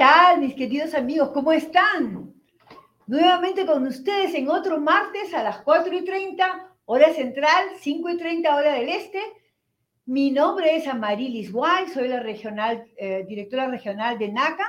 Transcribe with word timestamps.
¿Qué 0.00 0.06
tal, 0.06 0.40
mis 0.40 0.54
queridos 0.54 0.94
amigos? 0.94 1.28
¿Cómo 1.28 1.52
están? 1.52 2.32
Nuevamente 3.06 3.66
con 3.66 3.86
ustedes 3.86 4.32
en 4.34 4.48
otro 4.48 4.80
martes 4.80 5.34
a 5.34 5.42
las 5.42 5.58
4 5.58 5.94
y 5.94 6.02
30, 6.06 6.74
hora 6.86 7.12
central, 7.12 7.66
5 7.78 8.08
y 8.08 8.16
30, 8.16 8.56
hora 8.56 8.72
del 8.76 8.88
este. 8.88 9.20
Mi 10.06 10.30
nombre 10.30 10.74
es 10.74 10.86
Amarilis 10.86 11.52
Guay, 11.52 11.88
soy 11.88 12.08
la 12.08 12.20
regional, 12.20 12.86
eh, 12.96 13.26
directora 13.28 13.68
regional 13.68 14.18
de 14.18 14.32
NACA 14.32 14.66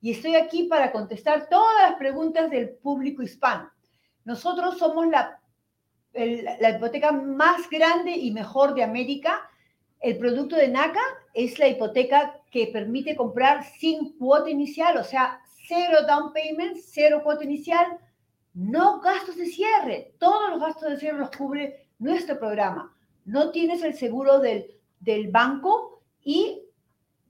y 0.00 0.12
estoy 0.12 0.36
aquí 0.36 0.68
para 0.68 0.92
contestar 0.92 1.48
todas 1.48 1.90
las 1.90 1.98
preguntas 1.98 2.48
del 2.48 2.68
público 2.76 3.20
hispano. 3.20 3.72
Nosotros 4.24 4.78
somos 4.78 5.08
la, 5.08 5.40
la 6.12 6.70
hipoteca 6.70 7.10
más 7.10 7.68
grande 7.68 8.12
y 8.12 8.30
mejor 8.30 8.74
de 8.74 8.84
América. 8.84 9.47
El 10.00 10.18
producto 10.18 10.56
de 10.56 10.68
NACA 10.68 11.00
es 11.34 11.58
la 11.58 11.68
hipoteca 11.68 12.40
que 12.50 12.68
permite 12.68 13.16
comprar 13.16 13.64
sin 13.78 14.16
cuota 14.18 14.48
inicial, 14.48 14.96
o 14.96 15.04
sea, 15.04 15.40
cero 15.66 15.98
down 16.06 16.32
payment, 16.32 16.78
cero 16.80 17.20
cuota 17.22 17.44
inicial, 17.44 17.98
no 18.54 19.00
gastos 19.00 19.36
de 19.36 19.46
cierre. 19.46 20.14
Todos 20.18 20.50
los 20.50 20.60
gastos 20.60 20.90
de 20.90 20.98
cierre 20.98 21.18
los 21.18 21.30
cubre 21.30 21.88
nuestro 21.98 22.38
programa. 22.38 22.96
No 23.24 23.50
tienes 23.50 23.82
el 23.82 23.94
seguro 23.94 24.38
del, 24.38 24.70
del 25.00 25.28
banco 25.30 26.02
y 26.22 26.62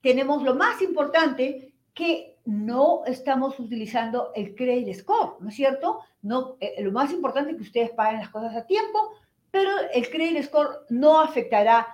tenemos 0.02 0.42
lo 0.42 0.54
más 0.54 0.80
importante 0.82 1.74
que 1.94 2.36
no 2.44 3.02
estamos 3.04 3.58
utilizando 3.58 4.30
el 4.34 4.54
credit 4.54 4.94
score, 4.94 5.36
¿no 5.40 5.48
es 5.48 5.54
cierto? 5.54 6.00
No, 6.22 6.56
eh, 6.60 6.82
lo 6.82 6.92
más 6.92 7.12
importante 7.12 7.50
es 7.50 7.56
que 7.56 7.62
ustedes 7.62 7.90
paguen 7.90 8.20
las 8.20 8.30
cosas 8.30 8.54
a 8.56 8.66
tiempo, 8.66 9.12
pero 9.50 9.70
el 9.92 10.08
credit 10.08 10.44
score 10.44 10.86
no 10.88 11.20
afectará 11.20 11.86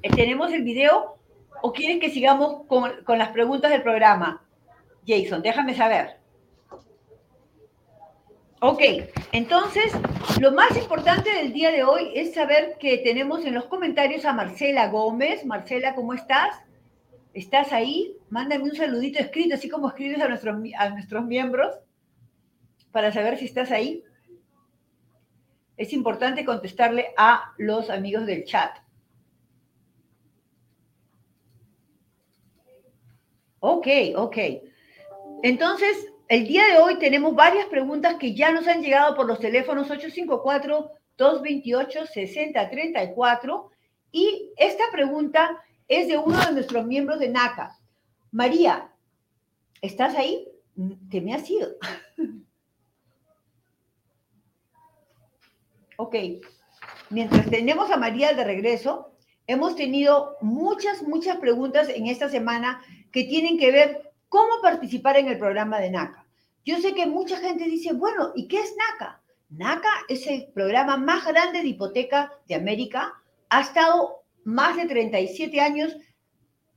Eh, 0.01 0.09
¿Tenemos 0.15 0.51
el 0.51 0.63
video 0.63 1.17
o 1.61 1.73
quieren 1.73 1.99
que 1.99 2.09
sigamos 2.09 2.65
con, 2.67 3.03
con 3.03 3.17
las 3.17 3.29
preguntas 3.29 3.71
del 3.71 3.83
programa? 3.83 4.43
Jason, 5.07 5.41
déjame 5.41 5.73
saber. 5.73 6.17
Ok, 8.59 8.81
entonces 9.33 9.93
lo 10.39 10.51
más 10.51 10.75
importante 10.75 11.31
del 11.31 11.53
día 11.53 11.71
de 11.71 11.83
hoy 11.83 12.11
es 12.15 12.33
saber 12.33 12.77
que 12.79 12.97
tenemos 12.97 13.45
en 13.45 13.53
los 13.53 13.65
comentarios 13.65 14.25
a 14.25 14.33
Marcela 14.33 14.87
Gómez. 14.87 15.45
Marcela, 15.45 15.93
¿cómo 15.93 16.15
estás? 16.15 16.55
¿Estás 17.37 17.71
ahí? 17.71 18.17
Mándame 18.31 18.63
un 18.63 18.75
saludito 18.75 19.19
escrito, 19.19 19.53
así 19.53 19.69
como 19.69 19.89
escribes 19.89 20.19
a 20.21 20.27
nuestros, 20.27 20.57
a 20.75 20.89
nuestros 20.89 21.23
miembros, 21.23 21.77
para 22.91 23.11
saber 23.11 23.37
si 23.37 23.45
estás 23.45 23.69
ahí. 23.69 24.03
Es 25.77 25.93
importante 25.93 26.43
contestarle 26.43 27.13
a 27.15 27.53
los 27.59 27.91
amigos 27.91 28.25
del 28.25 28.43
chat. 28.43 28.75
Ok, 33.59 33.87
ok. 34.15 34.37
Entonces, 35.43 36.07
el 36.29 36.47
día 36.47 36.65
de 36.65 36.79
hoy 36.79 36.97
tenemos 36.97 37.35
varias 37.35 37.67
preguntas 37.67 38.15
que 38.15 38.33
ya 38.33 38.51
nos 38.51 38.67
han 38.67 38.81
llegado 38.81 39.15
por 39.15 39.27
los 39.27 39.39
teléfonos 39.39 39.91
854-228-6034 41.19 43.69
y 44.11 44.53
esta 44.57 44.85
pregunta 44.91 45.63
es 45.87 46.07
de 46.07 46.17
uno 46.17 46.37
de 46.45 46.53
nuestros 46.53 46.85
miembros 46.85 47.19
de 47.19 47.29
NACA. 47.29 47.77
María, 48.31 48.91
¿estás 49.81 50.15
ahí? 50.15 50.47
¿Qué 51.09 51.21
me 51.21 51.33
has 51.33 51.49
ido? 51.49 51.69
ok, 55.97 56.15
mientras 57.09 57.49
tenemos 57.49 57.89
a 57.89 57.97
María 57.97 58.33
de 58.33 58.43
regreso, 58.43 59.13
hemos 59.47 59.75
tenido 59.75 60.35
muchas, 60.41 61.01
muchas 61.03 61.37
preguntas 61.37 61.89
en 61.89 62.07
esta 62.07 62.29
semana 62.29 62.81
que 63.11 63.23
tienen 63.23 63.57
que 63.57 63.71
ver 63.71 64.07
¿Cómo 64.29 64.61
participar 64.61 65.17
en 65.17 65.29
el 65.29 65.39
programa 65.39 65.79
de 65.79 65.89
NACA? 65.89 66.25
Yo 66.65 66.79
sé 66.81 66.93
que 66.93 67.05
mucha 67.05 67.37
gente 67.37 67.63
dice, 67.63 67.93
bueno, 67.93 68.33
¿y 68.35 68.49
qué 68.49 68.59
es 68.59 68.75
NACA? 68.75 69.21
NACA 69.49 69.89
es 70.09 70.27
el 70.27 70.47
programa 70.53 70.97
más 70.97 71.25
grande 71.25 71.61
de 71.61 71.69
hipoteca 71.69 72.33
de 72.45 72.55
América. 72.55 73.13
Ha 73.49 73.61
estado 73.61 74.25
más 74.47 74.77
de 74.77 74.85
37 74.85 75.59
años 75.59 75.97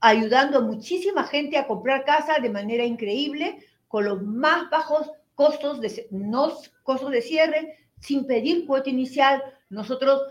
ayudando 0.01 0.57
a 0.57 0.61
muchísima 0.61 1.23
gente 1.23 1.57
a 1.57 1.67
comprar 1.67 2.03
casa 2.03 2.39
de 2.39 2.49
manera 2.49 2.83
increíble, 2.83 3.59
con 3.87 4.03
los 4.03 4.21
más 4.21 4.69
bajos 4.69 5.09
costos 5.35 5.79
de, 5.79 6.05
no, 6.11 6.51
costos 6.83 7.11
de 7.11 7.21
cierre, 7.21 7.77
sin 8.01 8.27
pedir 8.27 8.65
cuota 8.65 8.89
inicial. 8.89 9.41
Nosotros 9.69 10.21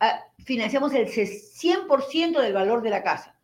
ah, 0.00 0.22
financiamos 0.44 0.92
el 0.92 1.06
100% 1.06 2.38
del 2.38 2.52
valor 2.52 2.82
de 2.82 2.90
la 2.90 3.02
casa. 3.02 3.38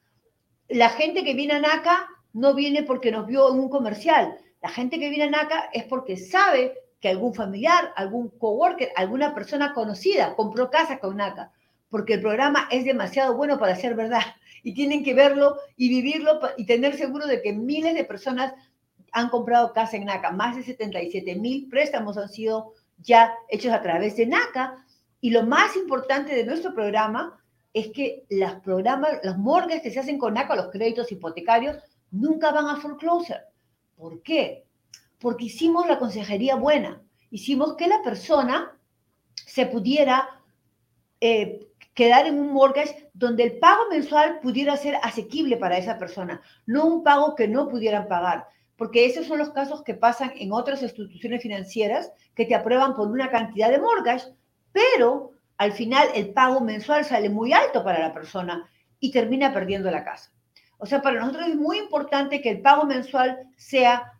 La 0.68 0.90
gente 0.90 1.24
que 1.24 1.32
viene 1.32 1.54
a 1.54 1.60
NACA 1.60 2.06
no 2.34 2.52
viene 2.52 2.82
porque 2.82 3.10
nos 3.10 3.26
vio 3.26 3.50
en 3.50 3.60
un 3.60 3.70
comercial. 3.70 4.36
La 4.60 4.68
gente 4.68 4.98
que 4.98 5.08
viene 5.08 5.24
a 5.24 5.30
NACA 5.30 5.70
es 5.72 5.84
porque 5.84 6.18
sabe 6.18 6.74
que 7.00 7.08
algún 7.08 7.32
familiar, 7.32 7.94
algún 7.96 8.28
coworker, 8.28 8.90
alguna 8.94 9.34
persona 9.34 9.72
conocida 9.72 10.36
compró 10.36 10.68
casa 10.68 10.98
con 10.98 11.16
NACA, 11.16 11.50
porque 11.90 12.14
el 12.14 12.20
programa 12.20 12.68
es 12.70 12.84
demasiado 12.84 13.36
bueno 13.36 13.58
para 13.58 13.76
ser 13.76 13.94
verdad 13.94 14.22
y 14.62 14.74
tienen 14.74 15.04
que 15.04 15.14
verlo 15.14 15.56
y 15.76 15.88
vivirlo 15.88 16.40
y 16.56 16.66
tener 16.66 16.96
seguro 16.96 17.26
de 17.26 17.40
que 17.42 17.52
miles 17.52 17.94
de 17.94 18.04
personas 18.04 18.52
han 19.12 19.30
comprado 19.30 19.72
casa 19.72 19.96
en 19.96 20.04
NACA. 20.04 20.32
Más 20.32 20.56
de 20.56 20.62
77 20.62 21.36
mil 21.36 21.68
préstamos 21.68 22.18
han 22.18 22.28
sido 22.28 22.74
ya 22.98 23.34
hechos 23.48 23.72
a 23.72 23.82
través 23.82 24.16
de 24.16 24.26
NACA 24.26 24.84
y 25.20 25.30
lo 25.30 25.44
más 25.44 25.76
importante 25.76 26.34
de 26.34 26.44
nuestro 26.44 26.74
programa 26.74 27.42
es 27.72 27.88
que 27.88 28.24
los 28.30 28.54
programas, 28.56 29.20
los 29.22 29.38
morgues 29.38 29.82
que 29.82 29.90
se 29.90 30.00
hacen 30.00 30.18
con 30.18 30.34
NACA, 30.34 30.56
los 30.56 30.70
créditos 30.70 31.10
hipotecarios, 31.12 31.76
nunca 32.10 32.50
van 32.50 32.66
a 32.66 32.76
foreclosure. 32.76 33.40
¿Por 33.96 34.22
qué? 34.22 34.64
Porque 35.18 35.46
hicimos 35.46 35.86
la 35.86 35.98
consejería 35.98 36.56
buena. 36.56 37.02
Hicimos 37.30 37.76
que 37.76 37.88
la 37.88 38.02
persona 38.02 38.78
se 39.34 39.66
pudiera 39.66 40.28
eh, 41.20 41.67
quedar 41.98 42.28
en 42.28 42.38
un 42.38 42.52
mortgage 42.52 43.10
donde 43.12 43.42
el 43.42 43.58
pago 43.58 43.88
mensual 43.90 44.38
pudiera 44.38 44.76
ser 44.76 45.00
asequible 45.02 45.56
para 45.56 45.78
esa 45.78 45.98
persona, 45.98 46.40
no 46.64 46.86
un 46.86 47.02
pago 47.02 47.34
que 47.34 47.48
no 47.48 47.68
pudieran 47.68 48.06
pagar, 48.06 48.46
porque 48.76 49.04
esos 49.04 49.26
son 49.26 49.38
los 49.38 49.50
casos 49.50 49.82
que 49.82 49.94
pasan 49.94 50.30
en 50.36 50.52
otras 50.52 50.80
instituciones 50.80 51.42
financieras 51.42 52.12
que 52.36 52.44
te 52.44 52.54
aprueban 52.54 52.94
por 52.94 53.08
una 53.08 53.32
cantidad 53.32 53.68
de 53.68 53.80
mortgage, 53.80 54.26
pero 54.70 55.32
al 55.56 55.72
final 55.72 56.06
el 56.14 56.32
pago 56.32 56.60
mensual 56.60 57.04
sale 57.04 57.30
muy 57.30 57.52
alto 57.52 57.82
para 57.82 57.98
la 57.98 58.14
persona 58.14 58.70
y 59.00 59.10
termina 59.10 59.52
perdiendo 59.52 59.90
la 59.90 60.04
casa. 60.04 60.30
O 60.78 60.86
sea, 60.86 61.02
para 61.02 61.18
nosotros 61.18 61.48
es 61.48 61.56
muy 61.56 61.78
importante 61.78 62.40
que 62.40 62.50
el 62.50 62.62
pago 62.62 62.84
mensual 62.84 63.40
sea 63.56 64.12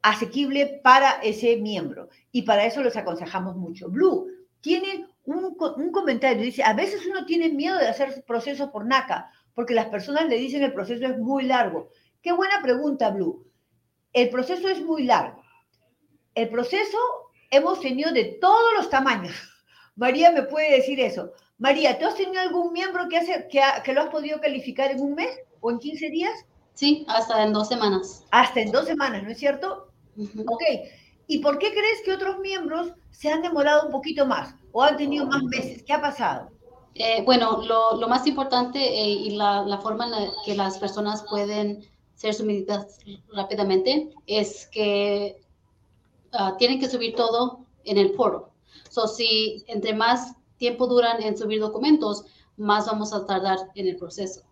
asequible 0.00 0.80
para 0.84 1.18
ese 1.24 1.56
miembro 1.56 2.08
y 2.30 2.42
para 2.42 2.66
eso 2.66 2.84
les 2.84 2.96
aconsejamos 2.96 3.56
mucho. 3.56 3.90
Blue 3.90 4.28
tiene 4.60 5.08
un, 5.26 5.56
un 5.58 5.92
comentario, 5.92 6.42
dice, 6.42 6.62
a 6.62 6.72
veces 6.72 7.04
uno 7.06 7.26
tiene 7.26 7.50
miedo 7.50 7.78
de 7.78 7.88
hacer 7.88 8.24
proceso 8.24 8.70
por 8.70 8.86
NACA 8.86 9.30
porque 9.56 9.74
las 9.74 9.86
personas 9.86 10.28
le 10.28 10.36
dicen 10.36 10.62
el 10.62 10.74
proceso 10.74 11.06
es 11.06 11.18
muy 11.18 11.44
largo. 11.44 11.88
Qué 12.22 12.30
buena 12.30 12.60
pregunta, 12.62 13.10
Blue. 13.10 13.46
El 14.12 14.28
proceso 14.28 14.68
es 14.68 14.82
muy 14.82 15.04
largo. 15.04 15.42
El 16.34 16.50
proceso 16.50 16.98
hemos 17.50 17.80
tenido 17.80 18.12
de 18.12 18.36
todos 18.38 18.74
los 18.76 18.90
tamaños. 18.90 19.34
María 19.96 20.30
me 20.30 20.42
puede 20.42 20.76
decir 20.76 21.00
eso. 21.00 21.32
María, 21.56 21.98
¿tú 21.98 22.04
has 22.04 22.16
tenido 22.16 22.42
algún 22.42 22.70
miembro 22.74 23.08
que, 23.08 23.16
hace, 23.16 23.48
que, 23.50 23.62
que 23.82 23.94
lo 23.94 24.02
has 24.02 24.08
podido 24.08 24.38
calificar 24.42 24.90
en 24.90 25.00
un 25.00 25.14
mes 25.14 25.34
o 25.60 25.70
en 25.70 25.78
15 25.78 26.10
días? 26.10 26.34
Sí, 26.74 27.06
hasta 27.08 27.42
en 27.42 27.54
dos 27.54 27.68
semanas. 27.68 28.26
Hasta 28.30 28.60
en 28.60 28.70
dos 28.70 28.84
semanas, 28.84 29.22
¿no 29.22 29.30
es 29.30 29.38
cierto? 29.38 29.90
Ok. 30.46 30.62
¿Y 31.28 31.38
por 31.38 31.58
qué 31.58 31.70
crees 31.70 32.02
que 32.04 32.12
otros 32.12 32.38
miembros 32.40 32.92
se 33.10 33.30
han 33.30 33.40
demorado 33.40 33.86
un 33.86 33.90
poquito 33.90 34.26
más 34.26 34.54
o 34.76 34.82
han 34.82 34.98
tenido 34.98 35.24
más 35.24 35.42
meses? 35.44 35.82
¿Qué 35.84 35.94
ha 35.94 36.02
pasado? 36.02 36.50
Eh, 36.94 37.22
bueno, 37.24 37.62
lo, 37.66 37.96
lo, 37.98 38.08
más 38.08 38.26
importante 38.26 38.78
eh, 38.78 39.08
y 39.08 39.30
la, 39.30 39.62
la, 39.62 39.78
forma 39.78 40.04
en 40.04 40.10
la 40.10 40.32
que 40.44 40.54
las 40.54 40.76
personas 40.78 41.24
pueden 41.30 41.82
ser 42.14 42.34
sometidas 42.34 42.98
rápidamente 43.32 44.10
es 44.26 44.66
que 44.66 45.40
uh, 46.34 46.58
tienen 46.58 46.78
que 46.78 46.90
subir 46.90 47.14
todo 47.14 47.64
en 47.84 47.96
el 47.96 48.14
foro. 48.14 48.50
So, 48.90 49.06
si 49.08 49.64
entre 49.66 49.94
más 49.94 50.34
tiempo 50.58 50.86
duran 50.86 51.22
en 51.22 51.38
subir 51.38 51.60
documentos, 51.60 52.26
más 52.58 52.84
vamos 52.84 53.14
a 53.14 53.24
tardar 53.24 53.56
en 53.76 53.88
el 53.88 53.96
proceso. 53.96 54.42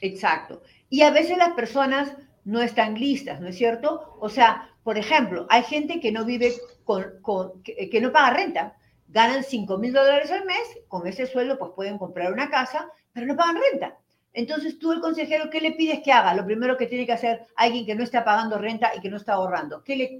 Exacto. 0.00 0.62
Y 0.90 1.02
a 1.02 1.12
veces 1.12 1.38
las 1.38 1.54
personas 1.54 2.16
no 2.44 2.60
están 2.60 2.94
listas, 2.94 3.40
¿no 3.40 3.46
es 3.46 3.56
cierto? 3.56 4.16
O 4.18 4.28
sea, 4.28 4.68
por 4.82 4.98
ejemplo, 4.98 5.46
hay 5.48 5.62
gente 5.62 6.00
que 6.00 6.10
no 6.10 6.24
vive 6.24 6.54
con, 6.82 7.04
con 7.22 7.62
que, 7.62 7.88
que 7.88 8.00
no 8.00 8.10
paga 8.10 8.30
renta 8.34 8.76
ganan 9.14 9.44
5 9.44 9.78
mil 9.78 9.92
dólares 9.92 10.30
al 10.32 10.44
mes, 10.44 10.76
con 10.88 11.06
ese 11.06 11.26
sueldo 11.26 11.56
pues 11.56 11.70
pueden 11.76 11.98
comprar 11.98 12.32
una 12.32 12.50
casa, 12.50 12.90
pero 13.12 13.26
no 13.26 13.36
pagan 13.36 13.62
renta. 13.70 13.96
Entonces 14.32 14.80
tú, 14.80 14.90
el 14.90 15.00
consejero, 15.00 15.48
¿qué 15.50 15.60
le 15.60 15.70
pides 15.70 16.00
que 16.02 16.10
haga? 16.10 16.34
Lo 16.34 16.44
primero 16.44 16.76
que 16.76 16.86
tiene 16.86 17.06
que 17.06 17.12
hacer 17.12 17.46
alguien 17.54 17.86
que 17.86 17.94
no 17.94 18.02
está 18.02 18.24
pagando 18.24 18.58
renta 18.58 18.90
y 18.96 19.00
que 19.00 19.08
no 19.08 19.16
está 19.16 19.34
ahorrando. 19.34 19.84
¿Qué, 19.84 20.18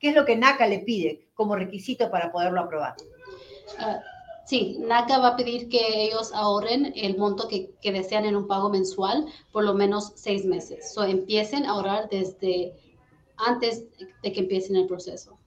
es 0.00 0.14
lo 0.14 0.24
que 0.24 0.36
NACA 0.36 0.68
le 0.68 0.78
pide 0.78 1.26
como 1.34 1.56
requisito 1.56 2.08
para 2.08 2.30
poderlo 2.30 2.60
aprobar? 2.60 2.94
Uh, 3.80 3.98
sí, 4.46 4.78
NACA 4.78 5.18
va 5.18 5.28
a 5.30 5.36
pedir 5.36 5.68
que 5.68 6.04
ellos 6.04 6.32
ahorren 6.32 6.92
el 6.94 7.18
monto 7.18 7.48
que, 7.48 7.72
que, 7.82 7.90
desean 7.90 8.24
en 8.24 8.36
un 8.36 8.46
pago 8.46 8.70
mensual 8.70 9.26
por 9.50 9.64
lo 9.64 9.74
menos 9.74 10.12
seis 10.14 10.44
meses. 10.44 10.92
O 10.96 11.02
so, 11.02 11.04
empiecen 11.04 11.66
a 11.66 11.70
ahorrar 11.70 12.08
desde 12.08 12.74
antes 13.38 13.84
de 14.22 14.32
que 14.32 14.40
empiecen 14.40 14.76
el 14.76 14.86
proceso. 14.86 15.37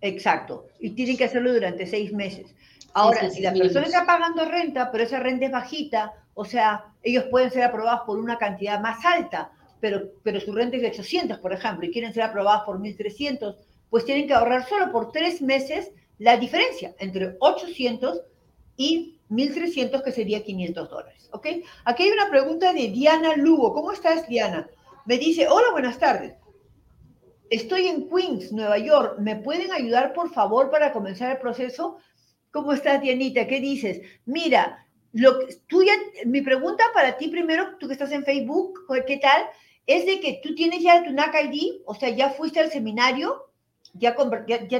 Exacto. 0.00 0.66
Y 0.78 0.90
tienen 0.90 1.16
que 1.16 1.24
hacerlo 1.24 1.52
durante 1.52 1.86
seis 1.86 2.12
meses. 2.12 2.54
Ahora, 2.94 3.20
sí, 3.22 3.30
sí, 3.30 3.36
si 3.36 3.42
la 3.42 3.52
persona 3.52 3.86
está 3.86 4.06
pagando 4.06 4.44
renta, 4.44 4.90
pero 4.90 5.04
esa 5.04 5.20
renta 5.20 5.46
es 5.46 5.52
bajita, 5.52 6.12
o 6.34 6.44
sea, 6.44 6.84
ellos 7.02 7.24
pueden 7.30 7.50
ser 7.50 7.64
aprobados 7.64 8.02
por 8.06 8.18
una 8.18 8.38
cantidad 8.38 8.80
más 8.80 9.04
alta, 9.04 9.52
pero, 9.80 10.10
pero 10.22 10.40
su 10.40 10.52
renta 10.52 10.76
es 10.76 10.82
de 10.82 10.88
800, 10.88 11.38
por 11.38 11.52
ejemplo, 11.52 11.86
y 11.86 11.92
quieren 11.92 12.12
ser 12.12 12.22
aprobados 12.24 12.64
por 12.64 12.80
1.300, 12.80 13.56
pues 13.90 14.04
tienen 14.04 14.26
que 14.26 14.34
ahorrar 14.34 14.66
solo 14.68 14.90
por 14.90 15.12
tres 15.12 15.42
meses 15.42 15.90
la 16.18 16.36
diferencia 16.36 16.94
entre 16.98 17.36
800 17.38 18.22
y 18.76 19.18
1.300, 19.30 20.02
que 20.02 20.12
sería 20.12 20.42
500 20.42 20.90
dólares. 20.90 21.28
¿Ok? 21.32 21.46
Aquí 21.84 22.04
hay 22.04 22.10
una 22.10 22.30
pregunta 22.30 22.72
de 22.72 22.88
Diana 22.88 23.36
Lugo. 23.36 23.72
¿Cómo 23.72 23.92
estás, 23.92 24.28
Diana? 24.28 24.68
Me 25.06 25.18
dice, 25.18 25.46
hola, 25.48 25.70
buenas 25.72 25.98
tardes. 25.98 26.34
Estoy 27.50 27.86
en 27.86 28.08
Queens, 28.08 28.52
Nueva 28.52 28.78
York. 28.78 29.18
¿Me 29.18 29.36
pueden 29.36 29.72
ayudar, 29.72 30.12
por 30.12 30.30
favor, 30.32 30.70
para 30.70 30.92
comenzar 30.92 31.30
el 31.30 31.38
proceso? 31.38 31.98
¿Cómo 32.50 32.72
estás, 32.72 33.00
Dianita? 33.00 33.46
¿Qué 33.46 33.60
dices? 33.60 34.02
Mira, 34.26 34.86
lo 35.12 35.38
tú 35.66 35.82
ya, 35.82 35.92
mi 36.26 36.42
pregunta 36.42 36.84
para 36.92 37.16
ti 37.16 37.28
primero, 37.28 37.76
tú 37.78 37.86
que 37.86 37.94
estás 37.94 38.12
en 38.12 38.24
Facebook, 38.24 38.80
¿qué 39.06 39.16
tal? 39.16 39.44
Es 39.86 40.04
de 40.04 40.20
que 40.20 40.40
tú 40.42 40.54
tienes 40.54 40.82
ya 40.82 41.02
tu 41.02 41.10
NACA 41.10 41.42
ID, 41.42 41.80
o 41.86 41.94
sea, 41.94 42.10
ya 42.10 42.30
fuiste 42.30 42.60
al 42.60 42.70
seminario, 42.70 43.50
ya 43.94 44.14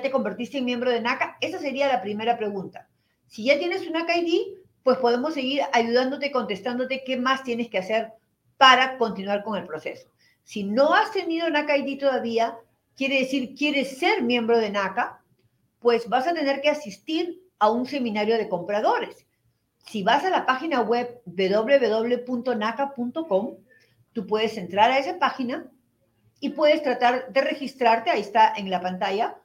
te 0.03 0.11
convertiste 0.11 0.59
en 0.59 0.67
miembro 0.67 0.91
de 0.91 1.00
NACA. 1.00 1.38
Esa 1.41 1.59
sería 1.59 1.88
la 1.88 2.03
primera 2.03 2.37
pregunta. 2.37 2.88
Si 3.26 3.44
ya 3.44 3.59
tienes 3.59 3.87
un 3.87 3.94
NACA 3.94 4.19
ID, 4.19 4.59
pues 4.82 4.99
podemos 4.99 5.32
seguir 5.32 5.62
ayudándote, 5.73 6.31
contestándote 6.31 7.03
qué 7.05 7.17
más 7.17 7.43
tienes 7.43 7.71
que 7.71 7.79
hacer 7.79 8.12
para 8.59 8.99
continuar 8.99 9.43
con 9.43 9.56
el 9.56 9.67
proceso. 9.67 10.09
Si 10.49 10.65
no 10.65 10.95
has 10.95 11.12
tenido 11.12 11.50
NACA 11.50 11.77
ID 11.77 11.99
todavía, 12.00 12.56
quiere 12.97 13.19
decir 13.21 13.55
quieres 13.55 13.99
ser 13.99 14.23
miembro 14.23 14.56
de 14.56 14.71
NACA, 14.71 15.23
pues 15.79 16.09
vas 16.09 16.27
a 16.27 16.33
tener 16.33 16.62
que 16.62 16.71
asistir 16.71 17.43
a 17.59 17.71
un 17.71 17.85
seminario 17.85 18.39
de 18.39 18.49
compradores. 18.49 19.27
Si 19.85 20.03
vas 20.03 20.25
a 20.25 20.31
la 20.31 20.47
página 20.47 20.81
web 20.81 21.21
www.naca.com, 21.27 22.47
tú 24.15 24.27
puedes 24.27 24.56
entrar 24.56 24.91
a 24.91 24.99
esa 24.99 25.19
página 25.19 25.71
y 26.41 26.49
puedes 26.49 26.83
tratar 26.83 27.31
de 27.31 27.43
registrarte, 27.43 28.09
ahí 28.09 28.23
está 28.23 28.55
en 28.56 28.71
la 28.71 28.81
pantalla, 28.81 29.37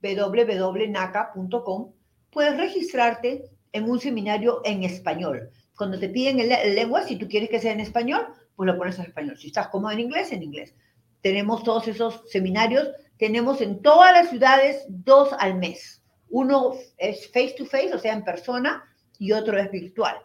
www.naca.com, 0.00 1.92
puedes 2.30 2.56
registrarte 2.56 3.50
en 3.72 3.90
un 3.90 3.98
seminario 3.98 4.60
en 4.64 4.84
español. 4.84 5.50
Cuando 5.76 5.98
te 5.98 6.08
piden 6.08 6.38
el, 6.38 6.52
el 6.52 6.76
lengua, 6.76 7.02
si 7.02 7.16
tú 7.16 7.26
quieres 7.26 7.50
que 7.50 7.58
sea 7.58 7.72
en 7.72 7.80
español, 7.80 8.28
pues 8.62 8.74
lo 8.74 8.78
pones 8.78 8.98
en 8.98 9.06
español. 9.06 9.36
Si 9.36 9.48
estás 9.48 9.68
cómodo 9.68 9.90
en 9.90 10.00
inglés, 10.00 10.30
en 10.30 10.42
inglés. 10.42 10.74
Tenemos 11.20 11.64
todos 11.64 11.88
esos 11.88 12.22
seminarios, 12.30 12.88
tenemos 13.18 13.60
en 13.60 13.82
todas 13.82 14.12
las 14.12 14.30
ciudades 14.30 14.84
dos 14.88 15.30
al 15.38 15.56
mes. 15.56 16.02
Uno 16.30 16.74
es 16.96 17.26
face 17.32 17.54
to 17.58 17.64
face, 17.64 17.92
o 17.92 17.98
sea, 17.98 18.12
en 18.12 18.24
persona, 18.24 18.84
y 19.18 19.32
otro 19.32 19.58
es 19.58 19.70
virtual. 19.70 20.16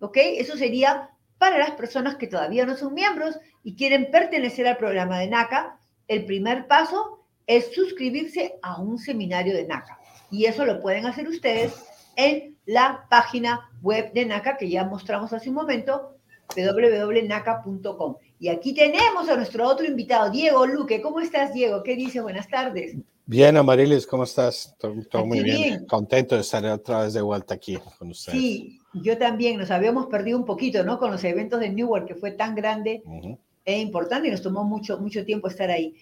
¿Ok? 0.00 0.16
Eso 0.16 0.56
sería 0.56 1.10
para 1.38 1.58
las 1.58 1.72
personas 1.72 2.16
que 2.16 2.26
todavía 2.26 2.66
no 2.66 2.76
son 2.76 2.94
miembros 2.94 3.38
y 3.62 3.76
quieren 3.76 4.10
pertenecer 4.10 4.66
al 4.66 4.76
programa 4.76 5.20
de 5.20 5.28
NACA. 5.28 5.78
El 6.08 6.24
primer 6.24 6.66
paso 6.66 7.26
es 7.46 7.72
suscribirse 7.74 8.58
a 8.62 8.80
un 8.80 8.98
seminario 8.98 9.54
de 9.54 9.66
NACA. 9.66 9.98
Y 10.32 10.46
eso 10.46 10.64
lo 10.64 10.80
pueden 10.80 11.06
hacer 11.06 11.28
ustedes 11.28 11.84
en 12.16 12.58
la 12.66 13.06
página 13.08 13.70
web 13.82 14.12
de 14.12 14.26
NACA 14.26 14.56
que 14.56 14.68
ya 14.68 14.84
mostramos 14.84 15.32
hace 15.32 15.48
un 15.48 15.54
momento, 15.54 16.13
www.naca.com. 16.56 18.16
Y 18.38 18.48
aquí 18.48 18.74
tenemos 18.74 19.28
a 19.28 19.36
nuestro 19.36 19.66
otro 19.68 19.86
invitado, 19.86 20.30
Diego 20.30 20.66
Luque. 20.66 21.00
¿Cómo 21.00 21.20
estás, 21.20 21.52
Diego? 21.52 21.82
¿Qué 21.82 21.96
dice? 21.96 22.20
Buenas 22.20 22.48
tardes. 22.48 22.96
Bien, 23.26 23.56
Amarilis, 23.56 24.06
¿cómo 24.06 24.24
estás? 24.24 24.74
Todo, 24.78 24.94
todo 25.10 25.24
muy 25.24 25.42
bien. 25.42 25.56
bien. 25.56 25.86
Contento 25.86 26.34
de 26.34 26.42
estar 26.42 26.64
otra 26.66 27.04
vez 27.04 27.14
de 27.14 27.22
vuelta 27.22 27.54
aquí 27.54 27.78
con 27.98 28.10
ustedes. 28.10 28.38
Sí, 28.38 28.80
yo 28.92 29.16
también. 29.16 29.58
Nos 29.58 29.70
habíamos 29.70 30.06
perdido 30.06 30.38
un 30.38 30.44
poquito, 30.44 30.84
¿no? 30.84 30.98
Con 30.98 31.10
los 31.10 31.24
eventos 31.24 31.60
de 31.60 31.70
Newark, 31.70 32.06
que 32.06 32.14
fue 32.14 32.32
tan 32.32 32.54
grande 32.54 33.02
uh 33.06 33.10
-huh. 33.10 33.38
e 33.64 33.78
importante 33.78 34.28
y 34.28 34.30
nos 34.30 34.42
tomó 34.42 34.64
mucho, 34.64 34.98
mucho 34.98 35.24
tiempo 35.24 35.48
estar 35.48 35.70
ahí. 35.70 35.94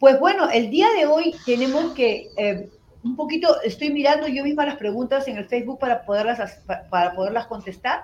Pues 0.00 0.18
bueno, 0.18 0.50
el 0.50 0.68
día 0.70 0.88
de 0.98 1.06
hoy 1.06 1.34
tenemos 1.46 1.92
que 1.94 2.28
eh, 2.36 2.68
un 3.04 3.16
poquito, 3.16 3.60
estoy 3.62 3.90
mirando 3.90 4.26
yo 4.26 4.42
misma 4.42 4.66
las 4.66 4.76
preguntas 4.76 5.28
en 5.28 5.36
el 5.36 5.44
Facebook 5.44 5.78
para 5.78 6.04
poderlas, 6.04 6.58
para 6.90 7.14
poderlas 7.14 7.46
contestar 7.46 8.02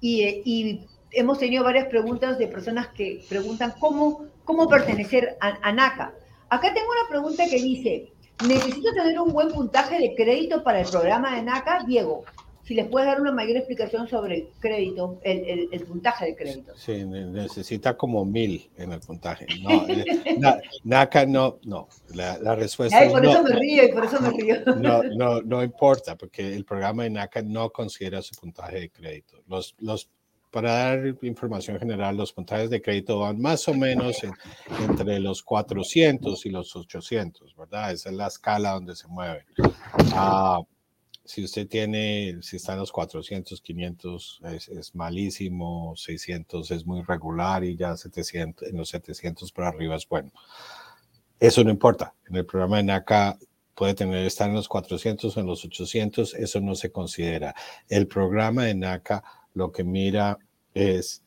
y, 0.00 0.22
y 0.44 0.86
hemos 1.12 1.38
tenido 1.38 1.64
varias 1.64 1.88
preguntas 1.88 2.38
de 2.38 2.48
personas 2.48 2.88
que 2.88 3.22
preguntan 3.28 3.74
cómo, 3.78 4.26
cómo 4.44 4.68
pertenecer 4.68 5.36
a, 5.40 5.58
a, 5.62 5.72
NACA. 5.72 6.12
Acá 6.48 6.72
tengo 6.74 6.88
una 6.90 7.08
pregunta 7.08 7.44
que 7.48 7.56
dice, 7.56 8.12
necesito 8.46 8.92
tener 8.92 9.18
un 9.18 9.32
buen 9.32 9.48
puntaje 9.48 9.98
de 9.98 10.14
crédito 10.14 10.62
para 10.62 10.80
el 10.80 10.88
programa 10.88 11.36
de 11.36 11.42
NACA, 11.42 11.84
Diego. 11.86 12.24
Si 12.64 12.74
les 12.74 12.86
puedes 12.86 13.06
dar 13.06 13.18
una 13.18 13.32
mayor 13.32 13.56
explicación 13.56 14.08
sobre 14.08 14.36
el 14.36 14.48
crédito, 14.60 15.18
el, 15.22 15.38
el, 15.38 15.68
el 15.72 15.84
puntaje 15.84 16.26
de 16.26 16.36
crédito. 16.36 16.74
Sí, 16.76 17.02
necesita 17.02 17.96
como 17.96 18.26
mil 18.26 18.68
en 18.76 18.92
el 18.92 19.00
puntaje. 19.00 19.46
No, 19.62 19.86
na, 20.38 20.60
NACA 20.84 21.24
no, 21.24 21.60
no. 21.62 21.88
La, 22.14 22.36
la 22.36 22.54
respuesta 22.54 22.98
Ay, 22.98 23.08
por 23.08 23.24
es 23.24 23.30
eso 23.30 23.42
no, 23.42 23.48
me 23.48 23.56
río 23.56 23.84
y 23.84 23.92
por 23.92 24.04
eso 24.04 24.20
me 24.20 24.30
río. 24.30 24.56
No, 24.76 25.02
no, 25.02 25.40
no 25.40 25.62
importa, 25.62 26.16
porque 26.16 26.54
el 26.54 26.66
programa 26.66 27.04
de 27.04 27.10
NACA 27.10 27.40
no 27.40 27.70
considera 27.70 28.20
su 28.20 28.34
puntaje 28.34 28.80
de 28.80 28.90
crédito. 28.90 29.42
Los, 29.46 29.74
los 29.78 30.10
para 30.50 30.72
dar 30.72 31.16
información 31.22 31.78
general, 31.78 32.16
los 32.16 32.32
puntajes 32.32 32.70
de 32.70 32.80
crédito 32.80 33.20
van 33.20 33.40
más 33.40 33.68
o 33.68 33.74
menos 33.74 34.22
en, 34.24 34.32
entre 34.88 35.20
los 35.20 35.42
400 35.42 36.46
y 36.46 36.50
los 36.50 36.74
800, 36.74 37.54
¿verdad? 37.56 37.92
Esa 37.92 38.10
es 38.10 38.14
la 38.14 38.26
escala 38.26 38.72
donde 38.72 38.96
se 38.96 39.06
mueven. 39.08 39.44
Uh, 40.14 40.64
si 41.24 41.44
usted 41.44 41.68
tiene, 41.68 42.38
si 42.40 42.56
está 42.56 42.72
en 42.72 42.78
los 42.78 42.90
400, 42.90 43.60
500 43.60 44.40
es, 44.44 44.68
es, 44.68 44.94
malísimo, 44.94 45.94
600 45.94 46.70
es 46.70 46.86
muy 46.86 47.02
regular 47.02 47.64
y 47.64 47.76
ya 47.76 47.96
700, 47.96 48.68
en 48.68 48.76
los 48.78 48.88
700 48.88 49.52
para 49.52 49.68
arriba 49.68 49.96
es 49.96 50.08
bueno. 50.08 50.32
Eso 51.38 51.62
no 51.62 51.70
importa. 51.70 52.14
En 52.28 52.36
el 52.36 52.46
programa 52.46 52.78
de 52.78 52.84
NACA 52.84 53.38
puede 53.74 53.94
tener, 53.94 54.26
estar 54.26 54.48
en 54.48 54.56
los 54.56 54.68
400 54.68 55.36
o 55.36 55.40
en 55.40 55.46
los 55.46 55.64
800, 55.64 56.34
eso 56.34 56.60
no 56.60 56.74
se 56.74 56.90
considera. 56.90 57.54
El 57.88 58.08
programa 58.08 58.64
de 58.64 58.74
NACA 58.74 59.22
lo 59.58 59.72
que 59.72 59.84
mira 59.84 60.38
es 60.72 61.22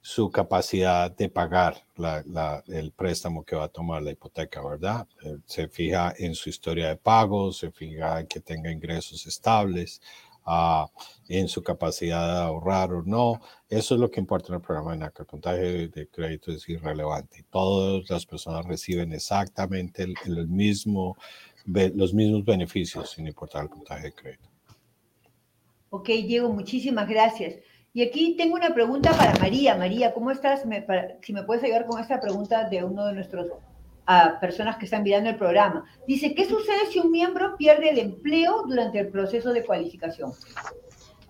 su 0.00 0.30
capacidad 0.30 1.10
de 1.10 1.28
pagar 1.28 1.84
el 2.66 2.92
préstamo 2.92 3.44
que 3.44 3.56
va 3.56 3.64
a 3.64 3.68
tomar 3.68 4.02
la 4.02 4.12
hipoteca, 4.12 4.60
¿verdad? 4.62 5.06
Eh, 5.24 5.38
se 5.46 5.68
fija 5.68 6.12
en 6.18 6.34
su 6.34 6.48
historia 6.48 6.88
de 6.88 6.96
pagos, 6.96 7.58
se 7.58 7.70
fija 7.70 8.20
en 8.20 8.26
que 8.26 8.40
tenga 8.40 8.70
ingresos 8.70 9.26
estables, 9.26 10.00
ah, 10.44 10.88
en 11.28 11.46
su 11.48 11.62
capacidad 11.62 12.26
de 12.34 12.40
ahorrar 12.42 12.92
o 12.92 13.02
no. 13.02 13.40
Eso 13.68 13.94
es 13.94 14.00
lo 14.00 14.10
que 14.10 14.20
importa 14.20 14.48
en 14.48 14.54
el 14.54 14.60
programa 14.60 14.92
de 14.92 14.98
NACA. 14.98 15.22
El 15.22 15.28
puntaje 15.28 15.88
de 15.88 16.08
crédito 16.08 16.50
es 16.50 16.68
irrelevante. 16.68 17.44
Todas 17.50 18.08
las 18.10 18.26
personas 18.26 18.64
reciben 18.66 19.12
exactamente 19.12 20.02
el, 20.02 20.48
mismo, 20.48 21.16
los 21.64 22.12
mismos 22.12 22.44
beneficios 22.44 23.10
sin 23.10 23.28
importar 23.28 23.64
el 23.64 23.70
puntaje 23.70 24.04
de 24.06 24.12
crédito. 24.12 24.52
Ok, 25.90 26.06
Diego, 26.06 26.48
muchísimas 26.48 27.08
gracias. 27.08 27.56
Y 27.94 28.02
aquí 28.02 28.36
tengo 28.36 28.54
una 28.54 28.72
pregunta 28.72 29.12
para 29.12 29.34
María. 29.38 29.76
María, 29.76 30.14
¿cómo 30.14 30.30
estás? 30.30 30.62
si 31.20 31.32
me 31.32 31.42
puedes 31.42 31.62
ayudar 31.62 31.86
con 31.86 32.00
esta 32.00 32.20
pregunta 32.20 32.68
de 32.68 32.82
uno 32.82 33.06
de 33.06 33.12
nuestros 33.12 33.48
uh, 33.48 34.40
personas 34.40 34.78
que 34.78 34.86
están 34.86 35.02
mirando 35.02 35.28
el 35.28 35.36
programa. 35.36 35.84
Dice, 36.06 36.34
¿qué 36.34 36.46
sucede 36.46 36.86
si 36.90 37.00
un 37.00 37.10
miembro 37.10 37.54
pierde 37.58 37.90
el 37.90 37.98
empleo 37.98 38.62
durante 38.66 38.98
el 38.98 39.08
proceso 39.08 39.52
de 39.52 39.64
cualificación? 39.64 40.32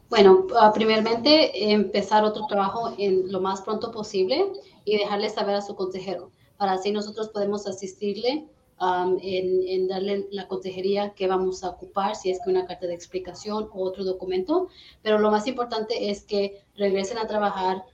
Bueno, 0.09 0.47
uh, 0.50 0.73
primeramente 0.73 1.73
empezar 1.73 2.23
otro 2.23 2.47
trabajo 2.47 2.95
en 2.97 3.33
lo 3.33 3.40
más 3.40 3.62
pronto 3.62 3.90
posible 3.90 4.45
y 4.85 4.99
dejarle 4.99 5.31
saber 5.31 5.57
a 5.57 5.62
su 5.62 5.75
consejero. 5.75 6.31
Para 6.59 6.75
así 6.75 6.92
nosotros 6.92 7.31
podemos 7.31 7.66
asistirle 7.66 8.47
en, 8.81 9.88
darle 9.88 10.26
la 10.31 10.49
consejería 10.49 11.14
que 11.14 11.29
vamos 11.29 11.62
a 11.62 11.71
ocupar, 11.71 12.17
si 12.17 12.31
es 12.31 12.41
que 12.43 12.50
una 12.50 12.67
carta 12.67 12.87
de 12.87 12.95
explicación 12.95 13.69
o 13.73 13.85
otro 13.85 14.05
documento, 14.05 14.69
pero 15.02 15.19
lo 15.19 15.31
más 15.31 15.47
importante 15.47 16.11
es 16.11 16.25
que 16.25 16.64
regresen 16.76 17.19
a 17.19 17.26
trabajar 17.26 17.85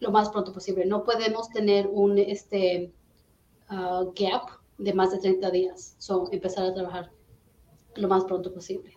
lo 0.00 0.10
más 0.10 0.30
pronto 0.30 0.52
posible. 0.52 0.84
No 0.86 1.04
podemos 1.04 1.50
tener 1.50 1.86
un 1.86 2.18
este, 2.18 2.92
ah, 3.68 4.04
gap 4.14 4.50
de 4.78 4.92
más 4.92 5.10
de 5.10 5.18
30 5.18 5.50
días, 5.50 5.94
son 5.98 6.28
empezar 6.32 6.64
a 6.64 6.74
trabajar 6.74 7.10
lo 7.96 8.08
más 8.08 8.24
pronto 8.24 8.52
posible. 8.52 8.92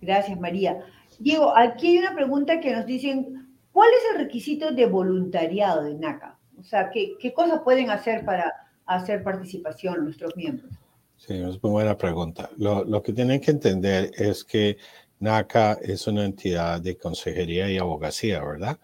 Gracias, 0.00 0.38
María. 0.38 0.84
Diego, 1.18 1.56
aquí 1.56 1.88
hay 1.88 1.98
una 1.98 2.14
pregunta 2.14 2.60
que 2.60 2.74
nos 2.74 2.84
dicen, 2.84 3.48
¿cuál 3.72 3.88
es 3.90 4.12
el 4.12 4.24
requisito 4.24 4.72
de 4.72 4.86
voluntariado 4.86 5.82
de 5.82 5.94
NACA? 5.94 6.38
O 6.58 6.62
sea, 6.62 6.90
¿qué, 6.90 7.16
qué 7.18 7.32
cosas 7.32 7.62
pueden 7.62 7.90
hacer 7.90 8.24
para 8.24 8.65
hacer 8.86 9.22
participación 9.22 10.04
nuestros 10.04 10.36
miembros? 10.36 10.72
Sí, 11.16 11.34
es 11.34 11.62
muy 11.62 11.72
buena 11.72 11.96
pregunta. 11.96 12.50
Lo, 12.56 12.84
lo, 12.84 13.02
que 13.02 13.12
tienen 13.12 13.40
que 13.40 13.50
entender 13.50 14.10
es 14.16 14.44
que 14.44 14.76
NACA 15.20 15.74
es 15.82 16.06
una 16.06 16.24
entidad 16.24 16.80
de 16.80 16.96
consejería 16.96 17.70
y 17.70 17.78
abogacía, 17.78 18.44
¿verdad? 18.44 18.78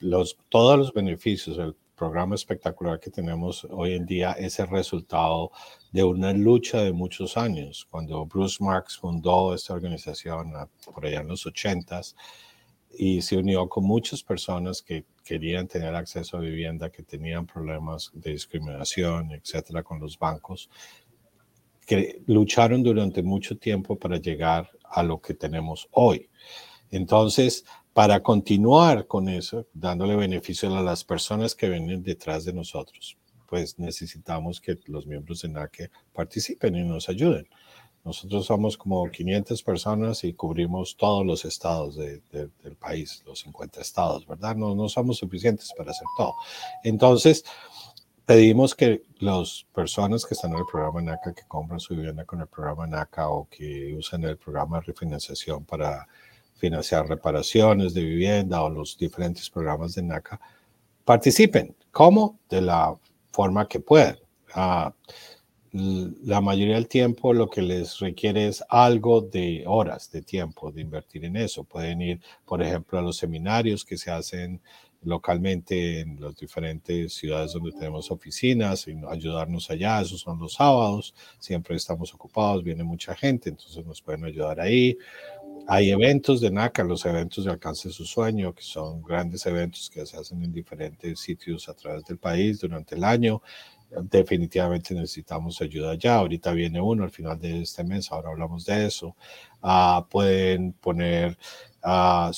los, 0.00 0.38
todos 0.48 0.78
los 0.78 0.92
beneficios 0.92 1.56
del 1.56 1.74
programa 1.96 2.34
espectacular 2.34 3.00
que 3.00 3.10
tenemos 3.10 3.66
hoy 3.70 3.94
en 3.94 4.06
día 4.06 4.32
es 4.32 4.58
el 4.60 4.68
resultado 4.68 5.50
de 5.90 6.04
una 6.04 6.32
lucha 6.32 6.82
de 6.82 6.92
muchos 6.92 7.36
años. 7.36 7.86
Cuando 7.90 8.26
Bruce 8.26 8.62
Marks 8.62 8.98
fundó 8.98 9.54
esta 9.54 9.72
organización 9.72 10.52
por 10.94 11.06
allá 11.06 11.22
en 11.22 11.28
los 11.28 11.46
ochentas, 11.46 12.14
y 12.98 13.22
se 13.22 13.36
unió 13.36 13.68
con 13.68 13.84
muchas 13.84 14.22
personas 14.22 14.82
que 14.82 15.04
querían 15.26 15.66
tener 15.66 15.92
acceso 15.96 16.36
a 16.36 16.40
vivienda, 16.40 16.88
que 16.88 17.02
tenían 17.02 17.46
problemas 17.46 18.12
de 18.14 18.30
discriminación, 18.30 19.32
etcétera, 19.32 19.82
con 19.82 19.98
los 19.98 20.16
bancos, 20.16 20.70
que 21.84 22.22
lucharon 22.26 22.84
durante 22.84 23.24
mucho 23.24 23.58
tiempo 23.58 23.98
para 23.98 24.18
llegar 24.18 24.70
a 24.84 25.02
lo 25.02 25.20
que 25.20 25.34
tenemos 25.34 25.88
hoy. 25.90 26.30
Entonces, 26.92 27.64
para 27.92 28.22
continuar 28.22 29.08
con 29.08 29.28
eso, 29.28 29.66
dándole 29.74 30.14
beneficio 30.14 30.72
a 30.76 30.82
las 30.82 31.02
personas 31.02 31.56
que 31.56 31.68
vienen 31.68 32.04
detrás 32.04 32.44
de 32.44 32.52
nosotros, 32.52 33.18
pues 33.48 33.80
necesitamos 33.80 34.60
que 34.60 34.78
los 34.86 35.08
miembros 35.08 35.42
de 35.42 35.48
NACE 35.48 35.90
participen 36.12 36.76
y 36.76 36.84
nos 36.84 37.08
ayuden. 37.08 37.48
Nosotros 38.06 38.46
somos 38.46 38.78
como 38.78 39.10
500 39.10 39.64
personas 39.64 40.22
y 40.22 40.32
cubrimos 40.32 40.96
todos 40.96 41.26
los 41.26 41.44
estados 41.44 41.96
del 41.96 42.76
país, 42.78 43.24
los 43.26 43.40
50 43.40 43.80
estados, 43.80 44.24
¿verdad? 44.28 44.54
No, 44.54 44.76
no 44.76 44.88
somos 44.88 45.18
suficientes 45.18 45.72
para 45.76 45.90
hacer 45.90 46.06
todo. 46.16 46.34
Entonces, 46.84 47.44
pedimos 48.24 48.76
que 48.76 49.02
las 49.18 49.66
personas 49.74 50.24
que 50.24 50.34
están 50.34 50.52
en 50.52 50.58
el 50.58 50.66
programa 50.70 51.02
NACA, 51.02 51.34
que 51.34 51.42
compran 51.48 51.80
su 51.80 51.96
vivienda 51.96 52.24
con 52.24 52.40
el 52.40 52.46
programa 52.46 52.86
NACA 52.86 53.28
o 53.28 53.48
que 53.50 53.92
usan 53.98 54.22
el 54.22 54.36
programa 54.36 54.78
de 54.78 54.86
refinanciación 54.86 55.64
para 55.64 56.06
financiar 56.54 57.08
reparaciones 57.08 57.92
de 57.92 58.04
vivienda 58.04 58.62
o 58.62 58.70
los 58.70 58.96
diferentes 58.96 59.50
programas 59.50 59.96
de 59.96 60.02
NACA, 60.04 60.40
participen. 61.04 61.74
¿Cómo? 61.90 62.38
De 62.48 62.60
la 62.60 62.94
forma 63.32 63.66
que 63.66 63.80
puedan. 63.80 64.16
Ah, 64.54 64.94
la 65.76 66.40
mayoría 66.40 66.76
del 66.76 66.88
tiempo 66.88 67.34
lo 67.34 67.48
que 67.48 67.60
les 67.60 67.98
requiere 67.98 68.48
es 68.48 68.64
algo 68.68 69.20
de 69.20 69.64
horas 69.66 70.10
de 70.10 70.22
tiempo 70.22 70.72
de 70.72 70.80
invertir 70.80 71.24
en 71.24 71.36
eso. 71.36 71.64
Pueden 71.64 72.00
ir, 72.00 72.20
por 72.44 72.62
ejemplo, 72.62 72.98
a 72.98 73.02
los 73.02 73.16
seminarios 73.16 73.84
que 73.84 73.98
se 73.98 74.10
hacen 74.10 74.60
localmente 75.02 76.00
en 76.00 76.20
las 76.20 76.34
diferentes 76.36 77.14
ciudades 77.14 77.52
donde 77.52 77.72
tenemos 77.72 78.10
oficinas 78.10 78.88
y 78.88 78.96
ayudarnos 79.08 79.70
allá. 79.70 80.00
Esos 80.00 80.20
son 80.20 80.38
los 80.38 80.54
sábados. 80.54 81.14
Siempre 81.38 81.76
estamos 81.76 82.12
ocupados, 82.14 82.64
viene 82.64 82.82
mucha 82.82 83.14
gente, 83.14 83.50
entonces 83.50 83.84
nos 83.84 84.00
pueden 84.00 84.24
ayudar 84.24 84.60
ahí. 84.60 84.96
Hay 85.68 85.90
eventos 85.90 86.40
de 86.40 86.50
NACA, 86.50 86.84
los 86.84 87.04
eventos 87.06 87.44
de 87.44 87.50
alcance 87.50 87.88
de 87.88 87.94
su 87.94 88.04
sueño, 88.04 88.54
que 88.54 88.62
son 88.62 89.02
grandes 89.02 89.44
eventos 89.46 89.90
que 89.90 90.06
se 90.06 90.16
hacen 90.16 90.42
en 90.42 90.52
diferentes 90.52 91.18
sitios 91.20 91.68
a 91.68 91.74
través 91.74 92.04
del 92.04 92.18
país 92.18 92.60
durante 92.60 92.94
el 92.94 93.04
año 93.04 93.42
definitivamente 94.02 94.94
necesitamos 94.94 95.60
ayuda 95.60 95.94
ya. 95.94 96.16
Ahorita 96.16 96.52
viene 96.52 96.80
uno 96.80 97.04
al 97.04 97.10
final 97.10 97.38
de 97.38 97.62
este 97.62 97.84
mes, 97.84 98.10
ahora 98.10 98.30
hablamos 98.30 98.64
de 98.64 98.86
eso. 98.86 99.16
Ah, 99.62 100.06
pueden 100.10 100.72
poner 100.72 101.38
en, 101.82 102.32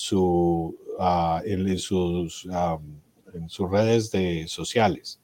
sus, 1.79 2.49
en 3.35 3.49
sus 3.49 3.71
redes 3.71 4.11
de 4.11 4.47
sociales. 4.49 5.21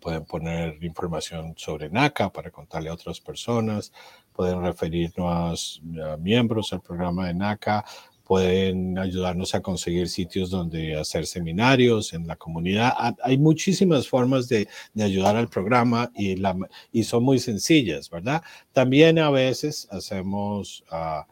Pueden 0.00 0.24
poner 0.24 0.82
información 0.82 1.54
sobre 1.56 1.90
NACA 1.90 2.32
para 2.32 2.50
contarle 2.50 2.88
a 2.88 2.94
otras 2.94 3.20
personas. 3.20 3.92
Pueden 4.32 4.62
referirnos 4.62 5.82
a 6.02 6.16
miembros 6.16 6.70
del 6.70 6.80
programa 6.80 7.26
de 7.26 7.34
NACA 7.34 7.84
pueden 8.30 8.96
ayudarnos 8.96 9.56
a 9.56 9.60
conseguir 9.60 10.08
sitios 10.08 10.50
donde 10.50 10.94
hacer 10.94 11.26
seminarios 11.26 12.12
en 12.12 12.28
la 12.28 12.36
comunidad. 12.36 12.92
Hay 13.24 13.38
muchísimas 13.38 14.06
formas 14.06 14.48
de, 14.48 14.68
ayudar 15.00 15.34
al 15.34 15.48
programa 15.48 16.12
y, 16.14 16.36
la, 16.36 16.56
y, 16.92 17.02
son 17.02 17.24
muy 17.24 17.40
sencillas, 17.40 18.08
¿verdad? 18.08 18.40
También 18.72 19.18
a 19.18 19.30
veces 19.30 19.88
hacemos 19.90 20.84
uh, 20.92 21.28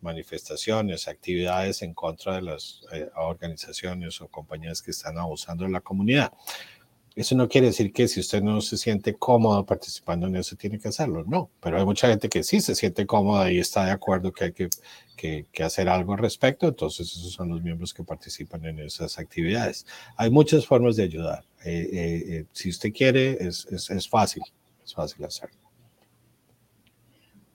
manifestaciones, 0.00 1.06
actividades 1.06 1.82
en 1.82 1.94
contra 1.94 2.34
de 2.34 2.42
las 2.42 2.80
eh, 2.90 3.08
organizaciones 3.14 4.20
o 4.20 4.26
compañías 4.26 4.82
que 4.82 4.90
están 4.90 5.18
abusando 5.18 5.66
de 5.66 5.70
la 5.70 5.80
comunidad. 5.80 6.32
Eso 7.16 7.34
no 7.34 7.48
quiere 7.48 7.68
decir 7.68 7.92
que 7.92 8.06
si 8.06 8.20
usted 8.20 8.40
no 8.40 8.60
se 8.60 8.76
siente 8.76 9.14
cómodo 9.14 9.66
participando 9.66 10.28
en 10.28 10.36
eso, 10.36 10.54
tiene 10.56 10.78
que 10.78 10.88
hacerlo. 10.88 11.24
No, 11.26 11.50
pero 11.60 11.78
hay 11.78 11.84
mucha 11.84 12.08
gente 12.08 12.28
que 12.28 12.44
sí 12.44 12.60
se 12.60 12.76
siente 12.76 13.04
cómoda 13.04 13.50
y 13.50 13.58
está 13.58 13.84
de 13.84 13.90
acuerdo 13.90 14.32
que 14.32 14.44
hay 14.44 14.52
que, 14.52 14.68
que, 15.16 15.62
hacer 15.64 15.88
algo 15.88 16.12
al 16.12 16.20
respecto. 16.20 16.68
Entonces, 16.68 17.08
esos 17.12 17.32
son 17.32 17.48
los 17.48 17.62
miembros 17.62 17.92
que 17.92 18.04
participan 18.04 18.64
en 18.64 18.78
esas 18.78 19.18
actividades. 19.18 19.86
Hay 20.16 20.30
muchas 20.30 20.66
formas 20.66 20.96
de 20.96 21.02
ayudar. 21.02 21.44
Eh, 21.64 21.88
eh, 21.92 22.24
eh, 22.28 22.44
si 22.52 22.70
usted 22.70 22.92
quiere, 22.92 23.32
es, 23.40 23.66
es, 23.66 24.08
fácil, 24.08 24.44
es 24.84 24.94
fácil 24.94 25.24
hacerlo. 25.24 25.58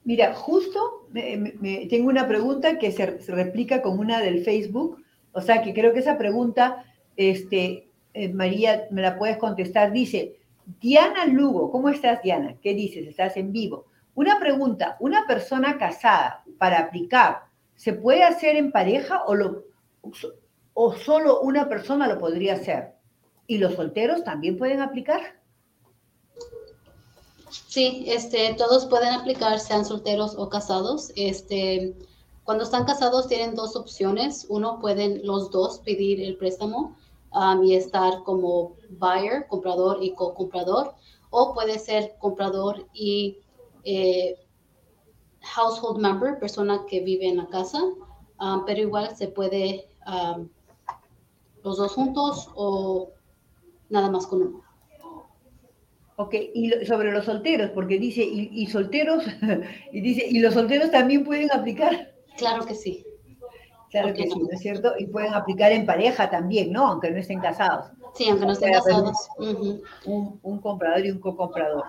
Mira, 0.04 0.34
justo 0.36 1.08
me, 1.12 1.88
tengo 1.90 2.10
una 2.10 2.28
pregunta 2.28 2.78
que 2.78 2.92
se, 2.92 3.22
se 3.22 3.32
replica 3.32 3.82
con 3.82 4.00
una 4.00 4.20
del 4.20 4.44
Facebook. 4.44 5.02
O 5.32 5.42
sea, 5.42 5.62
que 5.62 5.74
creo 5.74 5.94
que 5.94 6.00
esa 6.00 6.18
pregunta 6.18 6.86
este, 7.16 7.88
eh, 8.16 8.30
María, 8.30 8.88
me 8.92 9.02
la 9.02 9.18
puedes 9.18 9.38
contestar. 9.38 9.92
Dice, 9.92 10.38
Diana 10.80 11.26
Lugo, 11.26 11.70
¿cómo 11.70 11.90
estás, 11.90 12.24
Diana? 12.24 12.56
¿Qué 12.62 12.74
dices? 12.74 13.06
Estás 13.06 13.36
en 13.36 13.52
vivo. 13.52 13.88
Una 14.16 14.40
pregunta, 14.40 14.96
¿una 15.02 15.28
persona 15.28 15.78
casada 15.78 16.44
para 16.58 16.80
aplicar 16.80 17.44
se 17.76 17.92
puede 17.92 18.24
hacer 18.24 18.56
en 18.56 18.72
pareja 18.72 19.24
o, 19.28 19.36
o 20.74 20.94
solo 20.94 21.42
una 21.42 21.68
persona 21.68 22.08
lo 22.08 22.18
podría 22.18 22.54
hacer? 22.54 22.94
¿Y 23.48 23.58
los 23.58 23.74
solteros 23.74 24.24
también 24.24 24.58
pueden 24.58 24.80
aplicar? 24.80 25.22
Sí, 27.50 28.06
este, 28.08 28.54
todos 28.58 28.86
pueden 28.86 29.10
aplicar, 29.14 29.60
sean 29.60 29.84
solteros 29.84 30.36
o 30.38 30.48
casados. 30.48 31.12
Este, 31.18 31.94
cuando 32.46 32.64
están 32.64 32.86
casados 32.86 33.28
tienen 33.28 33.56
dos 33.56 33.76
opciones. 33.76 34.46
Uno, 34.48 34.80
pueden 34.80 35.26
los 35.28 35.52
dos 35.52 35.80
pedir 35.80 36.22
el 36.22 36.38
préstamo 36.38 36.96
y 37.64 37.76
estar 37.76 38.24
como 38.24 38.76
buyer, 38.90 39.48
comprador 39.48 39.98
y 40.02 40.14
co-comprador, 40.14 40.94
o 41.30 41.54
puede 41.54 41.80
ser 41.80 42.16
comprador 42.20 42.88
y 42.94 43.40
eh, 43.84 44.36
household 45.42 46.00
member, 46.00 46.40
persona 46.40 46.86
que 46.88 47.02
vive 47.02 47.28
en 47.28 47.38
la 47.38 47.48
casa, 47.48 47.80
ah, 48.40 48.64
pero 48.66 48.82
igual 48.82 49.16
se 49.16 49.28
puede 49.28 49.88
ah, 50.06 50.40
los 51.64 51.78
dos 51.78 51.94
juntos 51.94 52.50
o 52.56 53.10
nada 53.90 54.10
más 54.10 54.28
con 54.28 54.42
uno. 54.42 54.62
Ok, 56.18 56.34
y 56.54 56.86
sobre 56.86 57.12
los 57.12 57.26
solteros, 57.26 57.72
porque 57.72 58.00
dice, 58.00 58.24
y, 58.24 58.66
solteros, 58.68 59.26
y 59.92 60.00
dice, 60.00 60.26
y 60.30 60.40
los 60.40 60.54
solteros 60.54 60.90
también 60.90 61.26
pueden 61.26 61.52
aplicar. 61.52 62.14
Claro 62.38 62.66
que 62.66 62.74
sí. 62.74 63.06
Claro 63.96 64.14
que 64.14 64.24
sí, 64.24 64.38
¿no 64.38 64.50
es 64.52 64.60
cierto? 64.60 64.94
Y 65.00 65.06
pueden 65.06 65.34
aplicar 65.34 65.72
en 65.72 65.86
pareja 65.86 66.30
también, 66.30 66.70
¿no? 66.74 66.86
Aunque 66.86 67.12
no 67.12 67.18
estén 67.18 67.40
casados. 67.40 67.92
Sí, 68.14 68.28
aunque 68.28 68.46
no 68.46 68.52
estén 68.52 68.74
casados. 68.74 69.30
Un, 70.06 70.60
comprador 70.60 71.06
y 71.06 71.12
un 71.12 71.20
co-comprador. 71.20 71.86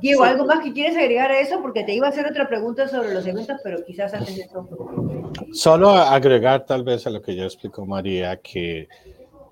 Diego, 0.00 0.24
¿algo 0.24 0.46
más 0.46 0.60
que 0.60 0.72
quieres 0.72 0.96
agregar 0.96 1.30
a 1.30 1.38
eso? 1.38 1.60
Porque 1.60 1.84
te 1.84 1.92
iba 1.92 2.06
a 2.06 2.08
hacer 2.08 2.26
otra 2.26 2.48
pregunta 2.48 2.88
sobre 2.88 3.12
los 3.12 3.26
eventos, 3.26 3.60
pero 3.62 3.84
quizás 3.84 4.14
antes 4.14 4.34
de 4.34 4.42
eso. 4.44 4.66
Solo 5.52 5.90
agregar 5.90 6.64
tal 6.64 6.84
vez 6.84 7.06
a 7.06 7.10
lo 7.10 7.20
que 7.20 7.34
ya 7.34 7.44
explicó 7.44 7.84
María, 7.84 8.38
que 8.38 8.88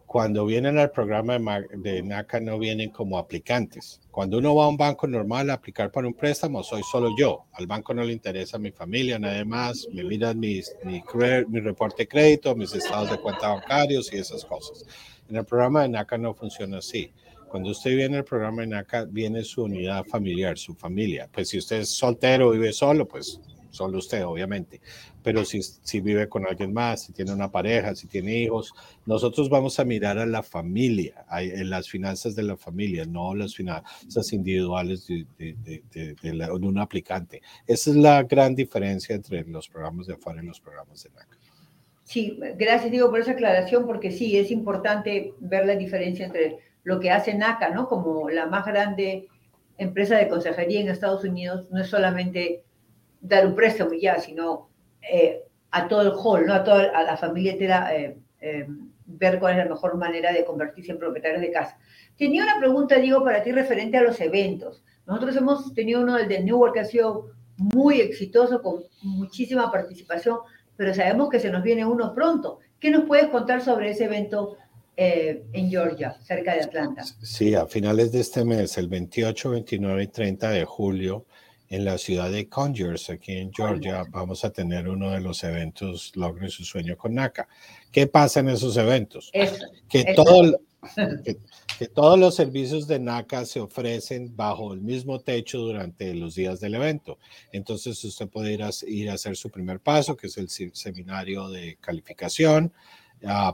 cuando 0.08 0.46
vienen 0.46 0.78
al 0.78 0.90
programa 0.90 1.38
de, 1.70 2.02
NACA 2.02 2.40
no 2.40 2.58
vienen 2.58 2.88
como 2.88 3.18
aplicantes. 3.18 4.00
Cuando 4.10 4.38
uno 4.38 4.54
va 4.54 4.64
a 4.64 4.68
un 4.68 4.78
banco 4.78 5.06
normal 5.06 5.50
a 5.50 5.52
aplicar 5.52 5.92
para 5.92 6.08
un 6.08 6.14
préstamo, 6.14 6.62
soy 6.64 6.82
solo 6.82 7.10
yo. 7.14 7.44
Al 7.52 7.66
banco 7.66 7.92
no 7.92 8.02
le 8.02 8.14
interesa 8.14 8.58
mi 8.58 8.70
familia, 8.70 9.18
nada 9.18 9.44
más. 9.44 9.86
Me 9.92 10.02
miran 10.02 10.40
mis, 10.40 10.74
mi, 10.82 11.02
mi 11.48 11.60
reporte 11.60 12.04
de 12.04 12.08
crédito, 12.08 12.56
mis 12.56 12.74
estados 12.74 13.10
de 13.10 13.18
cuenta 13.18 13.48
bancarios 13.48 14.10
y 14.10 14.16
esas 14.16 14.46
cosas. 14.46 14.86
En 15.28 15.36
el 15.36 15.44
programa 15.44 15.82
de 15.82 15.90
NACA 15.90 16.16
no 16.16 16.32
funciona 16.32 16.78
así. 16.78 17.12
Cuando 17.46 17.70
usted 17.70 17.94
viene 17.94 18.16
al 18.16 18.24
programa 18.24 18.62
de 18.62 18.68
NACA, 18.68 19.04
viene 19.04 19.44
su 19.44 19.64
unidad 19.64 20.06
familiar, 20.06 20.56
su 20.56 20.74
familia. 20.74 21.28
Pues 21.30 21.50
si 21.50 21.58
usted 21.58 21.80
es 21.80 21.90
soltero, 21.90 22.52
vive 22.52 22.72
solo, 22.72 23.06
pues 23.06 23.42
solo 23.70 23.98
usted, 23.98 24.24
obviamente. 24.24 24.80
Pero 25.22 25.44
si, 25.44 25.62
si 25.62 26.00
vive 26.00 26.28
con 26.28 26.46
alguien 26.46 26.72
más, 26.72 27.02
si 27.04 27.12
tiene 27.12 27.32
una 27.32 27.50
pareja, 27.50 27.94
si 27.94 28.06
tiene 28.06 28.36
hijos, 28.36 28.72
nosotros 29.06 29.48
vamos 29.48 29.78
a 29.78 29.84
mirar 29.84 30.18
a 30.18 30.26
la 30.26 30.42
familia, 30.42 31.26
en 31.38 31.70
las 31.70 31.88
finanzas 31.88 32.34
de 32.34 32.42
la 32.42 32.56
familia, 32.56 33.04
no 33.04 33.34
las 33.34 33.54
finanzas 33.54 34.32
individuales 34.32 35.06
de, 35.06 35.26
de, 35.36 35.82
de, 35.92 36.50
un 36.52 36.78
aplicante. 36.78 37.42
Esa 37.66 37.90
es 37.90 37.96
la 37.96 38.22
gran 38.22 38.54
diferencia 38.54 39.14
entre 39.14 39.44
los 39.44 39.68
programas 39.68 40.06
de 40.06 40.14
afuera 40.14 40.42
y 40.42 40.46
los 40.46 40.60
programas 40.60 41.02
de 41.02 41.10
NACA. 41.10 41.38
Sí, 42.04 42.38
gracias 42.56 42.90
Diego 42.90 43.10
por 43.10 43.20
esa 43.20 43.32
aclaración, 43.32 43.86
porque 43.86 44.10
sí, 44.10 44.38
es 44.38 44.50
importante 44.50 45.34
ver 45.40 45.66
la 45.66 45.76
diferencia 45.76 46.24
entre 46.24 46.58
lo 46.82 47.00
que 47.00 47.10
hace 47.10 47.34
NACA, 47.34 47.68
¿no? 47.68 47.86
Como 47.86 48.30
la 48.30 48.46
más 48.46 48.64
grande 48.64 49.28
empresa 49.76 50.16
de 50.16 50.28
consejería 50.28 50.80
en 50.80 50.88
Estados 50.88 51.22
Unidos, 51.24 51.66
no 51.70 51.80
es 51.80 51.88
solamente 51.88 52.62
dar 53.20 53.46
un 53.46 53.54
préstamo 53.54 53.92
ya, 53.94 54.18
sino 54.18 54.68
eh, 55.02 55.44
a 55.70 55.88
todo 55.88 56.02
el 56.02 56.12
hall, 56.12 56.46
¿no? 56.46 56.54
a 56.54 56.64
toda 56.64 56.84
a 56.94 57.02
la 57.02 57.16
familia 57.16 57.52
entera, 57.52 57.94
eh, 57.94 58.16
eh, 58.40 58.66
ver 59.06 59.38
cuál 59.38 59.52
es 59.52 59.64
la 59.64 59.70
mejor 59.70 59.96
manera 59.96 60.32
de 60.32 60.44
convertirse 60.44 60.92
en 60.92 60.98
propietarios 60.98 61.40
de 61.40 61.50
casa. 61.50 61.78
Tenía 62.16 62.42
una 62.42 62.58
pregunta, 62.58 62.96
digo, 62.96 63.22
para 63.22 63.42
ti 63.42 63.52
referente 63.52 63.96
a 63.96 64.02
los 64.02 64.20
eventos. 64.20 64.82
Nosotros 65.06 65.36
hemos 65.36 65.72
tenido 65.74 66.02
uno 66.02 66.16
del 66.16 66.28
de 66.28 66.42
Newark 66.42 66.74
que 66.74 66.80
ha 66.80 66.84
sido 66.84 67.30
muy 67.56 68.00
exitoso, 68.00 68.62
con 68.62 68.82
muchísima 69.02 69.70
participación, 69.70 70.38
pero 70.76 70.94
sabemos 70.94 71.28
que 71.28 71.40
se 71.40 71.50
nos 71.50 71.62
viene 71.62 71.84
uno 71.84 72.14
pronto. 72.14 72.60
¿Qué 72.78 72.90
nos 72.90 73.04
puedes 73.04 73.28
contar 73.28 73.62
sobre 73.62 73.90
ese 73.90 74.04
evento 74.04 74.56
en 74.96 75.70
Georgia, 75.70 76.16
cerca 76.22 76.54
de 76.54 76.62
Atlanta? 76.62 77.04
Sí, 77.22 77.54
a 77.54 77.66
finales 77.66 78.10
de 78.10 78.20
este 78.20 78.44
mes, 78.44 78.76
el 78.78 78.88
28, 78.88 79.50
29 79.50 80.02
y 80.02 80.06
30 80.08 80.50
de 80.50 80.64
julio, 80.64 81.26
en 81.70 81.84
la 81.84 81.98
ciudad 81.98 82.30
de 82.30 82.48
Conyers, 82.48 83.10
aquí 83.10 83.32
en 83.32 83.52
Georgia, 83.52 84.04
vamos 84.10 84.44
a 84.44 84.50
tener 84.50 84.88
uno 84.88 85.10
de 85.10 85.20
los 85.20 85.44
eventos 85.44 86.12
Logre 86.16 86.48
su 86.48 86.64
sueño 86.64 86.96
con 86.96 87.14
NACA. 87.14 87.46
¿Qué 87.92 88.06
pasa 88.06 88.40
en 88.40 88.48
esos 88.48 88.76
eventos? 88.76 89.30
que, 89.88 90.14
Todo, 90.14 90.60
que, 91.78 91.88
todos 91.88 92.18
los 92.18 92.34
servicios 92.34 92.86
de 92.86 92.98
NACA 92.98 93.44
se 93.44 93.60
ofrecen 93.60 94.34
bajo 94.34 94.72
el 94.72 94.80
mismo 94.80 95.20
techo 95.20 95.58
durante 95.58 96.14
los 96.14 96.34
días 96.34 96.58
del 96.60 96.74
evento. 96.74 97.18
Entonces 97.52 98.02
usted 98.02 98.28
puede 98.28 98.54
ir 98.54 98.62
a, 98.62 98.70
ir 98.86 99.10
a 99.10 99.14
hacer 99.14 99.36
su 99.36 99.50
primer 99.50 99.80
paso, 99.80 100.16
que 100.16 100.28
es 100.28 100.38
el 100.38 100.48
seminario 100.48 101.48
de 101.50 101.76
calificación 101.80 102.72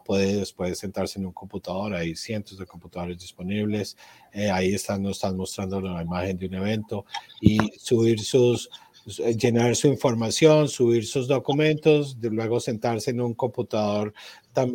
puede 0.05 0.37
después 0.37 0.79
sentarse 0.79 1.18
en 1.18 1.27
un 1.27 1.33
computador, 1.33 1.94
hay 1.94 2.14
cientos 2.16 2.59
de 2.59 2.66
computadores 2.66 3.18
disponibles, 3.18 3.96
eh, 4.33 4.50
ahí 4.50 4.74
están, 4.74 5.03
nos 5.03 5.16
están 5.16 5.37
mostrando 5.37 5.81
la 5.81 6.03
imagen 6.03 6.37
de 6.37 6.46
un 6.46 6.55
evento 6.55 7.05
y 7.40 7.59
subir 7.79 8.20
sus, 8.20 8.68
eh, 9.18 9.37
llenar 9.37 9.77
su 9.77 9.88
información, 9.88 10.68
subir 10.68 11.07
sus 11.07 11.29
documentos, 11.29 12.16
luego 12.20 12.61
sentarse 12.61 13.11
en 13.11 13.20
un 13.20 13.35
computador 13.35 14.14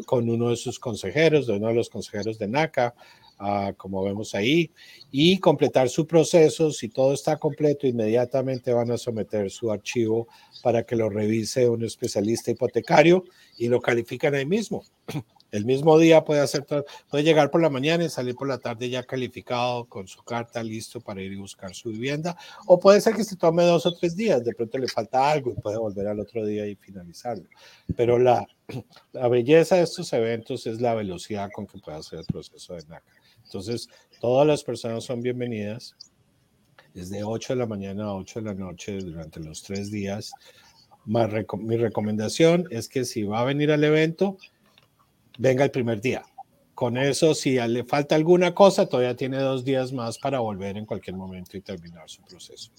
con 0.06 0.30
uno 0.30 0.50
de 0.50 0.56
sus 0.56 0.80
consejeros, 0.80 1.48
de 1.48 1.54
uno 1.54 1.68
de 1.68 1.74
los 1.76 1.90
consejeros 1.90 2.38
de 2.38 2.48
NACA, 2.48 2.94
Ah, 3.42 3.72
como 3.78 4.04
vemos 4.04 4.36
ahí, 4.36 4.70
y 5.12 5.40
completar 5.40 5.88
su 5.88 6.06
proceso. 6.06 6.74
Si 6.74 6.90
todo 6.90 7.14
está 7.14 7.38
completo, 7.38 7.88
inmediatamente 7.88 8.74
van 8.74 8.92
a 8.92 8.98
someter 8.98 9.50
su 9.50 9.72
archivo 9.72 10.28
para 10.62 10.84
que 10.84 10.98
lo 10.98 11.10
revise 11.10 11.70
un 11.70 11.86
especialista 11.86 12.52
hipotecario 12.52 13.24
y 13.58 13.70
lo 13.70 13.80
califican 13.80 14.36
ahí 14.36 14.46
mismo. 14.46 14.84
El 15.52 15.66
mismo 15.66 15.98
día 15.98 16.26
puede 16.26 16.42
hacer 16.42 16.66
puede 17.10 17.24
llegar 17.24 17.50
por 17.50 17.62
la 17.62 17.70
mañana 17.70 18.04
y 18.04 18.10
salir 18.10 18.36
por 18.36 18.48
la 18.48 18.60
tarde 18.60 18.90
ya 18.90 19.04
calificado 19.04 19.86
con 19.86 20.08
su 20.08 20.22
carta 20.22 20.62
listo 20.62 21.00
para 21.00 21.22
ir 21.22 21.32
y 21.32 21.38
buscar 21.38 21.74
su 21.74 21.90
vivienda. 21.90 22.38
O 22.68 22.78
puede 22.78 23.00
ser 23.00 23.16
que 23.16 23.24
se 23.24 23.38
tome 23.38 23.64
dos 23.64 23.86
o 23.86 23.96
tres 23.96 24.18
días, 24.18 24.44
de 24.44 24.54
pronto 24.54 24.78
le 24.78 24.88
falta 24.90 25.32
algo 25.32 25.52
y 25.52 25.62
puede 25.62 25.78
volver 25.78 26.08
al 26.08 26.20
otro 26.20 26.46
día 26.46 26.68
y 26.68 26.76
finalizarlo. 26.76 27.46
Pero 27.96 28.20
la, 28.20 28.46
la 29.14 29.28
belleza 29.30 29.78
de 29.78 29.84
estos 29.84 30.12
eventos 30.12 30.68
es 30.68 30.82
la 30.82 30.94
velocidad 30.94 31.50
con 31.52 31.66
que 31.66 31.80
puede 31.80 31.98
hacer 31.98 32.20
el 32.20 32.26
proceso 32.26 32.76
de 32.76 32.84
NACA. 32.86 33.19
Entonces, 33.50 33.90
todas 34.22 34.46
las 34.46 34.64
personas 34.64 35.04
son 35.04 35.22
bienvenidas 35.22 35.96
desde 36.94 37.24
8 37.24 37.54
de 37.54 37.60
la 37.60 37.66
mañana 37.66 38.06
a 38.06 38.14
8 38.14 38.42
de 38.42 38.46
la 38.46 38.54
noche 38.54 39.00
durante 39.00 39.40
los 39.40 39.64
tres 39.64 39.90
días. 39.90 40.32
mi 41.06 41.76
recomendación 41.78 42.68
es 42.70 42.88
que 42.88 43.06
si 43.06 43.24
va 43.24 43.40
a 43.40 43.46
venir 43.46 43.72
al 43.72 43.84
evento, 43.84 44.38
venga 45.40 45.64
el 45.64 45.72
primer 45.72 46.00
día. 46.00 46.22
Con 46.76 46.96
eso, 46.96 47.34
si 47.34 47.60
le 47.60 47.84
falta 47.86 48.14
alguna 48.14 48.54
cosa, 48.54 48.88
todavía 48.88 49.16
tiene 49.16 49.40
dos 49.40 49.66
días 49.66 49.92
más 49.94 50.20
para 50.20 50.40
volver 50.40 50.78
en 50.78 50.86
cualquier 50.86 51.18
momento 51.18 51.58
y 51.58 51.62
terminar 51.62 52.08
su 52.08 52.22
proceso. 52.22 52.72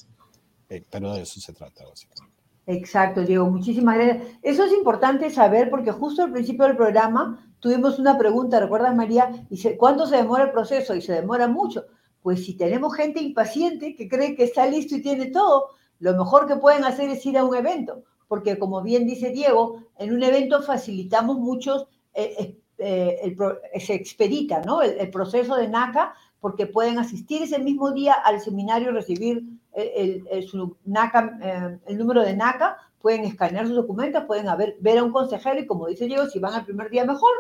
Eh, 0.69 0.85
pero 0.89 1.13
de 1.15 1.23
eso 1.23 1.41
se 1.41 1.53
trata 1.53 1.85
básicamente. 1.85 2.37
Exacto, 2.67 3.23
Diego, 3.23 3.51
muchísimas 3.51 3.97
gracias. 3.97 4.29
Eso 4.41 4.65
es 4.65 4.73
importante 4.73 5.31
saber 5.31 5.69
porque 5.69 5.91
justo 5.91 6.23
al 6.23 6.31
principio 6.31 6.67
del 6.67 6.77
programa 6.77 7.50
tuvimos 7.61 7.99
una 7.99 8.19
pregunta, 8.19 8.59
¿recuerdas 8.59 8.95
María? 8.97 9.31
Dice, 9.49 9.77
¿cuánto 9.77 10.07
se 10.07 10.17
demora 10.17 10.45
el 10.45 10.51
proceso? 10.51 10.95
Y 10.95 11.03
se 11.03 11.13
demora 11.13 11.47
mucho. 11.47 11.85
Pues 12.23 12.45
si 12.45 12.57
tenemos 12.57 12.95
gente 12.95 13.21
impaciente 13.21 13.95
que 13.95 14.09
cree 14.09 14.35
que 14.35 14.45
está 14.45 14.67
listo 14.67 14.97
y 14.97 15.03
tiene 15.03 15.27
todo, 15.27 15.69
lo 16.01 16.15
mejor 16.17 16.47
que 16.47 16.57
pueden 16.57 16.85
hacer 16.85 17.11
es 17.11 17.25
ir 17.27 17.39
a 17.39 17.45
un 17.45 17.55
evento, 17.55 18.03
porque 18.27 18.59
como 18.59 18.83
bien 18.83 19.07
dice 19.07 19.31
Diego, 19.31 19.85
en 19.99 20.15
un 20.15 20.23
evento 20.23 20.63
facilitamos 20.63 21.39
muchos, 21.39 21.87
eh, 22.15 22.57
eh, 22.79 23.37
eh, 23.73 23.81
se 23.81 23.95
expedita 23.95 24.63
¿no? 24.63 24.83
el, 24.83 25.11
proceso 25.11 25.57
de 25.57 25.69
NACA, 25.69 26.15
porque 26.41 26.67
pueden 26.67 26.99
asistir 26.99 27.43
ese 27.43 27.59
mismo 27.59 27.93
día 27.93 28.15
al 28.15 28.41
seminario, 28.41 28.93
recibir 28.93 29.43
el, 29.75 30.25
su 30.49 30.77
NACA, 30.87 31.79
el 31.87 31.99
número 31.99 32.23
de 32.23 32.35
NACA, 32.35 32.79
pueden 33.01 33.25
escanear 33.25 33.67
sus 33.67 33.77
documentos, 33.77 34.25
pueden 34.25 34.47
ver 34.81 34.99
a 34.99 35.05
un 35.05 35.13
consejero 35.13 35.61
y 35.61 35.67
como 35.67 35.87
dice 35.87 36.07
Diego, 36.07 36.27
si 36.27 36.39
van 36.39 36.55
al 36.55 36.65
primer 36.65 36.91
día 36.91 37.05
mejor, 37.05 37.33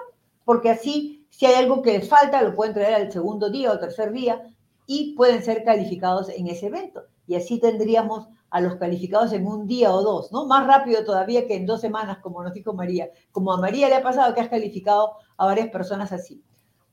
porque 0.44 0.70
así 0.70 1.20
si 1.31 1.46
hay 1.46 1.55
algo 1.55 1.81
que 1.81 1.99
les 1.99 2.09
falta, 2.09 2.42
lo 2.42 2.55
pueden 2.55 2.75
traer 2.75 2.94
al 2.94 3.11
segundo 3.11 3.49
día 3.51 3.73
o 3.73 3.79
tercer 3.79 4.12
día 4.12 4.42
y 4.87 5.14
pueden 5.14 5.42
ser 5.42 5.64
calificados 5.64 6.29
en 6.29 6.49
ese 6.49 6.66
evento. 6.66 7.05
Y 7.27 7.37
así 7.37 7.59
tendríamos 7.61 8.29
a 8.51 8.61
los 8.61 8.77
calificados 8.77 9.33
en 9.33 9.46
un 9.46 9.66
día 9.68 9.94
o 9.94 10.03
dos, 10.03 10.33
¿no? 10.33 10.46
Más 10.46 10.66
rápido 10.66 11.05
todavía 11.05 11.46
que 11.46 11.55
en 11.55 11.66
dos 11.66 11.81
semanas, 11.81 12.18
como 12.18 12.42
nos 12.42 12.53
dijo 12.53 12.75
María. 12.75 13.09
Como 13.31 13.53
a 13.53 13.61
María 13.61 13.88
le 13.88 13.94
ha 13.94 14.03
pasado 14.03 14.35
que 14.35 14.40
has 14.40 14.49
calificado 14.49 15.12
a 15.37 15.46
varias 15.46 15.68
personas 15.68 16.11
así. 16.11 16.42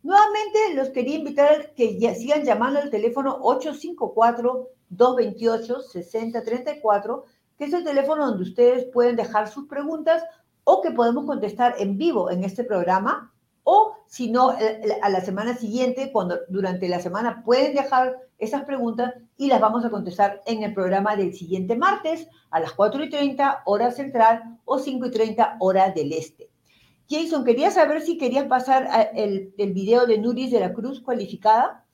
Nuevamente 0.04 0.76
los 0.76 0.90
quería 0.90 1.18
invitar 1.18 1.52
a 1.52 1.74
que 1.74 1.98
sigan 2.16 2.44
llamando 2.44 2.80
al 2.80 2.92
teléfono 2.92 3.40
854-228-6034 4.92 7.24
que 7.58 7.66
es 7.66 7.74
el 7.74 7.84
teléfono 7.84 8.28
donde 8.28 8.44
ustedes 8.44 8.86
pueden 8.86 9.16
dejar 9.16 9.48
sus 9.48 9.68
preguntas 9.68 10.24
o 10.64 10.82
que 10.82 10.92
podemos 10.92 11.26
contestar 11.26 11.76
en 11.80 11.98
vivo 11.98 12.30
en 12.30 12.44
este 12.44 12.64
programa, 12.64 13.32
o 13.64 13.98
si 14.08 14.32
no, 14.32 14.52
a 15.02 15.10
la 15.10 15.22
semana 15.22 15.56
siguiente, 15.56 16.12
cuando 16.12 16.40
durante 16.50 16.88
la 16.88 17.00
semana 17.00 17.44
pueden 17.44 17.76
dejar 17.76 18.18
esas 18.38 18.64
preguntas 18.64 19.14
y 19.36 19.48
las 19.48 19.60
vamos 19.60 19.84
a 19.84 19.90
contestar 19.90 20.42
en 20.46 20.64
el 20.64 20.74
programa 20.74 21.16
del 21.16 21.34
siguiente 21.34 21.76
martes 21.76 22.28
a 22.50 22.60
las 22.60 22.74
4 22.74 23.04
y 23.04 23.10
30 23.10 23.64
hora 23.66 23.92
central 23.92 24.60
o 24.66 24.78
5 24.80 25.08
y 25.08 25.12
30 25.12 25.58
hora 25.60 25.90
del 25.92 26.14
este. 26.14 26.50
Jason, 27.10 27.44
quería 27.44 27.72
saber 27.72 28.02
si 28.02 28.18
querías 28.18 28.46
pasar 28.46 29.12
el, 29.16 29.54
el 29.58 29.74
video 29.74 30.06
de 30.06 30.18
Nuris 30.18 30.52
de 30.52 30.60
la 30.60 30.74
Cruz 30.74 31.02
cualificada. 31.02 31.86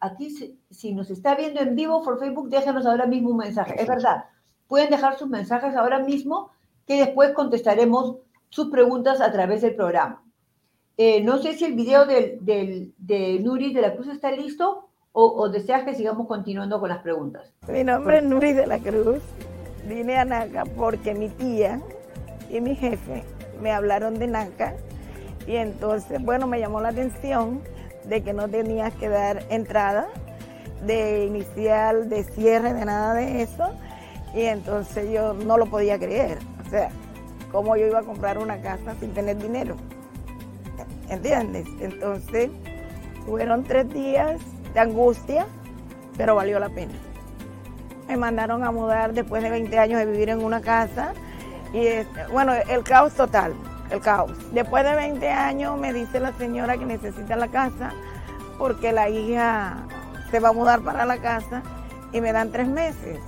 Aquí, 0.00 0.56
si 0.70 0.94
nos 0.94 1.10
está 1.10 1.34
viendo 1.34 1.60
en 1.60 1.76
vivo 1.76 2.02
por 2.02 2.18
Facebook, 2.18 2.48
déjanos 2.48 2.86
ahora 2.86 3.06
mismo 3.06 3.30
un 3.30 3.38
mensaje. 3.38 3.80
Es 3.80 3.86
verdad, 3.86 4.24
pueden 4.68 4.90
dejar 4.90 5.18
sus 5.18 5.28
mensajes 5.28 5.74
ahora 5.74 5.98
mismo 5.98 6.50
que 6.86 6.98
después 6.98 7.32
contestaremos 7.32 8.16
sus 8.48 8.70
preguntas 8.70 9.20
a 9.20 9.32
través 9.32 9.62
del 9.62 9.74
programa. 9.74 10.22
Eh, 10.96 11.22
no 11.22 11.38
sé 11.38 11.54
si 11.54 11.64
el 11.64 11.74
video 11.74 12.06
del, 12.06 12.38
de 12.96 13.38
Nuri 13.40 13.72
de 13.74 13.82
la 13.82 13.94
Cruz 13.94 14.08
está 14.08 14.30
listo 14.30 14.88
o, 15.12 15.24
o, 15.24 15.48
deseas 15.48 15.84
que 15.84 15.94
sigamos 15.94 16.26
continuando 16.26 16.80
con 16.80 16.88
las 16.88 17.02
preguntas. 17.02 17.52
Mi 17.68 17.84
nombre 17.84 18.18
es 18.18 18.24
Nuri 18.24 18.52
de 18.52 18.66
la 18.66 18.78
Cruz. 18.78 19.22
Vine 19.86 20.16
a 20.18 20.24
NACA 20.24 20.64
porque 20.64 21.14
mi 21.14 21.28
tía 21.28 21.80
y 22.50 22.60
mi 22.60 22.74
jefe 22.74 23.24
me 23.60 23.72
hablaron 23.72 24.18
de 24.18 24.26
NACA 24.26 24.74
y 25.46 25.56
entonces, 25.56 26.22
bueno, 26.22 26.46
me 26.46 26.58
llamó 26.58 26.80
la 26.80 26.88
atención 26.88 27.60
de 28.04 28.22
que 28.22 28.32
no 28.32 28.48
tenías 28.48 28.92
que 28.94 29.08
dar 29.08 29.44
entrada 29.50 30.08
de 30.84 31.24
inicial, 31.26 32.08
de 32.08 32.24
cierre, 32.24 32.74
de 32.74 32.84
nada 32.84 33.14
de 33.14 33.42
eso. 33.42 33.70
Y 34.36 34.42
entonces 34.42 35.10
yo 35.10 35.32
no 35.32 35.56
lo 35.56 35.64
podía 35.64 35.98
creer. 35.98 36.38
O 36.64 36.68
sea, 36.68 36.90
¿cómo 37.50 37.74
yo 37.76 37.86
iba 37.86 38.00
a 38.00 38.02
comprar 38.02 38.36
una 38.36 38.60
casa 38.60 38.94
sin 39.00 39.14
tener 39.14 39.38
dinero? 39.38 39.76
¿Entiendes? 41.08 41.66
Entonces, 41.80 42.50
fueron 43.24 43.64
tres 43.64 43.88
días 43.88 44.38
de 44.74 44.80
angustia, 44.80 45.46
pero 46.18 46.34
valió 46.34 46.60
la 46.60 46.68
pena. 46.68 46.92
Me 48.08 48.18
mandaron 48.18 48.62
a 48.62 48.70
mudar 48.70 49.14
después 49.14 49.42
de 49.42 49.48
20 49.48 49.78
años 49.78 49.98
de 50.00 50.04
vivir 50.04 50.28
en 50.28 50.44
una 50.44 50.60
casa 50.60 51.14
y, 51.72 51.86
bueno, 52.30 52.52
el 52.68 52.84
caos 52.84 53.14
total, 53.14 53.54
el 53.90 54.00
caos. 54.00 54.32
Después 54.52 54.84
de 54.84 54.94
20 54.94 55.30
años 55.30 55.78
me 55.78 55.94
dice 55.94 56.20
la 56.20 56.32
señora 56.34 56.76
que 56.76 56.84
necesita 56.84 57.36
la 57.36 57.48
casa 57.48 57.90
porque 58.58 58.92
la 58.92 59.08
hija 59.08 59.78
se 60.30 60.40
va 60.40 60.50
a 60.50 60.52
mudar 60.52 60.82
para 60.82 61.06
la 61.06 61.16
casa 61.16 61.62
y 62.12 62.20
me 62.20 62.32
dan 62.32 62.52
tres 62.52 62.68
meses. 62.68 63.18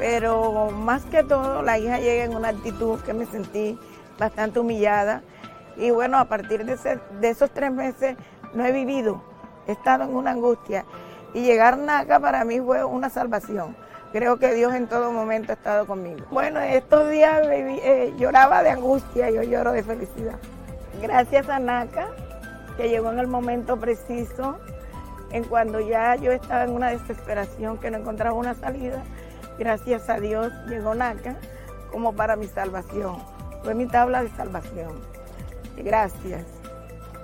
Pero 0.00 0.70
más 0.70 1.04
que 1.04 1.22
todo, 1.22 1.60
la 1.60 1.78
hija 1.78 1.98
llega 1.98 2.24
en 2.24 2.34
una 2.34 2.48
actitud 2.48 2.98
que 3.00 3.12
me 3.12 3.26
sentí 3.26 3.78
bastante 4.18 4.58
humillada. 4.58 5.22
Y 5.76 5.90
bueno, 5.90 6.18
a 6.18 6.24
partir 6.24 6.64
de, 6.64 6.72
esos 7.28 7.50
tres 7.50 7.70
meses 7.70 8.16
no 8.54 8.64
he 8.64 8.72
vivido, 8.72 9.22
he 9.66 9.72
estado 9.72 10.04
en 10.04 10.16
una 10.16 10.30
angustia. 10.30 10.86
Y 11.34 11.42
llegar 11.42 11.74
a 11.74 11.76
NACA 11.76 12.18
para 12.18 12.44
mí 12.44 12.58
fue 12.60 12.82
una 12.82 13.10
salvación. 13.10 13.76
Creo 14.10 14.38
que 14.38 14.54
Dios 14.54 14.74
en 14.74 14.88
todo 14.88 15.12
momento 15.12 15.52
ha 15.52 15.54
estado 15.54 15.86
conmigo. 15.86 16.24
Bueno, 16.30 16.60
estos 16.60 17.10
días 17.10 17.42
eh, 17.46 18.14
lloraba 18.16 18.62
de 18.62 18.70
angustia, 18.70 19.30
yo 19.30 19.42
lloro 19.42 19.72
de 19.72 19.82
felicidad. 19.82 20.38
Gracias 21.02 21.46
a 21.50 21.58
NACA, 21.58 22.08
que 22.78 22.88
llegó 22.88 23.12
en 23.12 23.18
el 23.18 23.26
momento 23.26 23.78
preciso, 23.78 24.58
en 25.30 25.44
cuando 25.44 25.78
ya 25.78 26.16
yo 26.16 26.32
estaba 26.32 26.64
en 26.64 26.70
una 26.70 26.88
desesperación, 26.88 27.76
que 27.76 27.90
no 27.90 27.98
encontraba 27.98 28.34
una 28.34 28.54
salida. 28.54 29.02
Gracias 29.60 30.08
a 30.08 30.18
Dios 30.18 30.50
llegó 30.70 30.94
NACA 30.94 31.36
como 31.92 32.14
para 32.14 32.34
mi 32.34 32.46
salvación. 32.46 33.18
Fue 33.62 33.74
mi 33.74 33.86
tabla 33.86 34.22
de 34.22 34.30
salvación. 34.30 35.02
Gracias. 35.76 36.46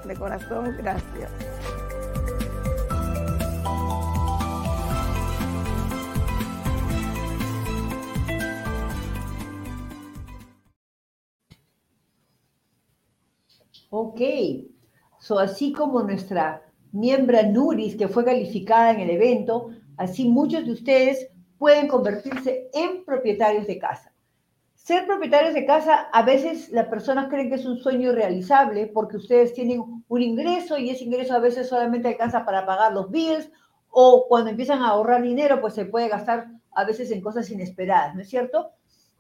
De 0.05 0.15
corazón, 0.15 0.77
gracias. 0.77 1.31
Ok, 13.89 14.21
so, 15.21 15.39
así 15.39 15.73
como 15.73 16.03
nuestra 16.03 16.63
miembro 16.93 17.43
Nuris, 17.45 17.97
que 17.97 18.09
fue 18.09 18.27
calificada 18.27 18.91
en 18.91 19.01
el 19.01 19.09
evento, 19.09 19.71
así 19.97 20.29
muchos 20.29 20.67
de 20.67 20.73
ustedes 20.73 21.31
pueden 21.59 21.89
convertirse 21.89 22.69
en 22.73 23.05
propietarios 23.05 23.67
de 23.67 23.79
casa. 23.79 24.13
Ser 24.75 25.07
propietarios 25.07 25.55
de 25.55 25.67
casa, 25.67 26.09
a 26.13 26.23
veces 26.23 26.71
las 26.71 26.87
personas 26.87 27.29
creen 27.29 27.49
que 27.49 27.57
es 27.57 27.67
un 27.67 27.79
sueño 27.79 28.13
irrealizable 28.13 28.87
porque 28.87 29.17
ustedes 29.17 29.53
tienen 29.53 30.05
un 30.07 30.23
ingreso 30.23 30.79
y 30.79 30.91
ese 30.91 31.05
ingreso 31.05 31.35
a 31.35 31.41
veces 31.41 31.69
solamente 31.69 32.09
alcanza 32.09 32.45
para 32.45 32.65
pagar 32.65 32.93
los 32.93 33.11
bills 33.11 33.51
o 33.91 34.27
cuando 34.29 34.51
empiezan 34.51 34.83
a 34.83 34.91
ahorrar 34.91 35.23
dinero, 35.23 35.61
pues 35.61 35.75
se 35.75 35.87
puede 35.87 36.09
gastar 36.09 36.49
a 36.73 36.85
veces 36.85 37.11
en 37.11 37.21
cosas 37.21 37.51
inesperadas, 37.51 38.15
¿no 38.15 38.21
es 38.21 38.29
cierto? 38.29 38.71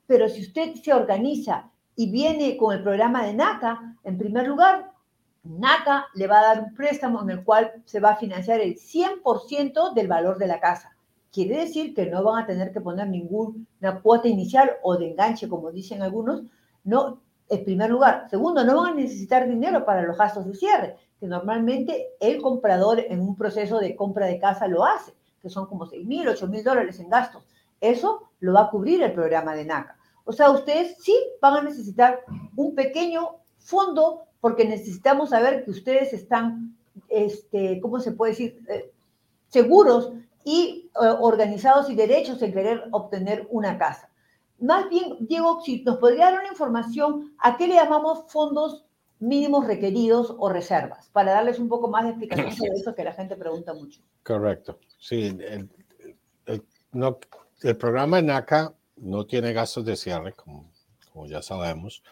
Pero 0.07 0.29
si 0.29 0.42
usted 0.42 0.75
se 0.75 0.92
organiza 0.92 1.70
y 1.96 2.11
viene 2.11 2.57
con 2.57 2.77
el 2.77 2.83
programa 2.83 3.25
de 3.25 3.35
NACA, 3.35 3.96
en 4.05 4.18
primer 4.18 4.46
lugar, 4.46 4.92
NACA 5.42 6.07
le 6.14 6.27
va 6.27 6.40
a 6.40 6.55
dar 6.55 6.62
un 6.62 6.75
préstamo 6.75 7.22
en 7.22 7.31
el 7.31 7.44
cual 7.44 7.72
se 7.87 8.01
va 8.01 8.11
a 8.11 8.16
financiar 8.16 8.61
el 8.61 8.77
100% 8.77 9.94
del 9.94 10.09
valor 10.09 10.38
de 10.38 10.46
la 10.46 10.61
casa. 10.61 10.96
Quiere 11.37 11.59
decir 11.59 11.94
que 11.94 12.07
no 12.07 12.22
van 12.25 12.44
a 12.44 12.46
tener 12.46 12.72
que 12.72 12.81
poner 12.81 13.09
ninguna 13.09 14.01
cuota 14.03 14.27
inicial 14.27 14.70
o 14.83 14.96
de 14.96 15.11
enganche, 15.11 15.51
como 15.51 15.70
dicen 15.70 16.01
algunos, 16.01 16.44
no, 16.83 17.20
en 17.51 17.62
primer 17.62 17.90
lugar. 17.90 18.27
Segundo, 18.31 18.64
no 18.64 18.81
van 18.81 18.92
a 18.92 18.94
necesitar 18.94 19.46
dinero 19.46 19.85
para 19.85 20.01
los 20.01 20.16
gastos 20.16 20.46
de 20.46 20.55
cierre, 20.55 20.96
que 21.20 21.27
normalmente 21.27 22.07
el 22.20 22.40
comprador 22.40 23.01
en 23.01 23.20
un 23.20 23.37
proceso 23.37 23.81
de 23.81 23.94
compra 23.94 24.25
de 24.25 24.38
casa 24.38 24.66
lo 24.66 24.87
hace, 24.87 25.12
que 25.42 25.51
son 25.51 25.66
como 25.66 25.85
6 25.85 26.07
mil, 26.07 26.27
8 26.27 26.49
mil 26.49 26.64
dólares 26.64 26.99
en 27.01 27.11
gastos. 27.11 27.44
Eso 27.83 28.31
lo 28.40 28.55
va 28.55 28.62
a 28.62 28.70
cubrir 28.70 29.03
el 29.03 29.12
programa 29.12 29.55
de 29.55 29.66
NACA. 29.66 29.99
O 30.25 30.33
sea, 30.33 30.51
ustedes 30.51 30.96
sí 31.03 31.14
van 31.42 31.57
a 31.59 31.62
necesitar 31.64 32.20
un 32.57 32.75
pequeño 32.75 33.37
fondo 33.59 34.22
porque 34.40 34.64
necesitamos 34.64 35.29
saber 35.29 35.66
que 35.66 35.70
ustedes 35.70 36.14
están, 36.14 36.75
este, 37.11 37.79
¿cómo 37.83 38.01
se 38.01 38.12
puede 38.12 38.33
decir?, 38.33 38.59
eh, 38.70 38.90
seguros 39.49 40.12
y 40.47 40.93
eh, 40.95 41.09
organizados 41.19 41.91
y 41.91 41.97
derechos 41.97 42.41
en 42.41 42.53
querer 42.53 42.85
obtener 42.93 43.49
una 43.51 43.77
casa. 43.77 44.09
Más 44.61 44.89
bien, 44.89 45.17
Diego, 45.19 45.61
si 45.61 45.83
nos 45.83 45.97
podría 45.97 46.27
dar 46.27 46.39
una 46.39 46.49
información, 46.49 47.35
¿a 47.41 47.57
qué 47.57 47.67
le 47.67 47.75
llamamos 47.75 48.31
fondos 48.33 48.87
mínimos 49.19 49.67
requeridos 49.67 50.33
o 50.39 50.49
reservas? 50.49 51.11
Para 51.11 51.33
darles 51.33 51.59
un 51.59 51.69
poco 51.69 51.89
más 51.89 52.05
de 52.05 52.11
explicación 52.11 52.53
sobre 52.53 52.79
eso 52.79 52.95
que 52.95 53.03
la 53.03 53.13
gente 53.13 53.35
pregunta 53.35 53.75
mucho. 53.75 54.01
Correcto. 54.23 54.79
Sí, 55.01 55.37
el, 55.41 55.69
no, 56.93 57.19
el 57.63 57.77
programa 57.77 58.23
NACA 58.23 58.73
no 58.99 59.27
tiene 59.27 59.53
gastos 59.53 59.85
de 59.85 59.97
cierre, 59.97 60.33
como, 60.33 60.71
como 61.13 61.27
ya 61.27 61.43
sabemos, 61.43 62.05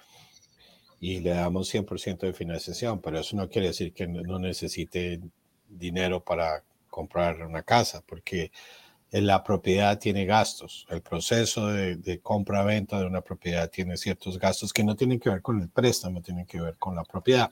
y 0.99 1.20
le 1.20 1.31
damos 1.31 1.73
100% 1.73 2.18
de 2.18 2.33
financiación, 2.33 3.01
pero 3.01 3.20
eso 3.20 3.37
no 3.37 3.49
quiere 3.49 3.68
decir 3.68 3.94
que 3.94 4.09
no 4.09 4.40
necesite 4.40 5.20
dinero 5.68 6.25
para 6.25 6.64
comprar 6.94 7.42
una 7.42 7.64
casa, 7.64 8.04
porque 8.07 8.52
la 9.11 9.42
propiedad 9.42 9.98
tiene 9.98 10.26
gastos. 10.26 10.87
El 10.88 11.02
proceso 11.02 11.66
de, 11.66 12.20
compra-venta 12.22 13.00
de 13.00 13.07
una 13.07 13.20
propiedad 13.20 13.68
tiene 13.68 13.96
ciertos 13.96 14.38
gastos 14.38 14.72
que 14.72 14.85
no 14.85 14.94
tienen 14.94 15.18
que 15.18 15.28
ver 15.28 15.42
con 15.42 15.61
el 15.61 15.68
préstamo, 15.68 16.22
tienen 16.22 16.46
que 16.46 16.61
ver 16.61 16.76
con 16.78 16.94
la 16.94 17.02
propiedad. 17.02 17.50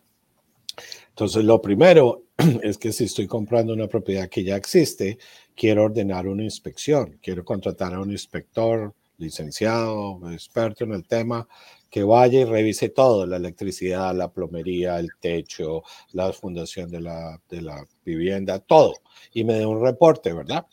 Entonces, 1.09 1.44
lo 1.44 1.61
primero 1.61 2.22
es 2.62 2.78
que 2.78 2.92
si 2.92 3.05
estoy 3.05 3.26
comprando 3.26 3.72
una 3.72 3.88
propiedad 3.88 4.28
que 4.28 4.44
ya 4.44 4.55
existe, 4.55 5.18
quiero 5.57 5.85
ordenar 5.85 6.28
una 6.28 6.44
inspección, 6.44 7.18
quiero 7.20 7.44
contratar 7.44 7.94
a 7.94 8.00
un 8.00 8.12
inspector 8.12 8.94
licenciado, 9.18 10.20
experto 10.31 10.85
en 10.85 10.92
el 10.92 11.05
tema, 11.05 11.48
que 11.92 12.05
vaya 12.05 12.40
y 12.40 12.44
revise 12.46 12.88
todo, 12.88 13.26
la 13.26 13.37
electricidad, 13.37 14.16
la 14.16 14.33
plomería, 14.33 14.98
el 14.98 15.11
techo, 15.20 15.83
la 16.12 16.33
fundación 16.33 16.90
de 16.90 17.02
la, 17.02 17.38
de 17.50 17.61
la 17.61 17.87
vivienda, 18.02 18.61
todo, 18.61 18.94
y 19.35 19.44
me 19.44 19.52
dé 19.52 19.66
un 19.66 19.83
reporte, 19.83 20.33
¿verdad? 20.33 20.66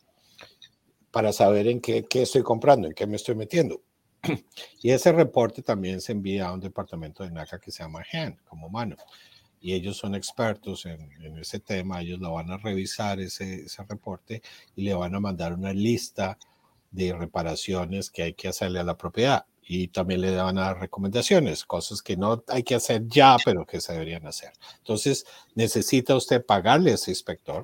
Para 1.12 1.34
saber 1.34 1.68
en 1.68 1.82
qué, 1.82 2.06
qué 2.06 2.22
estoy 2.22 2.42
comprando, 2.42 2.88
en 2.88 2.94
qué 2.94 3.06
me 3.06 3.18
estoy 3.18 3.36
metiendo. 3.36 3.82
Y 4.82 4.92
ese 4.92 5.12
reporte 5.12 5.62
también 5.62 6.00
se 6.00 6.14
envía 6.14 6.48
a 6.48 6.54
un 6.54 6.62
departamento 6.62 7.26
de 7.26 7.32
NACA 7.32 7.60
que 7.60 7.72
se 7.72 7.84
llama 7.84 8.02
HAN, 8.14 8.40
como 8.48 8.70
mano. 8.70 8.96
Y 9.60 9.74
ellos 9.74 9.98
son 9.98 10.16
expertos 10.16 10.86
en, 10.86 11.02
en 11.22 11.38
ese 11.38 11.60
tema, 11.60 12.00
ellos 12.00 12.20
lo 12.20 12.32
van 12.32 12.50
a 12.50 12.58
revisar 12.58 13.20
ese, 13.20 13.66
ese 13.66 13.84
reporte 13.84 14.42
y 14.74 14.84
le 14.84 14.94
van 14.94 15.14
a 15.14 15.20
mandar 15.20 15.54
una 15.54 15.74
lista 15.74 16.38
de 16.92 17.12
reparaciones 17.12 18.10
que 18.10 18.24
hay 18.24 18.34
que 18.36 18.48
hacerle 18.48 18.80
a 18.80 18.86
la 18.86 18.96
propiedad 18.96 19.46
y 19.72 19.90
también 19.90 20.22
le 20.22 20.36
van 20.36 20.58
a 20.58 20.62
dar 20.62 20.80
recomendaciones, 20.80 21.64
cosas 21.64 22.02
que 22.02 22.18
no 22.18 22.44
hay 22.48 22.64
que 22.64 22.74
hacer 22.74 23.08
ya, 23.08 23.38
pero 23.46 23.68
que 23.68 23.80
se 23.80 23.94
deberían 23.94 24.26
hacer. 24.26 24.52
Entonces, 24.80 25.28
necesita 25.54 26.16
usted 26.16 26.44
pagarle 26.44 26.90
a 26.90 26.96
ese 26.96 27.12
inspector 27.12 27.64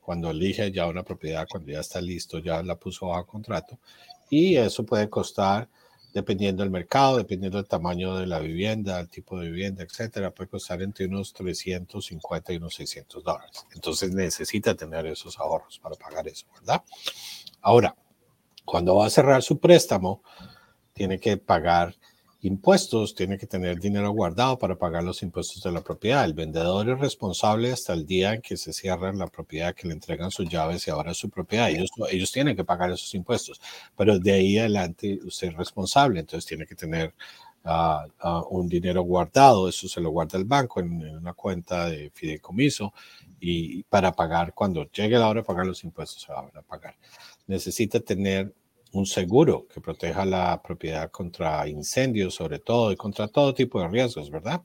cuando 0.00 0.30
elige 0.30 0.70
ya 0.70 0.86
una 0.86 1.02
propiedad, 1.02 1.48
cuando 1.50 1.72
ya 1.72 1.80
está 1.80 2.00
listo, 2.00 2.38
ya 2.38 2.62
la 2.62 2.76
puso 2.76 3.08
bajo 3.08 3.26
contrato, 3.26 3.80
y 4.30 4.54
eso 4.54 4.86
puede 4.86 5.10
costar, 5.10 5.68
dependiendo 6.12 6.62
del 6.62 6.70
mercado, 6.70 7.16
dependiendo 7.16 7.58
del 7.58 7.66
tamaño 7.66 8.16
de 8.16 8.28
la 8.28 8.38
vivienda, 8.38 9.00
el 9.00 9.08
tipo 9.08 9.40
de 9.40 9.50
vivienda, 9.50 9.82
etcétera, 9.82 10.30
puede 10.30 10.50
costar 10.50 10.82
entre 10.82 11.06
unos 11.06 11.32
350 11.32 12.52
y 12.52 12.56
unos 12.58 12.76
600 12.76 13.24
dólares. 13.24 13.66
Entonces, 13.74 14.14
necesita 14.14 14.76
tener 14.76 15.04
esos 15.06 15.36
ahorros 15.40 15.80
para 15.80 15.96
pagar 15.96 16.28
eso, 16.28 16.46
¿verdad? 16.54 16.84
Ahora, 17.60 17.96
cuando 18.64 18.94
va 18.94 19.06
a 19.06 19.10
cerrar 19.10 19.42
su 19.42 19.58
préstamo, 19.58 20.22
tiene 20.94 21.20
que 21.20 21.36
pagar 21.36 21.94
impuestos, 22.40 23.14
tiene 23.14 23.38
que 23.38 23.46
tener 23.46 23.80
dinero 23.80 24.10
guardado 24.10 24.58
para 24.58 24.76
pagar 24.76 25.02
los 25.02 25.22
impuestos 25.22 25.62
de 25.62 25.72
la 25.72 25.82
propiedad. 25.82 26.24
El 26.24 26.34
vendedor 26.34 26.88
es 26.90 26.98
responsable 26.98 27.72
hasta 27.72 27.94
el 27.94 28.06
día 28.06 28.34
en 28.34 28.42
que 28.42 28.56
se 28.56 28.72
cierra 28.72 29.12
la 29.12 29.26
propiedad, 29.26 29.74
que 29.74 29.88
le 29.88 29.94
entregan 29.94 30.30
sus 30.30 30.48
llaves 30.48 30.86
y 30.86 30.90
ahora 30.90 31.12
es 31.12 31.18
su 31.18 31.30
propiedad. 31.30 31.70
Ellos, 31.70 31.90
ellos 32.10 32.30
tienen 32.32 32.54
que 32.54 32.64
pagar 32.64 32.90
esos 32.90 33.14
impuestos, 33.14 33.60
pero 33.96 34.18
de 34.18 34.32
ahí 34.32 34.58
adelante 34.58 35.18
usted 35.24 35.48
es 35.48 35.56
responsable, 35.56 36.20
entonces 36.20 36.46
tiene 36.46 36.66
que 36.66 36.74
tener 36.74 37.14
un 38.50 38.68
dinero 38.68 39.02
guardado, 39.02 39.68
eso 39.68 39.88
se 39.88 40.00
lo 40.00 40.10
guarda 40.10 40.38
el 40.38 40.44
banco 40.44 40.80
en, 40.80 41.16
una 41.16 41.32
cuenta 41.32 41.86
de 41.86 42.10
fideicomiso 42.10 42.92
y 43.40 43.82
para 43.84 44.12
pagar 44.12 44.52
cuando 44.52 44.84
llegue 44.90 45.18
la 45.18 45.28
hora 45.28 45.40
de 45.40 45.46
pagar 45.46 45.66
los 45.66 45.82
impuestos 45.82 46.22
se 46.22 46.32
van 46.32 46.50
a 46.54 46.62
pagar. 46.62 46.96
Necesita 47.46 48.00
tener 48.00 48.52
un 48.94 49.06
seguro 49.06 49.66
que 49.72 49.80
proteja 49.80 50.24
la 50.24 50.62
propiedad 50.62 51.10
contra 51.10 51.68
incendios, 51.68 52.34
sobre 52.34 52.60
todo, 52.60 52.92
y 52.92 52.96
contra 52.96 53.28
todo 53.28 53.52
tipo 53.52 53.80
de 53.80 53.88
riesgos, 53.88 54.30
¿verdad? 54.30 54.62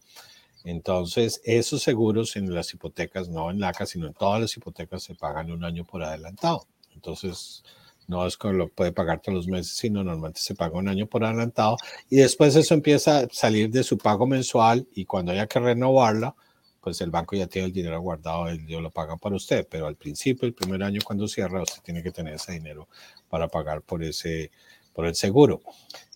Entonces, 0.64 1.42
esos 1.44 1.82
seguros 1.82 2.36
en 2.36 2.54
las 2.54 2.74
hipotecas, 2.74 3.30
no 3.30 3.50
en 3.50 3.60
la 3.60 3.72
casa, 3.72 3.88
sino 3.88 4.08
en 4.08 4.14
todas 4.14 4.42
las 4.42 4.56
hipotecas, 4.56 5.04
se 5.04 5.16
pagan 5.16 5.52
un 5.52 5.64
año 5.64 5.84
por 5.84 6.04
adelantado. 6.04 6.68
Entonces, 6.94 7.64
no 8.08 8.26
es 8.26 8.38
que 8.38 8.50
lo 8.50 8.70
puede 8.70 8.92
pagar 8.92 9.22
todos 9.22 9.36
los 9.36 9.48
meses, 9.48 9.76
sino 9.78 10.04
normalmente 10.04 10.42
se 10.42 10.56
paga 10.56 10.78
un 10.78 10.90
año 10.90 11.06
por 11.08 11.24
adelantado 11.24 11.78
y 12.10 12.18
después 12.18 12.56
eso 12.56 12.74
empieza 12.74 13.20
a 13.20 13.28
salir 13.32 13.70
de 13.70 13.84
su 13.84 14.00
pago 14.00 14.26
mensual 14.26 14.88
y 14.96 15.06
cuando 15.06 15.32
haya 15.32 15.46
que 15.46 15.60
renovarla, 15.60 16.36
pues 16.82 17.02
el 17.02 17.12
banco 17.12 17.36
ya 17.36 17.46
tiene 17.46 17.68
el 17.68 17.74
dinero 17.74 18.02
guardado, 18.02 18.48
él 18.48 18.66
lo 18.68 18.90
paga 18.90 19.16
para 19.18 19.36
usted, 19.36 19.68
pero 19.70 19.86
al 19.86 19.96
principio, 19.96 20.48
el 20.48 20.56
primer 20.56 20.82
año 20.82 21.02
cuando 21.06 21.28
cierra, 21.28 21.62
usted 21.62 21.84
tiene 21.84 22.02
que 22.02 22.12
tener 22.12 22.34
ese 22.34 22.54
dinero 22.54 22.88
para 23.30 23.48
pagar 23.48 23.82
por 23.82 24.04
ese, 24.04 24.52
por 24.94 25.06
el 25.06 25.16
seguro. 25.16 25.62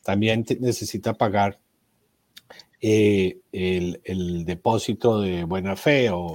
También 0.04 0.46
necesita 0.60 1.14
pagar 1.14 1.60
eh, 2.86 3.40
el, 3.54 4.44
depósito 4.44 5.22
de 5.22 5.46
buena 5.46 5.78
fe 5.78 6.10
o 6.10 6.34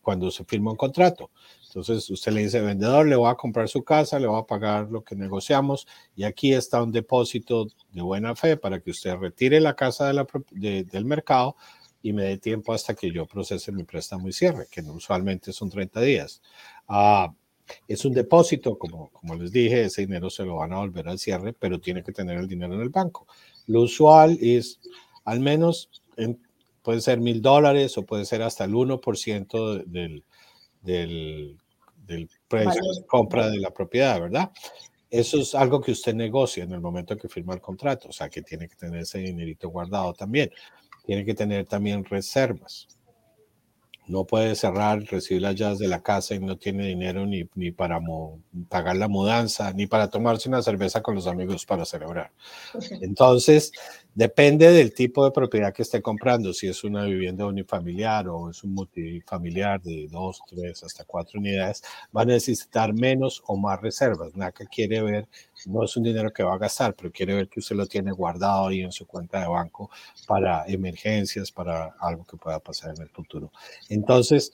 cuando 0.00 0.30
se 0.30 0.44
firma 0.44 0.70
un 0.70 0.78
contrato. 0.78 1.30
Entonces 1.66 2.08
usted 2.08 2.32
le 2.32 2.44
dice, 2.44 2.62
vendedor, 2.62 3.06
le 3.06 3.16
voy 3.16 3.30
a 3.30 3.34
comprar 3.34 3.68
su 3.68 3.84
casa, 3.84 4.18
le 4.18 4.26
voy 4.26 4.40
a 4.40 4.46
pagar 4.46 4.88
lo 4.90 5.04
que 5.04 5.14
negociamos 5.14 5.86
y 6.16 6.24
aquí 6.24 6.54
está 6.54 6.82
un 6.82 6.90
depósito 6.90 7.66
de 7.92 8.00
buena 8.00 8.34
fe 8.34 8.56
para 8.56 8.80
que 8.80 8.92
usted 8.92 9.14
retire 9.16 9.60
la 9.60 9.76
casa 9.76 10.10
del 10.10 11.04
mercado 11.04 11.54
y 12.02 12.14
me 12.14 12.24
dé 12.24 12.38
tiempo 12.38 12.72
hasta 12.72 12.94
que 12.94 13.12
yo 13.12 13.26
procese 13.26 13.72
mi 13.72 13.84
préstamo 13.84 14.26
y 14.26 14.32
cierre, 14.32 14.68
que 14.70 14.80
usualmente 14.80 15.52
son 15.52 15.68
30 15.68 16.00
días. 16.00 16.40
Ah, 16.88 17.34
es 17.88 18.04
un 18.04 18.12
depósito, 18.12 18.78
como, 18.78 19.10
como 19.10 19.34
les 19.34 19.52
dije, 19.52 19.84
ese 19.84 20.02
dinero 20.02 20.30
se 20.30 20.44
lo 20.44 20.56
van 20.56 20.72
a 20.72 20.78
volver 20.78 21.08
al 21.08 21.18
cierre, 21.18 21.52
pero 21.52 21.80
tiene 21.80 22.02
que 22.02 22.12
tener 22.12 22.38
el 22.38 22.48
dinero 22.48 22.74
en 22.74 22.80
el 22.80 22.88
banco. 22.88 23.26
Lo 23.66 23.82
usual 23.82 24.38
es 24.40 24.80
al 25.24 25.40
menos, 25.40 25.90
puede 26.82 27.00
ser 27.00 27.20
mil 27.20 27.40
dólares 27.42 27.96
o 27.98 28.04
puede 28.04 28.24
ser 28.24 28.42
hasta 28.42 28.64
el 28.64 28.72
1% 28.72 29.84
del, 29.84 30.24
del, 30.82 31.58
del 32.06 32.28
precio 32.48 32.82
de 32.82 33.06
compra 33.06 33.48
de 33.48 33.58
la 33.58 33.70
propiedad, 33.70 34.20
¿verdad? 34.20 34.50
Eso 35.10 35.40
es 35.40 35.54
algo 35.54 35.80
que 35.80 35.92
usted 35.92 36.14
negocia 36.14 36.64
en 36.64 36.72
el 36.72 36.80
momento 36.80 37.16
que 37.16 37.28
firma 37.28 37.54
el 37.54 37.60
contrato, 37.60 38.08
o 38.08 38.12
sea 38.12 38.28
que 38.28 38.42
tiene 38.42 38.68
que 38.68 38.76
tener 38.76 39.00
ese 39.00 39.18
dinerito 39.18 39.68
guardado 39.68 40.14
también. 40.14 40.50
Tiene 41.04 41.24
que 41.24 41.34
tener 41.34 41.66
también 41.66 42.04
reservas 42.04 42.86
no 44.06 44.24
puede 44.24 44.54
cerrar, 44.54 45.02
recibir 45.04 45.42
las 45.42 45.54
llaves 45.54 45.78
de 45.78 45.88
la 45.88 46.02
casa 46.02 46.34
y 46.34 46.40
no 46.40 46.56
tiene 46.56 46.86
dinero 46.86 47.26
ni, 47.26 47.48
ni 47.54 47.70
para 47.70 48.00
pagar 48.68 48.96
la 48.96 49.08
mudanza, 49.08 49.72
ni 49.72 49.86
para 49.86 50.10
tomarse 50.10 50.48
una 50.48 50.62
cerveza 50.62 51.00
con 51.02 51.14
los 51.14 51.26
amigos 51.26 51.64
para 51.64 51.84
celebrar. 51.84 52.32
Entonces, 53.02 53.72
depende 54.14 54.70
del 54.70 54.92
tipo 54.92 55.24
de 55.24 55.30
propiedad 55.30 55.72
que 55.72 55.82
esté 55.82 56.02
comprando, 56.02 56.52
si 56.52 56.66
es 56.68 56.82
una 56.84 57.04
vivienda 57.04 57.46
unifamiliar 57.46 58.28
o 58.28 58.50
es 58.50 58.64
un 58.64 58.74
multifamiliar 58.74 59.80
de 59.80 60.08
dos, 60.08 60.40
tres, 60.48 60.82
hasta 60.82 61.04
cuatro 61.04 61.38
unidades, 61.38 61.82
va 62.16 62.22
a 62.22 62.26
necesitar 62.26 62.92
menos 62.92 63.42
o 63.46 63.56
más 63.56 63.80
reservas. 63.80 64.34
NACA 64.34 64.66
quiere 64.66 65.02
ver, 65.02 65.28
no 65.66 65.84
es 65.84 65.96
un 65.96 66.04
dinero 66.04 66.32
que 66.32 66.42
va 66.42 66.54
a 66.54 66.58
gastar, 66.58 66.94
pero 66.94 67.10
quiere 67.10 67.34
ver 67.34 67.48
que 67.48 67.60
usted 67.60 67.76
lo 67.76 67.86
tiene 67.86 68.12
guardado 68.12 68.68
ahí 68.68 68.80
en 68.80 68.92
su 68.92 69.06
cuenta 69.06 69.40
de 69.40 69.48
banco 69.48 69.90
para 70.26 70.64
emergencias, 70.66 71.50
para 71.52 71.94
algo 72.00 72.24
que 72.24 72.36
pueda 72.36 72.60
pasar 72.60 72.94
en 72.94 73.02
el 73.02 73.08
futuro. 73.08 73.52
Entonces, 73.88 74.52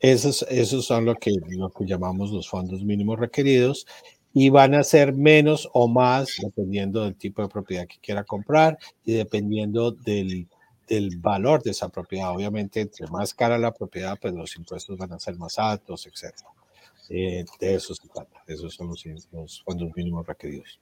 esos, 0.00 0.42
esos 0.50 0.84
son 0.84 1.04
lo 1.04 1.14
que, 1.14 1.32
lo 1.48 1.70
que 1.70 1.86
llamamos 1.86 2.30
los 2.30 2.48
fondos 2.48 2.84
mínimos 2.84 3.18
requeridos 3.18 3.86
y 4.32 4.50
van 4.50 4.74
a 4.74 4.84
ser 4.84 5.14
menos 5.14 5.68
o 5.72 5.88
más 5.88 6.36
dependiendo 6.42 7.04
del 7.04 7.16
tipo 7.16 7.40
de 7.40 7.48
propiedad 7.48 7.86
que 7.86 7.98
quiera 8.00 8.22
comprar 8.22 8.76
y 9.04 9.14
dependiendo 9.14 9.92
del, 9.92 10.46
del 10.86 11.18
valor 11.18 11.62
de 11.62 11.70
esa 11.70 11.88
propiedad. 11.88 12.30
Obviamente, 12.30 12.80
entre 12.80 13.06
más 13.08 13.34
cara 13.34 13.58
la 13.58 13.72
propiedad, 13.72 14.18
pues 14.20 14.34
los 14.34 14.54
impuestos 14.56 14.98
van 14.98 15.12
a 15.12 15.18
ser 15.18 15.36
más 15.36 15.58
altos, 15.58 16.06
etc. 16.06 16.34
Eh, 17.10 17.44
de 17.60 17.74
eso 17.74 17.94
se 17.94 18.08
trata. 18.08 18.42
Esos 18.46 18.74
son 18.74 18.88
los, 18.88 19.04
los 19.32 19.62
fondos 19.62 19.90
mínimos 19.94 20.26
requeridos. 20.26 20.80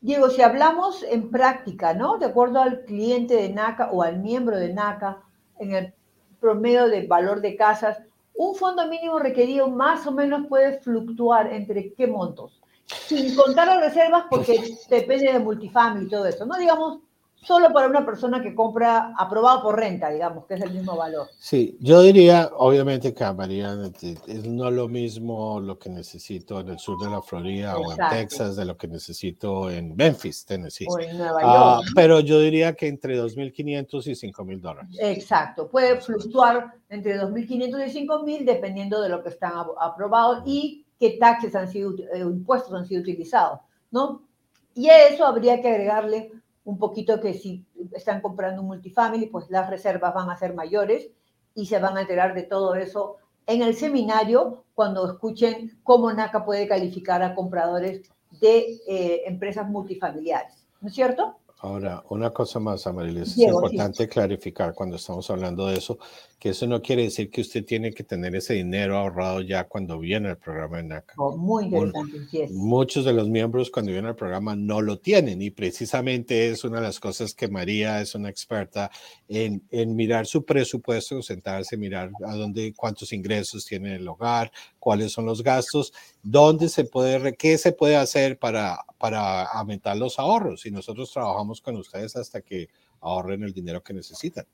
Diego, 0.00 0.28
si 0.30 0.42
hablamos 0.42 1.04
en 1.04 1.30
práctica, 1.30 1.94
¿no? 1.94 2.18
De 2.18 2.26
acuerdo 2.26 2.60
al 2.60 2.84
cliente 2.84 3.34
de 3.34 3.48
NACA 3.50 3.90
o 3.92 4.02
al 4.02 4.18
miembro 4.18 4.56
de 4.56 4.74
NACA, 4.74 5.22
en 5.58 5.74
el 5.74 5.94
promedio 6.40 6.88
de 6.88 7.06
valor 7.06 7.40
de 7.40 7.54
casas, 7.54 8.02
un 8.34 8.56
fondo 8.56 8.88
mínimo 8.88 9.18
requerido 9.18 9.68
más 9.68 10.06
o 10.06 10.12
menos 10.12 10.48
puede 10.48 10.80
fluctuar 10.80 11.52
entre 11.52 11.92
qué 11.94 12.06
montos. 12.06 12.60
Sin 13.06 13.34
contar 13.36 13.68
las 13.68 13.80
reservas 13.80 14.24
porque 14.28 14.60
depende 14.90 15.32
de 15.32 15.38
multifamily 15.38 16.06
y 16.06 16.10
todo 16.10 16.26
eso. 16.26 16.44
No 16.46 16.56
digamos 16.58 16.98
solo 17.42 17.72
para 17.72 17.88
una 17.88 18.06
persona 18.06 18.40
que 18.40 18.54
compra 18.54 19.12
aprobado 19.16 19.62
por 19.62 19.76
renta, 19.76 20.10
digamos, 20.10 20.46
que 20.46 20.54
es 20.54 20.60
el 20.60 20.72
mismo 20.72 20.96
valor. 20.96 21.28
Sí, 21.38 21.76
yo 21.80 22.00
diría, 22.02 22.50
obviamente 22.56 23.12
que 23.12 23.32
María, 23.32 23.76
es 24.00 24.46
no 24.46 24.70
lo 24.70 24.88
mismo 24.88 25.60
lo 25.60 25.78
que 25.78 25.90
necesito 25.90 26.60
en 26.60 26.68
el 26.68 26.78
sur 26.78 26.98
de 27.00 27.10
la 27.10 27.20
Florida 27.20 27.76
o 27.76 27.92
en 27.92 27.98
Texas 28.10 28.56
de 28.56 28.64
lo 28.64 28.76
que 28.76 28.88
necesito 28.88 29.70
en 29.70 29.96
Memphis, 29.96 30.44
Tennessee. 30.44 30.86
O 30.88 30.98
en 31.00 31.18
Nueva 31.18 31.40
ah, 31.42 31.76
York. 31.78 31.92
pero 31.94 32.20
yo 32.20 32.40
diría 32.40 32.74
que 32.74 32.88
entre 32.88 33.20
2.500 33.20 34.06
y 34.06 34.32
5.000 34.32 34.60
dólares. 34.60 34.96
Exacto, 35.00 35.68
puede 35.68 36.00
fluctuar 36.00 36.74
entre 36.88 37.20
2.500 37.20 37.48
y 37.88 38.06
5.000 38.06 38.44
dependiendo 38.44 39.00
de 39.00 39.08
lo 39.08 39.22
que 39.22 39.30
están 39.30 39.52
aprobados 39.80 40.42
y 40.46 40.86
qué 40.98 41.16
taxes 41.18 41.54
han 41.56 41.68
sido, 41.68 41.94
eh, 42.14 42.20
impuestos 42.20 42.72
han 42.72 42.86
sido 42.86 43.00
utilizados, 43.00 43.60
¿no? 43.90 44.22
Y 44.74 44.88
a 44.88 45.08
eso 45.08 45.26
habría 45.26 45.60
que 45.60 45.68
agregarle 45.68 46.32
un 46.64 46.78
poquito 46.78 47.20
que 47.20 47.34
si 47.34 47.66
están 47.92 48.20
comprando 48.20 48.62
un 48.62 48.68
multifamily, 48.68 49.26
pues 49.26 49.50
las 49.50 49.68
reservas 49.68 50.14
van 50.14 50.30
a 50.30 50.36
ser 50.36 50.54
mayores 50.54 51.10
y 51.54 51.66
se 51.66 51.78
van 51.78 51.96
a 51.96 52.02
enterar 52.02 52.34
de 52.34 52.44
todo 52.44 52.74
eso 52.74 53.16
en 53.46 53.62
el 53.62 53.74
seminario 53.74 54.64
cuando 54.74 55.10
escuchen 55.10 55.78
cómo 55.82 56.12
NACA 56.12 56.44
puede 56.44 56.68
calificar 56.68 57.22
a 57.22 57.34
compradores 57.34 58.02
de 58.40 58.80
eh, 58.86 59.22
empresas 59.26 59.68
multifamiliares. 59.68 60.66
¿No 60.80 60.88
es 60.88 60.94
cierto? 60.94 61.36
Ahora, 61.62 62.02
una 62.08 62.30
cosa 62.30 62.58
más, 62.58 62.88
Amarilis, 62.88 63.32
es 63.32 63.38
importante 63.38 64.08
clarificar 64.08 64.74
cuando 64.74 64.96
estamos 64.96 65.30
hablando 65.30 65.68
de 65.68 65.78
eso, 65.78 65.96
que 66.36 66.48
eso 66.48 66.66
no 66.66 66.82
quiere 66.82 67.04
decir 67.04 67.30
que 67.30 67.40
usted 67.40 67.64
tiene 67.64 67.92
que 67.92 68.02
tener 68.02 68.34
ese 68.34 68.54
dinero 68.54 68.98
ahorrado 68.98 69.42
ya 69.42 69.68
cuando 69.68 69.96
viene 70.00 70.30
el 70.30 70.38
programa 70.38 70.78
de 70.78 70.82
NACA. 70.82 71.14
Oh, 71.18 71.36
muy 71.36 71.66
interesante, 71.66 72.48
Muchos 72.50 73.04
de 73.04 73.12
los 73.12 73.28
miembros 73.28 73.70
cuando 73.70 73.92
vienen 73.92 74.08
al 74.08 74.16
programa 74.16 74.56
no 74.56 74.80
lo 74.80 74.98
tienen 74.98 75.40
y 75.40 75.50
precisamente 75.50 76.50
es 76.50 76.64
una 76.64 76.78
de 76.78 76.86
las 76.86 76.98
cosas 76.98 77.32
que 77.32 77.46
María 77.46 78.00
es 78.00 78.16
una 78.16 78.28
experta 78.28 78.90
en, 79.28 79.62
en 79.70 79.94
mirar 79.94 80.26
su 80.26 80.44
presupuesto, 80.44 81.22
sentarse, 81.22 81.76
mirar 81.76 82.10
a 82.26 82.34
dónde, 82.34 82.74
cuántos 82.74 83.12
ingresos 83.12 83.64
tiene 83.64 83.94
el 83.94 84.08
hogar, 84.08 84.50
cuáles 84.80 85.12
son 85.12 85.26
los 85.26 85.44
gastos, 85.44 85.92
dónde 86.24 86.68
se 86.68 86.82
puede, 86.82 87.34
qué 87.36 87.56
se 87.56 87.70
puede 87.70 87.94
hacer 87.94 88.36
para, 88.36 88.84
para 88.98 89.44
aumentar 89.44 89.96
los 89.96 90.18
ahorros. 90.18 90.66
Y 90.66 90.72
nosotros 90.72 91.12
trabajamos 91.12 91.51
con 91.60 91.76
ustedes 91.76 92.16
hasta 92.16 92.40
que 92.40 92.68
ahorren 93.00 93.42
el 93.42 93.52
dinero 93.52 93.82
que 93.82 93.92
necesitan. 93.92 94.46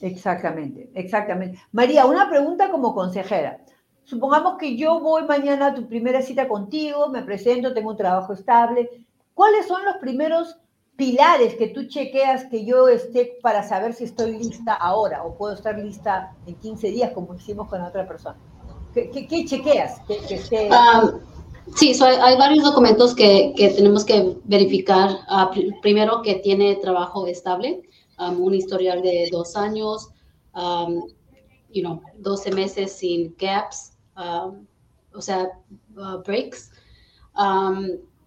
Exactamente, 0.00 0.90
exactamente. 0.94 1.58
María, 1.72 2.06
una 2.06 2.28
pregunta 2.28 2.70
como 2.70 2.94
consejera. 2.94 3.64
Supongamos 4.04 4.56
que 4.58 4.76
yo 4.76 5.00
voy 5.00 5.24
mañana 5.24 5.68
a 5.68 5.74
tu 5.74 5.86
primera 5.86 6.22
cita 6.22 6.48
contigo, 6.48 7.08
me 7.08 7.22
presento, 7.22 7.74
tengo 7.74 7.90
un 7.90 7.96
trabajo 7.96 8.32
estable. 8.32 9.06
¿Cuáles 9.34 9.66
son 9.66 9.84
los 9.84 9.96
primeros 9.96 10.58
pilares 10.96 11.54
que 11.54 11.68
tú 11.68 11.86
chequeas 11.86 12.44
que 12.46 12.64
yo 12.64 12.88
esté 12.88 13.38
para 13.42 13.62
saber 13.62 13.94
si 13.94 14.04
estoy 14.04 14.36
lista 14.36 14.74
ahora 14.74 15.22
o 15.22 15.36
puedo 15.36 15.54
estar 15.54 15.78
lista 15.78 16.34
en 16.46 16.56
15 16.56 16.90
días 16.90 17.12
como 17.12 17.34
hicimos 17.34 17.68
con 17.68 17.80
otra 17.82 18.06
persona? 18.06 18.36
¿Qué, 18.92 19.44
chequeas? 19.46 20.02
Ah, 20.70 21.12
sí, 21.76 21.92
hay, 22.02 22.36
varios 22.36 22.64
documentos 22.64 23.14
que, 23.14 23.54
tenemos 23.76 24.04
que 24.04 24.36
verificar. 24.44 25.18
Ah, 25.28 25.50
primero, 25.82 26.22
que 26.22 26.36
tiene 26.36 26.76
trabajo 26.76 27.26
estable. 27.26 27.82
Um, 28.18 28.38
un 28.42 28.54
historial 28.54 29.00
de 29.00 29.28
dos 29.32 29.56
años, 29.56 30.10
um, 30.54 31.06
you 31.72 31.82
know, 31.82 32.02
12 32.18 32.52
meses 32.52 32.92
sin 32.92 33.34
gaps, 33.38 33.96
um, 34.14 34.66
o 35.14 35.22
sea, 35.22 35.48
uh, 35.96 36.22
breaks. 36.26 36.70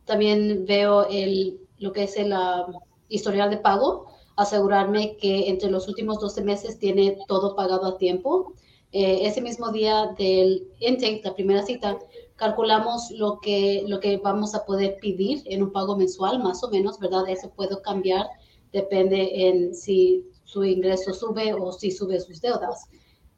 también 0.06 0.66
veo 0.66 1.06
el, 1.10 1.60
lo 1.78 1.92
que 1.92 2.04
es 2.04 2.18
el 2.18 2.34
uh, 2.34 2.74
historial 3.08 3.52
de 3.52 3.58
pago, 3.58 4.08
asegurarme 4.36 5.16
que 5.18 5.48
entre 5.48 5.70
los 5.70 5.88
últimos 5.88 6.20
12 6.20 6.42
meses 6.44 6.80
tiene 6.80 7.18
todo 7.28 7.56
pagado 7.56 7.86
a 7.86 7.98
tiempo. 7.98 8.54
Eh, 8.92 9.26
ese 9.28 9.42
mismo 9.42 9.72
día 9.72 10.14
del 10.18 10.68
intake, 10.80 11.22
la 11.24 11.36
primera 11.36 11.64
cita, 11.64 12.00
calculamos 12.44 13.10
lo 13.12 13.40
que, 13.40 13.86
lo 13.88 14.02
que 14.02 14.18
vamos 14.18 14.54
a 14.54 14.66
poder 14.66 14.98
pedir 15.02 15.42
en 15.46 15.64
un 15.64 15.72
pago 15.72 15.96
mensual, 15.96 16.44
más 16.44 16.62
o 16.62 16.70
menos, 16.70 17.00
¿verdad? 17.00 17.30
Eso 17.30 17.50
puedo 17.56 17.82
cambiar 17.82 18.28
depende 18.74 19.48
en 19.48 19.74
si 19.74 20.26
su 20.44 20.66
ingreso 20.66 21.14
sube 21.14 21.54
o 21.54 21.72
si 21.72 21.90
sube 21.90 22.20
sus 22.20 22.42
deudas. 22.42 22.90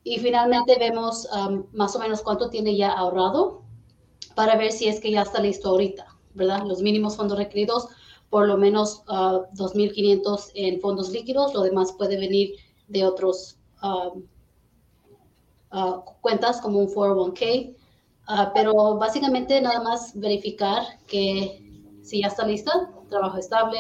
Y 0.04 0.18
finalmente 0.20 0.78
vemos 0.80 1.28
um, 1.36 1.66
más 1.74 1.96
o 1.96 2.00
menos 2.00 2.24
cuánto 2.24 2.50
tiene 2.50 2.76
ya 2.76 2.92
ahorrado 2.94 3.62
para 4.34 4.56
ver 4.56 4.72
si 4.72 4.88
es 4.88 5.00
que 5.00 5.12
ya 5.12 5.22
está 5.22 5.40
listo 5.40 5.70
ahorita, 5.70 6.08
¿verdad? 6.34 6.64
Los 6.66 6.82
mínimos 6.82 7.16
fondos 7.16 7.38
requeridos, 7.38 7.88
por 8.32 8.48
lo 8.48 8.58
menos 8.58 9.04
2.500 9.06 10.26
uh, 10.26 10.52
en 10.56 10.82
fondos 10.82 11.10
líquidos, 11.10 11.54
lo 11.54 11.62
demás 11.62 11.92
puede 11.94 12.18
venir 12.18 12.56
de 12.88 13.06
otros 13.06 13.58
um, 13.84 14.24
uh, 15.78 16.02
cuentas 16.22 16.60
como 16.60 16.80
un 16.80 16.88
401k, 16.88 17.76
uh, 18.30 18.52
pero 18.54 18.98
básicamente 18.98 19.62
nada 19.62 19.82
más 19.82 20.18
verificar 20.20 20.84
que 21.08 21.62
si 22.02 22.22
ya 22.22 22.28
está 22.28 22.46
lista, 22.46 22.90
trabajo 23.10 23.38
estable, 23.38 23.80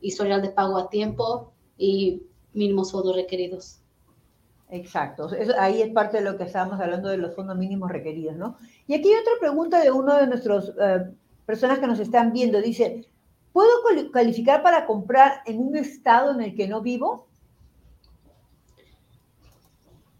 historial 0.00 0.42
de 0.42 0.50
pago 0.50 0.78
a 0.78 0.88
tiempo 0.88 1.52
y 1.76 2.22
mínimos 2.52 2.92
fondos 2.92 3.16
requeridos. 3.16 3.80
Exacto, 4.70 5.30
ahí 5.58 5.80
es 5.80 5.90
parte 5.92 6.18
de 6.18 6.24
lo 6.24 6.36
que 6.36 6.44
estábamos 6.44 6.78
hablando 6.78 7.08
de 7.08 7.16
los 7.16 7.34
fondos 7.34 7.56
mínimos 7.56 7.90
requeridos, 7.90 8.36
¿no? 8.36 8.58
Y 8.86 8.94
aquí 8.94 9.08
hay 9.08 9.20
otra 9.20 9.32
pregunta 9.40 9.80
de 9.80 9.90
uno 9.90 10.14
de 10.14 10.26
nuestros 10.26 10.74
eh, 10.78 11.10
personas 11.46 11.78
que 11.78 11.86
nos 11.86 11.98
están 11.98 12.32
viendo. 12.32 12.60
Dice, 12.60 13.06
¿puedo 13.54 13.70
calificar 14.12 14.62
para 14.62 14.84
comprar 14.84 15.40
en 15.46 15.58
un 15.60 15.76
estado 15.76 16.32
en 16.32 16.42
el 16.42 16.54
que 16.54 16.68
no 16.68 16.82
vivo? 16.82 17.28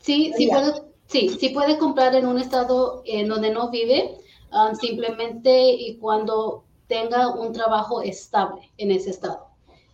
Sí, 0.01 0.33
sí 0.35 0.49
puede, 0.49 0.73
sí, 1.09 1.29
sí 1.29 1.49
puede 1.49 1.77
comprar 1.77 2.14
en 2.14 2.27
un 2.27 2.38
estado 2.38 3.03
en 3.05 3.29
donde 3.29 3.51
no 3.51 3.71
vive, 3.71 4.16
um, 4.53 4.75
simplemente 4.77 5.73
y 5.73 5.97
cuando 5.97 6.64
tenga 6.87 7.35
un 7.35 7.53
trabajo 7.53 8.01
estable 8.01 8.71
en 8.79 8.92
ese 8.92 9.11
estado 9.11 9.49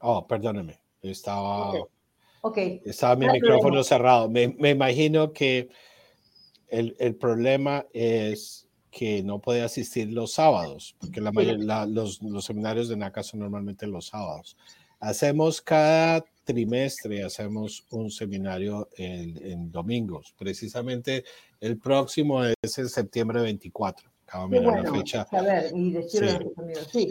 Oh, 0.00 0.26
Estaba, 1.10 1.72
okay. 2.42 2.80
estaba 2.84 3.16
mi 3.16 3.28
micrófono 3.28 3.82
cerrado. 3.82 4.28
Me, 4.28 4.70
imagino 4.70 5.32
que 5.32 5.68
el, 6.68 7.16
problema 7.16 7.86
es 7.92 8.68
que 8.90 9.22
no 9.22 9.40
puede 9.40 9.62
asistir 9.62 10.12
los 10.12 10.32
sábados, 10.32 10.96
porque 11.00 11.20
la, 11.20 11.32
mayoría, 11.32 11.86
los, 11.86 12.22
los 12.22 12.44
seminarios 12.44 12.88
de 12.88 12.96
NACA 12.96 13.22
son 13.22 13.40
normalmente 13.40 13.86
los 13.86 14.06
sábados. 14.06 14.56
Hacemos 15.00 15.60
cada 15.60 16.24
trimestre, 16.48 17.22
hacemos 17.22 17.84
un 17.90 18.10
seminario 18.10 18.88
en, 18.96 19.70
domingos. 19.70 20.34
Precisamente 20.38 21.24
el 21.60 21.78
próximo 21.78 22.42
es 22.42 22.78
el 22.78 22.88
septiembre 22.88 23.42
24. 23.42 24.10
Acabo 24.28 24.48
de 24.48 24.60
mirar 24.60 24.84
la 24.84 24.92
fecha. 24.92 25.26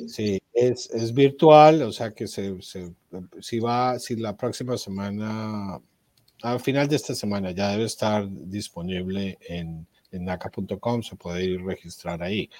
sí, 0.07 0.39
es, 0.53 0.89
es, 0.91 1.13
virtual, 1.13 1.81
o 1.81 1.91
sea 1.91 2.11
que 2.11 2.27
se, 2.27 2.55
si 3.39 3.59
va, 3.59 3.97
si 3.97 4.15
la 4.15 4.37
próxima 4.37 4.77
semana, 4.77 5.81
al 6.43 6.59
final 6.59 6.87
de 6.87 6.95
esta 6.95 7.15
semana 7.15 7.49
ya 7.51 7.71
debe 7.71 7.85
estar 7.85 8.27
disponible 8.29 9.39
en, 9.41 9.87
en 10.11 10.25
naca.com, 10.25 11.01
se 11.01 11.15
puede 11.15 11.43
ir 11.43 11.65
registrar 11.65 12.21
ahí. 12.21 12.51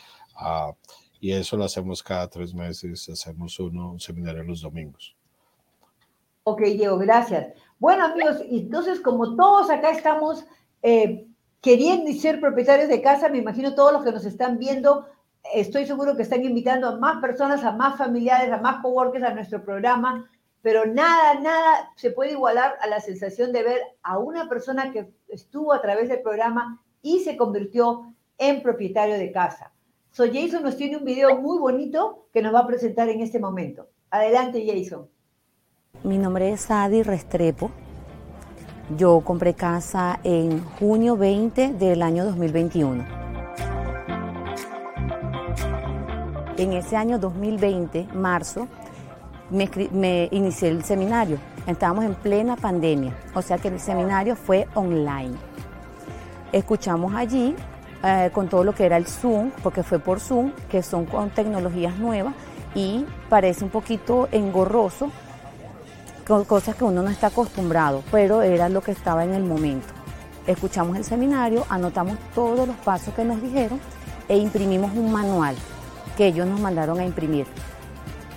Uh, 0.42 0.74
y 1.20 1.34
eso 1.34 1.56
lo 1.56 1.66
hacemos 1.66 2.02
cada 2.02 2.28
tres 2.28 2.56
meses, 2.56 3.08
hacemos 3.10 3.60
uno, 3.60 3.92
un 3.92 4.00
seminario 4.00 4.42
los 4.42 4.62
domingos. 4.62 5.16
Ok, 6.44 6.62
Diego, 6.62 6.98
gracias. 6.98 7.54
Bueno, 7.78 8.06
amigos, 8.06 8.38
entonces 8.50 9.02
como 9.02 9.36
todos 9.36 9.70
acá 9.70 9.92
estamos 9.92 10.46
eh, 10.82 11.27
queriendo 11.68 12.10
ser 12.14 12.40
propietarios 12.40 12.88
de 12.88 13.02
casa, 13.02 13.28
me 13.28 13.40
imagino 13.40 13.76
todos 13.76 13.92
los 13.92 14.02
que 14.02 14.14
nos 14.14 14.24
están 14.24 14.58
viendo, 14.58 15.06
estoy 15.54 15.86
seguro 15.86 16.16
que 16.16 16.22
están 16.22 16.46
invitando 16.46 16.88
a 16.88 16.98
más 16.98 17.20
personas, 17.20 17.62
a 17.66 17.74
más 17.74 17.98
familiares, 17.98 18.50
a 18.54 18.62
más 18.62 18.82
coworkers 18.82 19.26
a 19.26 19.34
nuestro 19.34 19.62
programa, 19.62 20.30
pero 20.62 20.86
nada, 20.86 21.38
nada 21.42 21.92
se 21.98 22.12
puede 22.12 22.32
igualar 22.32 22.76
a 22.80 22.88
la 22.88 23.02
sensación 23.02 23.52
de 23.52 23.64
ver 23.64 23.82
a 24.02 24.18
una 24.18 24.48
persona 24.48 24.94
que 24.94 25.12
estuvo 25.28 25.74
a 25.74 25.82
través 25.82 26.08
del 26.08 26.22
programa 26.22 26.82
y 27.02 27.20
se 27.20 27.36
convirtió 27.36 28.14
en 28.38 28.62
propietario 28.62 29.16
de 29.16 29.34
casa. 29.34 29.74
So 30.12 30.24
Jason 30.26 30.64
nos 30.64 30.78
tiene 30.78 30.96
un 30.96 31.04
video 31.04 31.36
muy 31.42 31.60
bonito 31.60 32.30
que 32.32 32.42
nos 32.42 32.54
va 32.56 32.60
a 32.60 32.68
presentar 32.68 33.10
en 33.10 33.20
este 33.20 33.40
momento. 33.40 33.90
Adelante, 34.10 34.66
Jason. 34.66 35.10
Mi 36.04 36.18
nombre 36.18 36.50
es 36.50 36.72
Adi 36.72 37.04
Restrepo. 37.04 37.70
Yo 38.96 39.20
compré 39.20 39.54
casa 39.54 40.18
en 40.24 40.64
junio 40.64 41.18
20 41.18 41.74
del 41.74 42.02
año 42.02 42.24
2021. 42.24 43.06
En 46.58 46.72
ese 46.72 46.96
año 46.96 47.20
2020, 47.20 48.08
marzo, 48.14 48.70
me, 49.50 50.30
inicié 50.32 50.70
el 50.70 50.86
seminario. 50.86 51.38
Estábamos 51.68 52.06
en 52.06 52.16
plena 52.16 52.56
pandemia, 52.56 53.14
o 53.36 53.42
sea 53.42 53.58
que 53.58 53.68
el 53.68 53.82
seminario 53.82 54.38
fue 54.38 54.70
online. 54.74 55.36
Escuchamos 56.54 57.14
allí 57.14 57.56
eh, 58.04 58.30
con 58.32 58.48
todo 58.48 58.64
lo 58.64 58.74
que 58.74 58.86
era 58.86 58.96
el 58.96 59.06
Zoom, 59.06 59.52
porque 59.62 59.84
fue 59.84 60.00
por 60.00 60.22
Zoom, 60.22 60.54
que 60.70 60.82
son 60.82 61.06
con 61.06 61.30
tecnologías 61.30 61.98
nuevas 61.98 62.34
y 62.74 63.06
parece 63.28 63.66
un 63.66 63.70
poquito 63.70 64.30
engorroso 64.32 65.12
cosas 66.28 66.76
que 66.76 66.84
uno 66.84 67.02
no 67.02 67.10
está 67.10 67.28
acostumbrado, 67.28 68.04
pero 68.12 68.42
era 68.42 68.68
lo 68.68 68.82
que 68.82 68.92
estaba 68.92 69.24
en 69.24 69.34
el 69.34 69.44
momento. 69.44 69.88
Escuchamos 70.46 70.98
el 70.98 71.06
seminario, 71.06 71.66
anotamos 71.70 72.18
todos 72.36 72.68
los 72.68 72.76
pasos 72.78 73.14
que 73.14 73.24
nos 73.24 73.42
dijeron 73.42 73.80
e 74.28 74.38
imprimimos 74.38 74.92
un 74.94 75.12
manual 75.12 75.56
que 76.18 76.28
ellos 76.28 76.46
nos 76.46 76.60
mandaron 76.60 77.00
a 77.00 77.06
imprimir. 77.06 77.48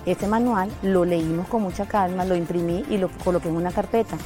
Este 0.07 0.29
manual 0.29 0.71
lo 0.83 1.05
leímos 1.05 1.49
con 1.49 1.63
mucha 1.63 1.87
calma, 1.87 2.25
lo 2.25 2.37
imprimí 2.37 2.85
y 2.89 2.97
lo 2.97 3.09
coloqué 3.25 3.49
en 3.49 3.57
una 3.57 3.73
carpeta. 3.73 4.17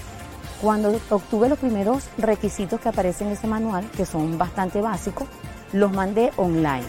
Cuando 0.60 0.98
obtuve 1.10 1.48
los 1.48 1.58
primeros 1.58 2.04
requisitos 2.18 2.80
que 2.80 2.88
aparecen 2.90 3.28
en 3.28 3.32
ese 3.34 3.46
manual, 3.46 3.90
que 3.96 4.06
son 4.06 4.38
bastante 4.38 4.80
básicos, 4.80 5.26
los 5.72 5.90
mandé 5.90 6.32
online. 6.36 6.84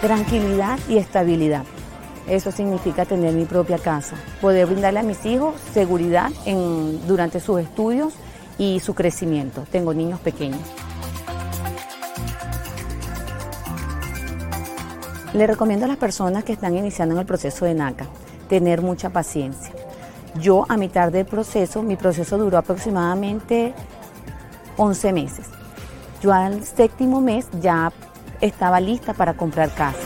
Tranquilidad 0.00 0.78
y 0.88 0.98
estabilidad. 0.98 1.64
Eso 2.28 2.52
significa 2.52 3.06
tener 3.06 3.32
mi 3.32 3.46
propia 3.46 3.78
casa, 3.78 4.16
poder 4.40 4.66
brindarle 4.66 5.00
a 5.00 5.02
mis 5.02 5.24
hijos 5.24 5.54
seguridad 5.72 6.30
durante 7.06 7.40
sus 7.40 7.60
estudios 7.60 8.12
y 8.58 8.80
su 8.80 8.94
crecimiento. 8.94 9.64
Tengo 9.70 9.94
niños 9.94 10.20
pequeños. 10.20 10.60
Le 15.32 15.46
recomiendo 15.46 15.86
a 15.86 15.88
las 15.88 15.96
personas 15.96 16.44
que 16.44 16.52
están 16.52 16.76
iniciando 16.76 17.14
en 17.14 17.20
el 17.20 17.26
proceso 17.26 17.64
de 17.64 17.74
NACA 17.74 18.06
tener 18.48 18.82
mucha 18.82 19.10
paciencia. 19.10 19.72
Yo 20.40 20.64
a 20.68 20.76
mitad 20.76 21.10
del 21.10 21.26
proceso, 21.26 21.82
mi 21.82 21.96
proceso 21.96 22.36
duró 22.36 22.58
aproximadamente 22.58 23.74
11 24.76 25.12
meses. 25.12 25.46
Yo 26.20 26.32
al 26.32 26.64
séptimo 26.64 27.20
mes 27.20 27.46
ya 27.60 27.92
estaba 28.40 28.80
lista 28.80 29.14
para 29.14 29.34
comprar 29.34 29.70
casa. 29.70 29.98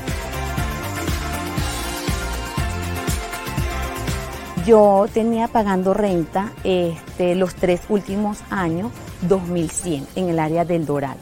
Yo 4.65 5.07
tenía 5.13 5.49
pagando 5.49 5.93
renta 5.93 6.53
este, 6.63 7.35
los 7.35 7.57
tres 7.57 7.81
últimos 7.89 8.39
años 8.49 8.93
2100 9.23 10.07
en 10.15 10.29
el 10.29 10.39
área 10.39 10.65
del 10.65 10.87
Doral. 10.87 11.17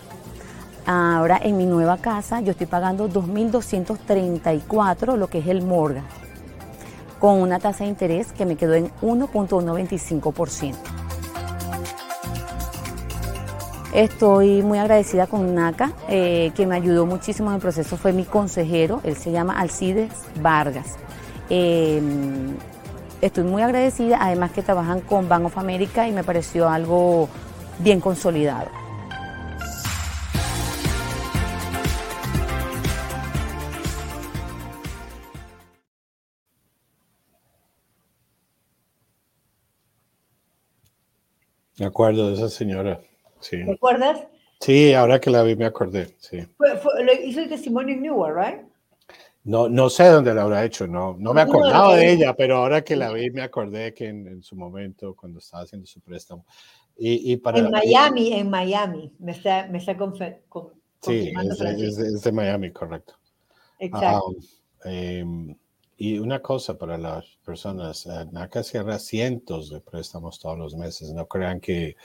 Ahora 0.84 1.41
en 1.43 1.57
mi 1.57 1.64
nueva 1.64 1.97
casa 1.97 2.43
yo 2.43 2.51
estoy 2.51 2.66
pagando 2.66 3.09
2234 3.09 5.16
lo 5.16 5.28
que 5.28 5.38
es 5.38 5.47
el 5.47 5.62
morga, 5.62 6.03
con 7.18 7.41
una 7.41 7.59
tasa 7.59 7.84
de 7.84 7.91
interés 7.91 8.30
que 8.32 8.45
me 8.45 8.57
quedó 8.57 8.74
en 8.74 8.91
1.125%. 9.01 10.74
Estoy 13.95 14.62
muy 14.62 14.76
agradecida 14.78 15.26
con 15.26 15.55
NACA, 15.55 15.93
eh, 16.09 16.53
que 16.55 16.66
me 16.66 16.76
ayudó 16.76 17.07
muchísimo 17.07 17.49
en 17.51 17.57
el 17.57 17.62
proceso, 17.62 17.97
fue 17.97 18.12
mi 18.12 18.24
consejero, 18.24 19.01
él 19.03 19.16
se 19.16 19.32
llama 19.32 19.59
Alcides 19.59 20.12
Vargas. 20.43 20.97
Eh, 21.49 22.03
estoy 23.21 23.45
muy 23.45 23.62
agradecida, 23.62 24.18
además 24.21 24.53
que 24.53 24.62
trabajan 24.62 25.01
con 25.01 25.29
Bank 25.29 25.47
of 25.47 25.59
America 25.59 26.09
y 26.09 26.12
me 26.12 26.25
pareció 26.25 26.68
algo 26.68 27.29
bien 27.79 28.01
consolidado. 28.01 28.71
Me 41.79 41.87
acuerdo 41.87 42.29
de 42.29 42.35
esa 42.35 42.51
señora. 42.51 43.01
Sí. 43.41 43.64
¿Te 43.64 43.73
acuerdas? 43.73 44.21
Sí, 44.61 44.93
ahora 44.93 45.18
que 45.18 45.31
la 45.31 45.43
vi 45.43 45.57
me 45.57 45.64
acordé. 45.64 46.14
Sí. 46.18 46.47
Fue, 46.59 46.77
fue, 46.77 47.03
le 47.03 47.25
hizo 47.25 47.41
el 47.41 47.49
testimonio 47.49 47.95
en 47.95 48.03
Newark, 48.03 48.37
¿right? 48.37 48.70
No, 49.45 49.68
no 49.68 49.88
sé 49.88 50.09
dónde 50.09 50.34
la 50.34 50.43
habrá 50.43 50.64
hecho, 50.64 50.86
no, 50.86 51.16
no 51.18 51.32
me 51.32 51.41
acordaba 51.41 51.97
de 51.97 52.12
ella, 52.12 52.34
pero 52.36 52.59
ahora 52.59 52.82
que 52.82 52.95
la 52.95 53.11
vi 53.11 53.30
me 53.30 53.43
acordé 53.43 53.95
que 53.95 54.09
en, 54.09 54.26
en 54.26 54.43
su 54.43 54.55
momento, 54.55 55.14
cuando 55.16 55.38
estaba 55.38 55.62
haciendo 55.62 55.86
su 55.86 56.01
préstamo. 56.01 56.45
Y, 56.97 57.32
y 57.32 57.36
para, 57.38 57.59
en 57.59 57.70
Miami, 57.70 58.28
y, 58.28 58.32
en 58.34 58.51
Miami, 58.51 59.14
me 59.18 59.32
está, 59.32 59.66
me 59.68 59.78
está 59.78 59.97
confe, 59.97 60.43
con, 60.49 60.80
Sí, 61.03 61.32
es 61.43 61.59
de, 61.59 61.86
es, 61.86 61.97
de, 61.97 62.09
es 62.09 62.22
de, 62.22 62.32
Miami, 62.32 62.72
correcto. 62.72 63.14
Exacto. 63.78 64.26
Um, 64.26 64.36
eh, 64.84 65.57
y 65.97 66.18
una 66.18 66.41
cosa 66.41 66.76
para 66.76 66.99
las 66.99 67.24
personas, 67.45 68.07
NACA 68.07 68.62
cierra 68.62 68.99
cientos 68.99 69.70
de 69.70 69.80
préstamos 69.80 70.38
todos 70.38 70.59
los 70.59 70.74
meses, 70.74 71.12
no 71.12 71.26
crean 71.26 71.61
que, 71.61 71.97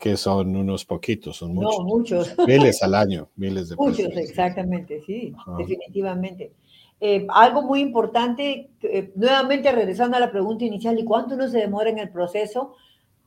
que 0.00 0.16
son 0.16 0.56
unos 0.56 0.86
poquitos, 0.86 1.36
son 1.36 1.54
muchos. 1.54 1.78
No, 1.78 1.84
muchos. 1.84 2.34
Miles 2.46 2.82
al 2.82 2.94
año, 2.94 3.28
miles 3.36 3.68
de 3.68 3.76
Muchos, 3.76 4.16
exactamente, 4.16 5.02
sí, 5.02 5.34
Ajá. 5.36 5.56
definitivamente. 5.58 6.54
Eh, 7.00 7.26
algo 7.28 7.62
muy 7.62 7.80
importante, 7.80 8.70
eh, 8.82 9.12
nuevamente 9.14 9.70
regresando 9.70 10.16
a 10.16 10.20
la 10.20 10.30
pregunta 10.30 10.64
inicial, 10.64 10.98
¿y 10.98 11.04
cuánto 11.04 11.34
uno 11.34 11.48
se 11.48 11.58
demora 11.58 11.90
en 11.90 11.98
el 11.98 12.10
proceso? 12.10 12.74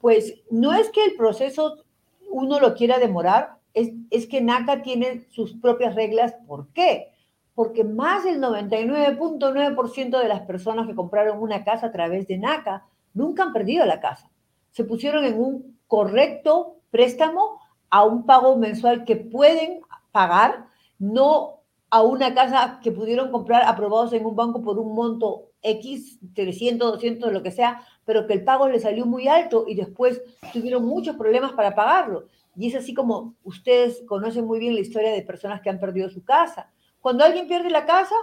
Pues 0.01 0.41
no 0.49 0.73
es 0.73 0.89
que 0.89 1.05
el 1.05 1.15
proceso 1.15 1.85
uno 2.31 2.59
lo 2.59 2.73
quiera 2.73 2.97
demorar, 2.97 3.59
es, 3.75 3.91
es 4.09 4.25
que 4.25 4.41
NACA 4.41 4.81
tiene 4.81 5.27
sus 5.29 5.53
propias 5.53 5.93
reglas. 5.93 6.35
¿Por 6.47 6.69
qué? 6.69 7.09
Porque 7.53 7.83
más 7.83 8.23
del 8.23 8.41
99.9% 8.41 10.19
de 10.19 10.27
las 10.27 10.41
personas 10.41 10.87
que 10.87 10.95
compraron 10.95 11.37
una 11.39 11.63
casa 11.63 11.87
a 11.87 11.91
través 11.91 12.27
de 12.27 12.39
NACA 12.39 12.87
nunca 13.13 13.43
han 13.43 13.53
perdido 13.53 13.85
la 13.85 13.99
casa. 13.99 14.31
Se 14.71 14.83
pusieron 14.83 15.23
en 15.23 15.39
un 15.39 15.72
correcto 15.87 16.77
préstamo 16.91 17.59
a 17.89 18.03
un 18.03 18.25
pago 18.25 18.55
mensual 18.55 19.05
que 19.05 19.15
pueden 19.15 19.81
pagar, 20.11 20.67
no 20.99 21.59
a 21.89 22.01
una 22.01 22.33
casa 22.33 22.79
que 22.81 22.91
pudieron 22.91 23.31
comprar 23.31 23.63
aprobados 23.63 24.13
en 24.13 24.25
un 24.25 24.35
banco 24.35 24.63
por 24.63 24.79
un 24.79 24.95
monto 24.95 25.49
X, 25.61 26.19
300, 26.33 26.93
200, 26.93 27.31
lo 27.31 27.43
que 27.43 27.51
sea, 27.51 27.81
pero 28.05 28.25
que 28.25 28.33
el 28.33 28.43
pago 28.43 28.67
les 28.67 28.81
salió 28.81 29.05
muy 29.05 29.27
alto 29.27 29.65
y 29.67 29.75
después 29.75 30.21
tuvieron 30.51 30.85
muchos 30.85 31.15
problemas 31.15 31.53
para 31.53 31.75
pagarlo. 31.75 32.25
Y 32.55 32.67
es 32.67 32.75
así 32.75 32.93
como 32.93 33.35
ustedes 33.43 34.03
conocen 34.07 34.45
muy 34.45 34.59
bien 34.59 34.75
la 34.75 34.81
historia 34.81 35.11
de 35.11 35.21
personas 35.21 35.61
que 35.61 35.69
han 35.69 35.79
perdido 35.79 36.09
su 36.09 36.23
casa. 36.23 36.71
Cuando 36.99 37.23
alguien 37.23 37.47
pierde 37.47 37.69
la 37.69 37.85
casa, 37.85 38.15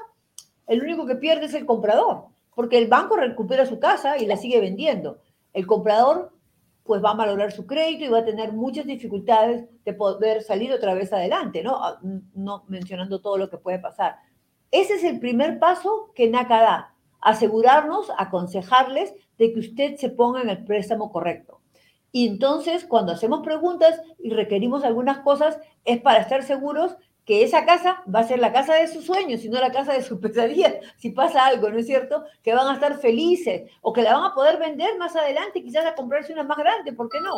el 0.66 0.82
único 0.82 1.06
que 1.06 1.16
pierde 1.16 1.46
es 1.46 1.54
el 1.54 1.66
comprador, 1.66 2.26
porque 2.54 2.78
el 2.78 2.88
banco 2.88 3.16
recupera 3.16 3.66
su 3.66 3.78
casa 3.78 4.18
y 4.18 4.26
la 4.26 4.36
sigue 4.36 4.60
vendiendo. 4.60 5.18
El 5.52 5.66
comprador 5.66 6.32
pues 6.90 7.04
va 7.04 7.12
a 7.12 7.14
valorar 7.14 7.52
su 7.52 7.68
crédito 7.68 8.04
y 8.04 8.08
va 8.08 8.18
a 8.18 8.24
tener 8.24 8.52
muchas 8.52 8.84
dificultades 8.84 9.64
de 9.84 9.94
poder 9.94 10.42
salir 10.42 10.72
otra 10.72 10.92
vez 10.92 11.12
adelante, 11.12 11.62
¿no? 11.62 11.80
No 12.34 12.64
mencionando 12.66 13.20
todo 13.20 13.38
lo 13.38 13.48
que 13.48 13.58
puede 13.58 13.78
pasar. 13.78 14.16
Ese 14.72 14.94
es 14.94 15.04
el 15.04 15.20
primer 15.20 15.60
paso 15.60 16.10
que 16.16 16.28
NACA 16.28 16.60
da, 16.60 16.94
asegurarnos, 17.20 18.10
aconsejarles 18.18 19.14
de 19.38 19.52
que 19.52 19.60
usted 19.60 19.94
se 19.98 20.08
ponga 20.08 20.42
en 20.42 20.48
el 20.48 20.64
préstamo 20.64 21.12
correcto. 21.12 21.60
Y 22.10 22.26
entonces, 22.26 22.84
cuando 22.86 23.12
hacemos 23.12 23.44
preguntas 23.44 24.02
y 24.18 24.30
requerimos 24.30 24.82
algunas 24.82 25.18
cosas, 25.18 25.60
es 25.84 26.00
para 26.00 26.18
estar 26.18 26.42
seguros 26.42 26.96
que 27.24 27.42
esa 27.42 27.64
casa 27.64 28.02
va 28.12 28.20
a 28.20 28.28
ser 28.28 28.38
la 28.38 28.52
casa 28.52 28.74
de 28.74 28.88
sus 28.88 29.04
sueños, 29.04 29.44
y 29.44 29.48
no 29.48 29.60
la 29.60 29.72
casa 29.72 29.92
de 29.92 30.02
sus 30.02 30.18
pesadillas, 30.20 30.74
si 30.96 31.10
pasa 31.10 31.46
algo, 31.46 31.70
¿no 31.70 31.78
es 31.78 31.86
cierto? 31.86 32.24
Que 32.42 32.54
van 32.54 32.68
a 32.68 32.74
estar 32.74 32.98
felices 32.98 33.70
o 33.82 33.92
que 33.92 34.02
la 34.02 34.14
van 34.14 34.30
a 34.30 34.34
poder 34.34 34.58
vender 34.58 34.98
más 34.98 35.14
adelante, 35.16 35.62
quizás 35.62 35.86
a 35.86 35.94
comprarse 35.94 36.32
una 36.32 36.44
más 36.44 36.58
grande, 36.58 36.92
¿por 36.92 37.08
qué 37.08 37.18
no? 37.20 37.32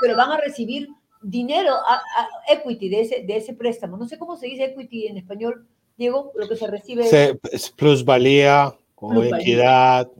Pero 0.00 0.16
van 0.16 0.32
a 0.32 0.36
recibir 0.38 0.88
dinero, 1.22 1.74
a, 1.74 1.94
a 1.94 2.52
equity 2.52 2.88
de 2.88 3.00
ese, 3.00 3.22
de 3.22 3.36
ese 3.36 3.54
préstamo. 3.54 3.96
No 3.96 4.06
sé 4.06 4.18
cómo 4.18 4.36
se 4.36 4.46
dice 4.46 4.64
equity 4.64 5.06
en 5.06 5.18
español, 5.18 5.66
Diego, 5.96 6.32
lo 6.36 6.48
que 6.48 6.56
se 6.56 6.66
recibe. 6.66 7.04
Se, 7.04 7.38
es 7.50 7.70
plusvalía 7.70 8.74
o 8.94 9.08
plusvalía. 9.08 9.36
equidad. 9.38 10.10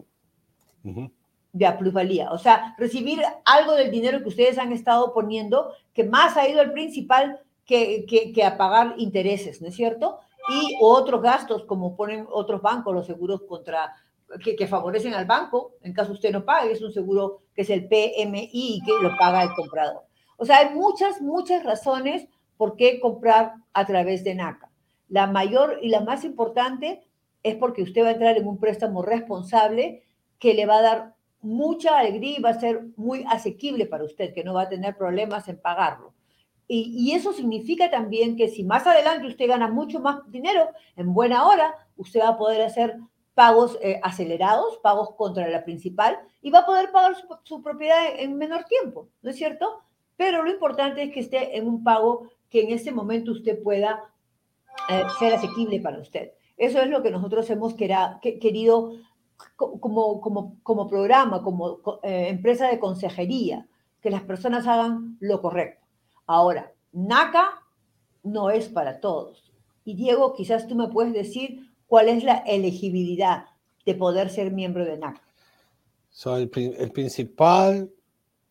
Uh 0.85 0.91
-huh. 0.91 1.13
Ya, 1.53 1.79
plusvalía. 1.79 2.31
O 2.31 2.39
sea, 2.39 2.75
recibir 2.79 3.21
algo 3.45 3.75
del 3.75 3.91
dinero 3.91 4.21
que 4.21 4.29
ustedes 4.29 4.59
han 4.59 4.73
estado 4.73 5.13
poniendo, 5.13 5.73
que 5.93 6.05
más 6.05 6.37
ha 6.37 6.49
ido 6.49 6.61
al 6.61 6.73
principal 6.73 7.41
que, 7.69 8.07
que, 8.07 8.33
que, 8.33 8.45
a 8.45 8.57
pagar 8.57 8.95
intereses, 8.97 9.61
¿no 9.61 9.69
es 9.69 9.77
cierto? 9.77 10.19
Y 10.49 10.77
otros 10.81 11.21
gastos, 11.21 11.65
como 11.65 11.95
ponen 11.95 12.27
otros 12.33 12.63
bancos, 12.63 12.95
los 12.95 13.07
seguros 13.07 13.43
contra 13.43 13.95
que, 14.43 14.57
que, 14.57 14.67
favorecen 14.67 15.13
al 15.13 15.27
banco, 15.27 15.75
en 15.83 15.93
caso 15.93 16.13
usted 16.13 16.33
no 16.33 16.47
pague, 16.47 16.73
es 16.73 16.81
un 16.81 16.93
seguro 16.93 17.41
que 17.55 17.63
es 17.63 17.71
el 17.71 17.87
PMI 17.87 18.49
y 18.53 18.81
que 18.85 18.93
lo 19.03 19.15
paga 19.19 19.43
el 19.43 19.55
comprador. 19.55 20.03
O 20.39 20.47
sea, 20.47 20.59
hay 20.59 20.75
muchas, 20.75 21.21
muchas 21.21 21.63
razones 21.63 22.27
por 22.57 22.77
qué 22.77 23.01
comprar 23.01 23.53
a 23.75 23.85
través 23.85 24.25
de 24.25 24.35
NACA. 24.35 24.71
La 25.09 25.27
mayor 25.27 25.79
y 25.83 25.91
la 25.91 26.01
más 26.01 26.25
importante 26.25 27.03
es 27.43 27.55
porque 27.57 27.83
usted 27.83 28.03
va 28.03 28.09
a 28.09 28.13
entrar 28.13 28.37
en 28.39 28.49
un 28.49 28.59
préstamo 28.59 29.03
responsable 29.03 30.05
que 30.39 30.55
le 30.55 30.65
va 30.65 30.79
a 30.79 30.83
dar 30.83 31.15
mucha 31.43 31.99
alegría 31.99 32.39
y 32.39 32.43
va 32.43 32.51
a 32.51 32.61
ser 32.61 32.87
muy 32.97 33.25
asequible 33.29 33.85
para 33.85 34.05
usted, 34.05 34.33
que 34.33 34.45
no 34.45 34.55
va 34.55 34.63
a 34.63 34.69
tener 34.69 34.97
problemas 34.97 35.49
en 35.49 35.61
pagarlo. 35.61 36.15
Y, 36.71 37.13
eso 37.13 37.33
significa 37.33 37.91
también 37.91 38.37
que 38.37 38.49
si 38.49 38.63
más 38.63 38.87
adelante 38.87 39.27
usted 39.27 39.49
gana 39.49 39.69
mucho 39.69 40.01
más 40.01 40.31
dinero, 40.31 40.69
en 40.97 41.15
buena 41.15 41.47
hora, 41.47 41.75
usted 41.97 42.21
va 42.21 42.29
a 42.29 42.39
poder 42.39 42.61
hacer 42.61 42.99
pagos 43.33 43.79
eh, 43.81 43.99
acelerados, 44.03 44.77
pagos 44.83 45.15
contra 45.17 45.49
la 45.49 45.65
principal, 45.65 46.19
y 46.43 46.51
va 46.51 46.61
a 46.61 46.67
poder 46.67 46.93
pagar 46.93 47.17
su, 47.45 47.63
propiedad 47.63 47.99
en 48.19 48.37
menor 48.37 48.65
tiempo, 48.65 49.09
¿no 49.23 49.31
es 49.31 49.37
cierto? 49.37 49.83
Pero 50.17 50.43
lo 50.43 50.51
importante 50.51 51.03
es 51.03 51.13
que 51.13 51.21
esté 51.21 51.57
en 51.57 51.67
un 51.67 51.83
pago 51.83 52.29
que 52.51 52.63
en 52.63 52.73
este 52.73 52.93
momento 52.93 53.33
usted 53.33 53.63
pueda 53.63 54.05
eh, 54.91 55.05
ser 55.19 55.33
asequible 55.35 55.81
para 55.81 56.01
usted. 56.01 56.33
Eso 56.59 56.83
es 56.83 56.89
lo 56.89 57.03
que 57.03 57.11
nosotros 57.11 57.49
hemos 57.49 57.75
querido 57.75 58.93
como 59.57 60.89
programa, 60.91 61.43
como 61.43 61.79
eh, 62.03 62.29
empresa 62.29 62.69
de 62.69 62.79
consejería, 62.79 63.67
que 64.03 64.11
las 64.11 64.23
personas 64.23 64.67
hagan 64.67 65.17
lo 65.21 65.41
correcto. 65.41 65.88
Ahora, 66.29 66.73
NACA 66.93 67.63
no 68.23 68.51
es 68.51 68.69
para 68.69 69.01
todos. 69.01 69.51
Y 69.85 69.95
Diego, 69.95 70.35
quizás 70.35 70.69
tú 70.69 70.77
me 70.77 70.89
puedes 70.89 71.15
decir 71.15 71.73
cuál 71.87 72.09
es 72.09 72.23
la 72.23 72.37
elegibilidad 72.47 73.47
de 73.87 73.95
poder 73.95 74.29
ser 74.29 74.53
miembro 74.53 74.85
de 74.85 74.99
NACA. 74.99 75.23
So, 76.11 76.37
el, 76.37 76.51
el, 76.79 76.93
principal 76.93 77.91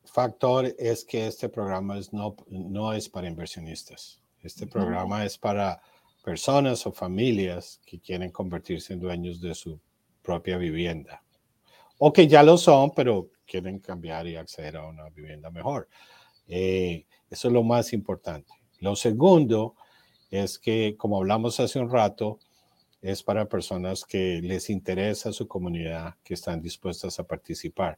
factor 0.06 0.74
es 0.80 1.06
que 1.06 1.28
este 1.28 1.50
programa 1.50 2.00
es 2.00 2.12
no, 2.12 2.36
no 2.50 2.94
es 2.94 3.08
para 3.08 3.28
inversionistas. 3.28 4.24
Este 4.42 4.66
programa 4.66 5.24
es 5.24 5.38
para 5.38 5.80
personas 6.24 6.88
o 6.88 6.92
familias 6.92 7.80
que 7.86 8.00
quieren 8.00 8.32
convertirse 8.32 8.94
en 8.94 9.00
dueños 9.00 9.40
de 9.40 9.54
su 9.54 9.80
propia 10.24 10.58
vivienda. 10.58 11.22
O 12.00 12.12
que 12.12 12.28
ya 12.28 12.42
lo 12.42 12.58
son, 12.58 12.92
pero 12.96 13.30
quieren 13.46 13.80
cambiar 13.80 14.26
y 14.28 14.36
acceder 14.36 14.78
a 14.78 14.88
una 14.88 15.10
vivienda 15.10 15.52
mejor. 15.52 15.88
Eh, 16.48 17.06
eso 17.30 17.48
es 17.48 17.54
lo 17.54 17.64
más 17.64 17.94
importante. 17.94 18.54
Lo 18.80 18.96
segundo 18.96 19.76
es 20.32 20.60
que, 20.60 20.96
como 20.98 21.18
hablamos 21.18 21.60
hace 21.60 21.80
un 21.80 21.90
rato, 21.90 22.40
es 23.02 23.24
para 23.24 23.48
personas 23.48 24.04
que 24.06 24.42
les 24.42 24.70
interesa 24.70 25.32
su 25.32 25.48
comunidad, 25.48 26.16
que 26.24 26.34
están 26.34 26.62
dispuestas 26.62 27.20
a 27.20 27.24
participar. 27.28 27.98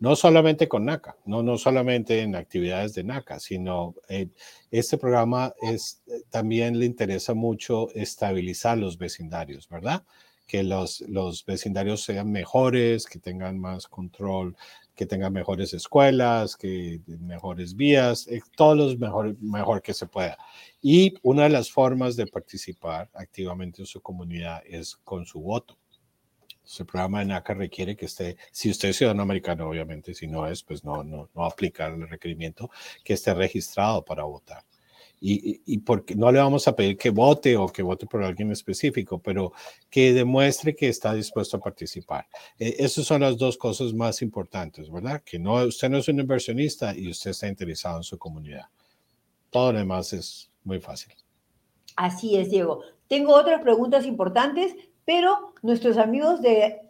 no 0.00 0.16
solamente 0.16 0.66
con 0.66 0.86
NACA, 0.86 1.16
no, 1.26 1.42
no 1.42 1.58
solamente 1.58 2.22
en 2.22 2.34
actividades 2.34 2.94
de 2.94 3.04
NACA, 3.04 3.38
sino 3.38 3.94
eh, 4.08 4.28
este 4.70 4.96
programa 4.96 5.52
es, 5.60 6.02
eh, 6.06 6.22
también 6.30 6.78
le 6.78 6.86
interesa 6.86 7.34
mucho 7.34 7.90
estabilizar 7.94 8.78
los 8.78 8.96
vecindarios, 8.96 9.68
¿verdad? 9.68 10.02
Que 10.46 10.62
los, 10.62 11.02
los 11.02 11.44
vecindarios 11.44 12.02
sean 12.02 12.32
mejores, 12.32 13.04
que 13.06 13.18
tengan 13.18 13.58
más 13.58 13.88
control, 13.88 14.56
que 15.00 15.06
tengan 15.06 15.32
mejores 15.32 15.72
escuelas, 15.72 16.58
que 16.58 17.00
mejores 17.06 17.74
vías, 17.74 18.28
eh, 18.28 18.42
todos 18.54 18.76
los 18.76 18.98
mejor, 18.98 19.34
mejor 19.40 19.80
que 19.80 19.94
se 19.94 20.06
pueda. 20.06 20.36
Y 20.82 21.14
una 21.22 21.44
de 21.44 21.48
las 21.48 21.70
formas 21.70 22.16
de 22.16 22.26
participar 22.26 23.08
activamente 23.14 23.80
en 23.80 23.86
su 23.86 24.02
comunidad 24.02 24.60
es 24.66 24.96
con 24.96 25.24
su 25.24 25.40
voto 25.40 25.78
el 26.78 26.86
programa 26.86 27.20
de 27.20 27.24
NACA 27.24 27.54
requiere 27.54 27.96
que 27.96 28.06
esté, 28.06 28.36
si 28.52 28.70
usted 28.70 28.90
es 28.90 28.96
ciudadano 28.96 29.22
americano, 29.22 29.68
obviamente, 29.68 30.14
si 30.14 30.26
no 30.26 30.46
es, 30.46 30.62
pues 30.62 30.84
no, 30.84 31.02
no, 31.02 31.28
no 31.34 31.44
aplica 31.44 31.86
el 31.86 32.08
requerimiento, 32.08 32.70
que 33.02 33.14
esté 33.14 33.34
registrado 33.34 34.04
para 34.04 34.24
votar. 34.24 34.64
Y, 35.22 35.60
y, 35.66 35.78
porque 35.78 36.14
no 36.14 36.32
le 36.32 36.38
vamos 36.38 36.66
a 36.66 36.74
pedir 36.74 36.96
que 36.96 37.10
vote 37.10 37.54
o 37.56 37.66
que 37.66 37.82
vote 37.82 38.06
por 38.06 38.22
alguien 38.24 38.50
específico, 38.52 39.18
pero 39.18 39.52
que 39.90 40.14
demuestre 40.14 40.74
que 40.74 40.88
está 40.88 41.12
dispuesto 41.12 41.58
a 41.58 41.60
participar. 41.60 42.26
Eh, 42.58 42.76
esas 42.78 43.04
son 43.04 43.20
las 43.20 43.36
dos 43.36 43.58
cosas 43.58 43.92
más 43.92 44.22
importantes, 44.22 44.90
¿verdad? 44.90 45.22
Que 45.22 45.38
no, 45.38 45.62
usted 45.64 45.90
no 45.90 45.98
es 45.98 46.08
un 46.08 46.20
inversionista 46.20 46.96
y 46.96 47.10
usted 47.10 47.32
está 47.32 47.48
interesado 47.48 47.98
en 47.98 48.02
su 48.02 48.16
comunidad. 48.16 48.64
Todo 49.50 49.72
lo 49.72 49.78
demás 49.78 50.12
es 50.14 50.50
muy 50.64 50.80
fácil. 50.80 51.12
Así 51.96 52.36
es, 52.36 52.50
Diego. 52.50 52.82
Tengo 53.08 53.34
otras 53.34 53.60
preguntas 53.60 54.06
importantes, 54.06 54.74
pero 55.04 55.52
nuestros 55.62 55.98
amigos 55.98 56.40
de, 56.40 56.80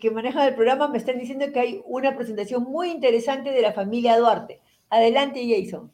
que 0.00 0.10
manejan 0.10 0.48
el 0.48 0.54
programa 0.54 0.88
me 0.88 0.98
están 0.98 1.18
diciendo 1.18 1.46
que 1.52 1.60
hay 1.60 1.82
una 1.84 2.16
presentación 2.16 2.62
muy 2.62 2.90
interesante 2.90 3.50
de 3.50 3.60
la 3.60 3.72
familia 3.72 4.18
Duarte. 4.18 4.60
Adelante, 4.88 5.44
Jason. 5.46 5.90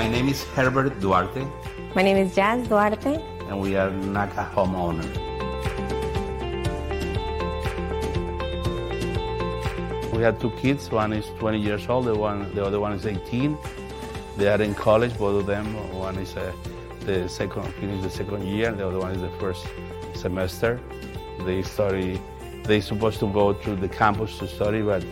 My 0.00 0.08
name 0.08 0.30
is 0.30 0.44
Herbert 0.54 0.98
Duarte. 0.98 1.46
My 1.94 2.00
name 2.00 2.16
is 2.16 2.34
Jazz 2.34 2.66
Duarte. 2.66 3.22
And 3.48 3.60
we 3.60 3.76
are 3.76 3.90
NACA 3.90 4.50
homeowners. 4.54 5.12
We 10.10 10.22
have 10.22 10.40
two 10.40 10.52
kids. 10.52 10.90
One 10.90 11.12
is 11.12 11.26
20 11.38 11.58
years 11.60 11.86
old. 11.86 12.06
The 12.06 12.14
one, 12.14 12.54
the 12.54 12.64
other 12.64 12.80
one 12.80 12.94
is 12.94 13.04
18. 13.04 13.58
They 14.38 14.48
are 14.48 14.62
in 14.62 14.74
college, 14.74 15.18
both 15.18 15.40
of 15.40 15.46
them. 15.46 15.66
One 15.94 16.16
is 16.16 16.34
uh, 16.34 16.50
the 17.00 17.28
second, 17.28 17.70
finished 17.74 18.02
the 18.02 18.08
second 18.08 18.46
year. 18.46 18.72
The 18.72 18.88
other 18.88 19.00
one 19.00 19.10
is 19.10 19.20
the 19.20 19.28
first 19.38 19.66
semester. 20.14 20.80
They 21.44 21.60
study. 21.62 22.18
They 22.64 22.80
supposed 22.80 23.20
to 23.20 23.30
go 23.30 23.52
to 23.52 23.76
the 23.76 23.88
campus 23.88 24.38
to 24.38 24.48
study, 24.48 24.80
but 24.80 25.04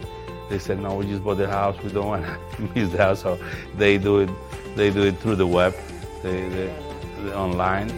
they 0.49 0.59
said 0.59 0.81
no. 0.81 0.95
We 0.95 1.05
just 1.05 1.23
bought 1.23 1.37
the 1.37 1.47
house. 1.47 1.77
We 1.83 1.91
don't 1.91 2.07
want 2.07 2.25
to 2.25 2.63
miss 2.75 2.91
the 2.91 2.99
house, 2.99 3.21
so 3.21 3.39
they 3.77 3.99
do 3.99 4.21
it. 4.21 4.31
They 4.79 4.91
do 4.91 5.03
it 5.03 5.19
through 5.19 5.35
the 5.35 5.47
web, 5.47 5.75
they, 6.23 6.49
they, 6.51 6.73
they 7.25 7.33
online. 7.33 7.89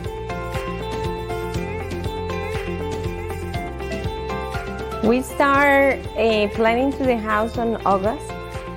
We 5.04 5.20
start 5.20 5.98
uh, 6.16 6.48
planning 6.54 6.90
to 6.92 7.04
the 7.04 7.18
house 7.18 7.58
on 7.58 7.76
August, 7.84 8.30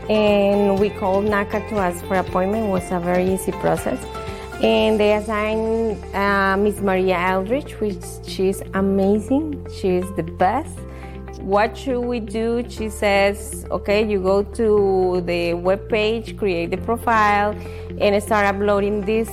and 0.10 0.78
we 0.82 0.90
called 0.90 1.24
NACA 1.24 1.70
to 1.70 1.76
ask 1.78 2.04
for 2.04 2.16
appointment. 2.16 2.66
It 2.66 2.72
was 2.72 2.92
a 2.92 3.00
very 3.00 3.34
easy 3.36 3.54
process, 3.54 4.04
and 4.62 5.00
they 5.00 5.14
assigned 5.14 6.04
uh, 6.14 6.58
Miss 6.58 6.82
Maria 6.82 7.16
Eldridge, 7.18 7.80
which 7.80 8.04
she's 8.28 8.62
amazing. 8.74 9.66
She's 9.80 10.04
the 10.18 10.24
best. 10.24 10.78
What 11.44 11.78
should 11.78 12.00
we 12.00 12.22
do? 12.22 12.64
She 12.70 12.90
says, 12.90 13.66
okay, 13.70 14.10
you 14.10 14.22
go 14.22 14.44
to 14.44 15.22
the 15.26 15.54
web 15.54 15.90
page, 15.90 16.38
create 16.38 16.72
the 16.72 16.78
profile, 16.78 17.54
and 18.00 18.24
start 18.24 18.46
uploading 18.46 19.02
this 19.02 19.28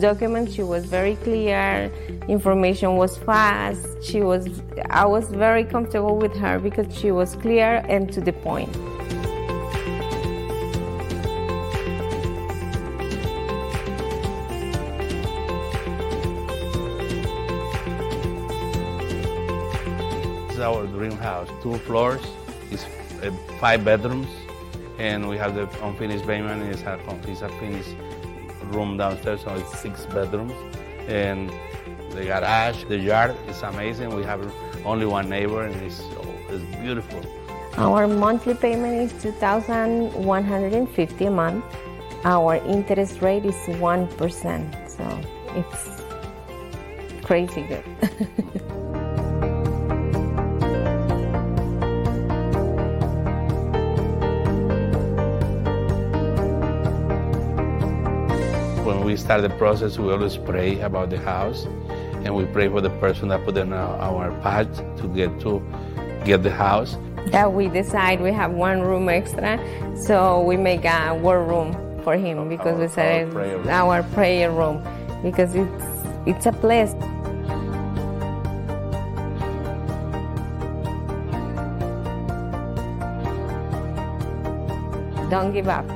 document. 0.00 0.52
She 0.52 0.64
was 0.64 0.84
very 0.86 1.14
clear 1.16 1.88
information 2.28 2.96
was 2.96 3.16
fast. 3.18 3.86
She 4.02 4.22
was 4.22 4.48
I 4.90 5.06
was 5.06 5.28
very 5.28 5.64
comfortable 5.64 6.16
with 6.16 6.34
her 6.36 6.58
because 6.58 6.92
she 6.96 7.12
was 7.12 7.36
clear 7.36 7.84
and 7.88 8.12
to 8.12 8.20
the 8.20 8.32
point. 8.32 8.74
Our 20.62 20.86
dream 20.86 21.18
house. 21.18 21.48
Two 21.62 21.76
floors, 21.78 22.22
it's 22.70 22.84
uh, 23.22 23.30
five 23.60 23.84
bedrooms, 23.84 24.28
and 24.98 25.28
we 25.28 25.36
have 25.36 25.54
the 25.54 25.68
unfinished 25.84 26.26
basement. 26.26 26.62
It's 26.62 26.82
a, 26.82 26.98
a 26.98 27.48
finished 27.60 27.94
room 28.72 28.96
downstairs, 28.96 29.42
so 29.42 29.54
it's 29.54 29.78
six 29.78 30.06
bedrooms. 30.06 30.54
And 31.08 31.50
the 32.12 32.24
garage, 32.24 32.84
the 32.84 32.98
yard 32.98 33.36
is 33.48 33.62
amazing. 33.62 34.14
We 34.14 34.24
have 34.24 34.40
only 34.84 35.06
one 35.06 35.28
neighbor 35.28 35.64
and 35.64 35.74
it's, 35.82 36.02
it's 36.48 36.64
beautiful. 36.76 37.20
Our 37.76 38.06
monthly 38.06 38.54
payment 38.54 39.12
is 39.12 39.22
2150 39.22 41.24
a 41.24 41.30
month. 41.30 41.64
Our 42.24 42.56
interest 42.56 43.22
rate 43.22 43.46
is 43.46 43.54
1%. 43.54 44.90
So 44.90 45.20
it's 45.56 46.02
crazy 47.24 47.62
good. 47.62 47.84
we 59.12 59.18
start 59.18 59.42
the 59.42 59.50
process, 59.50 59.98
we 59.98 60.10
always 60.10 60.38
pray 60.38 60.80
about 60.80 61.10
the 61.10 61.18
house 61.18 61.66
and 62.24 62.34
we 62.34 62.46
pray 62.46 62.66
for 62.66 62.80
the 62.80 62.88
person 62.98 63.28
that 63.28 63.44
put 63.44 63.58
in 63.58 63.70
our 63.70 64.32
path 64.40 64.74
to 64.96 65.06
get 65.08 65.38
to 65.40 65.62
get 66.24 66.42
the 66.42 66.50
house. 66.50 66.96
That 67.26 67.52
we 67.52 67.68
decide 67.68 68.22
we 68.22 68.32
have 68.32 68.52
one 68.52 68.80
room 68.80 69.10
extra, 69.10 69.60
so 70.06 70.40
we 70.40 70.56
make 70.56 70.86
a 70.86 71.14
war 71.14 71.44
room 71.44 71.74
for 72.02 72.16
him 72.16 72.48
because 72.48 72.76
our, 72.76 72.80
we 72.80 72.88
said 72.88 73.26
our 73.26 73.32
prayer, 73.32 73.70
our 73.70 74.02
prayer 74.14 74.50
room 74.50 74.82
because 75.22 75.54
it's 75.54 75.84
it's 76.24 76.46
a 76.46 76.52
place. 76.52 76.94
Don't 85.28 85.52
give 85.52 85.68
up 85.68 85.86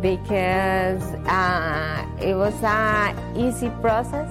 because 0.00 1.02
uh, 1.26 2.05
it 2.20 2.34
was 2.34 2.54
a 2.62 3.14
easy 3.36 3.70
process 3.80 4.30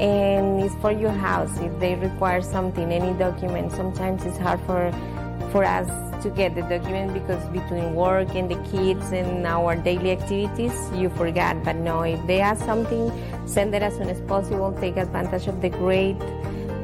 and 0.00 0.62
it's 0.62 0.74
for 0.76 0.92
your 0.92 1.10
house. 1.10 1.58
If 1.58 1.78
they 1.78 1.94
require 1.94 2.42
something 2.42 2.92
any 2.92 3.16
document 3.18 3.72
sometimes 3.72 4.24
it's 4.24 4.38
hard 4.38 4.60
for 4.60 4.92
for 5.52 5.64
us 5.64 5.88
to 6.22 6.30
get 6.30 6.54
the 6.54 6.62
document 6.62 7.14
because 7.14 7.42
between 7.50 7.94
work 7.94 8.34
and 8.34 8.50
the 8.50 8.56
kids 8.70 9.12
and 9.12 9.46
our 9.46 9.76
daily 9.76 10.12
activities 10.12 10.74
you 10.94 11.08
forgot. 11.10 11.62
But 11.64 11.76
no 11.76 12.02
if 12.02 12.24
they 12.26 12.40
ask 12.40 12.64
something 12.64 13.12
send 13.46 13.74
it 13.74 13.82
as 13.82 13.96
soon 13.96 14.08
as 14.08 14.20
possible. 14.22 14.76
Take 14.80 14.96
advantage 14.96 15.46
of 15.46 15.60
the 15.60 15.68
great 15.68 16.18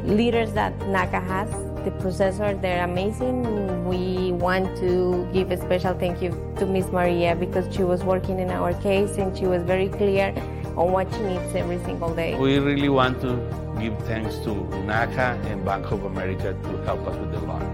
leaders 0.04 0.52
that 0.52 0.78
NACA 0.80 1.22
has 1.26 1.71
the 1.84 1.90
processors, 1.92 2.60
they're 2.60 2.84
amazing 2.84 3.72
we 3.92 4.32
want 4.32 4.74
to 4.78 5.28
give 5.32 5.50
a 5.50 5.56
special 5.56 5.92
thank 5.94 6.22
you 6.22 6.30
to 6.58 6.64
miss 6.64 6.86
maria 6.86 7.36
because 7.36 7.74
she 7.74 7.82
was 7.82 8.02
working 8.04 8.38
in 8.38 8.50
our 8.50 8.72
case 8.80 9.18
and 9.18 9.36
she 9.36 9.44
was 9.44 9.62
very 9.64 9.88
clear 9.88 10.32
on 10.76 10.92
what 10.92 11.12
she 11.12 11.20
needs 11.20 11.54
every 11.54 11.78
single 11.84 12.14
day. 12.14 12.34
We 12.38 12.58
really 12.58 12.88
want 12.88 13.20
to 13.20 13.36
give 13.78 13.98
thanks 14.06 14.36
to 14.38 14.50
NACA 14.88 15.44
and 15.50 15.64
Bank 15.64 15.90
of 15.90 16.04
America 16.04 16.56
to 16.62 16.70
help 16.84 17.06
us 17.06 17.16
with 17.18 17.32
the 17.32 17.40
loan. 17.40 17.71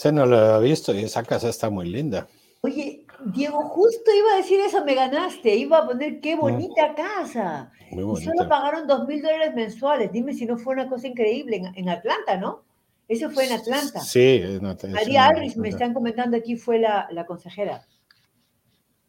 Este 0.00 0.12
no 0.12 0.24
lo 0.24 0.38
había 0.38 0.70
visto 0.70 0.94
y 0.94 1.04
esa 1.04 1.22
casa 1.22 1.50
está 1.50 1.68
muy 1.68 1.86
linda. 1.86 2.26
Oye, 2.62 3.04
Diego, 3.34 3.60
justo 3.68 4.10
iba 4.16 4.32
a 4.32 4.36
decir 4.38 4.58
eso, 4.58 4.82
me 4.82 4.94
ganaste. 4.94 5.54
Iba 5.54 5.80
a 5.80 5.86
poner 5.86 6.20
qué 6.22 6.36
bonita 6.36 6.94
casa. 6.94 7.70
Muy 7.90 8.04
bonita. 8.04 8.32
Y 8.32 8.38
solo 8.38 8.48
pagaron 8.48 8.86
dos 8.86 9.06
mil 9.06 9.20
dólares 9.20 9.54
mensuales. 9.54 10.10
Dime 10.10 10.32
si 10.32 10.46
no 10.46 10.56
fue 10.56 10.72
una 10.72 10.88
cosa 10.88 11.06
increíble 11.06 11.60
en, 11.74 11.88
Atlanta, 11.90 12.38
¿no? 12.38 12.64
Eso 13.08 13.28
fue 13.28 13.44
en 13.44 13.52
Atlanta. 13.52 14.00
Sí, 14.00 14.40
en 14.42 14.62
María 14.90 15.26
Alris, 15.26 15.58
me 15.58 15.68
están 15.68 15.92
comentando 15.92 16.34
aquí, 16.34 16.56
fue 16.56 16.78
la, 16.78 17.06
la 17.10 17.26
consejera. 17.26 17.86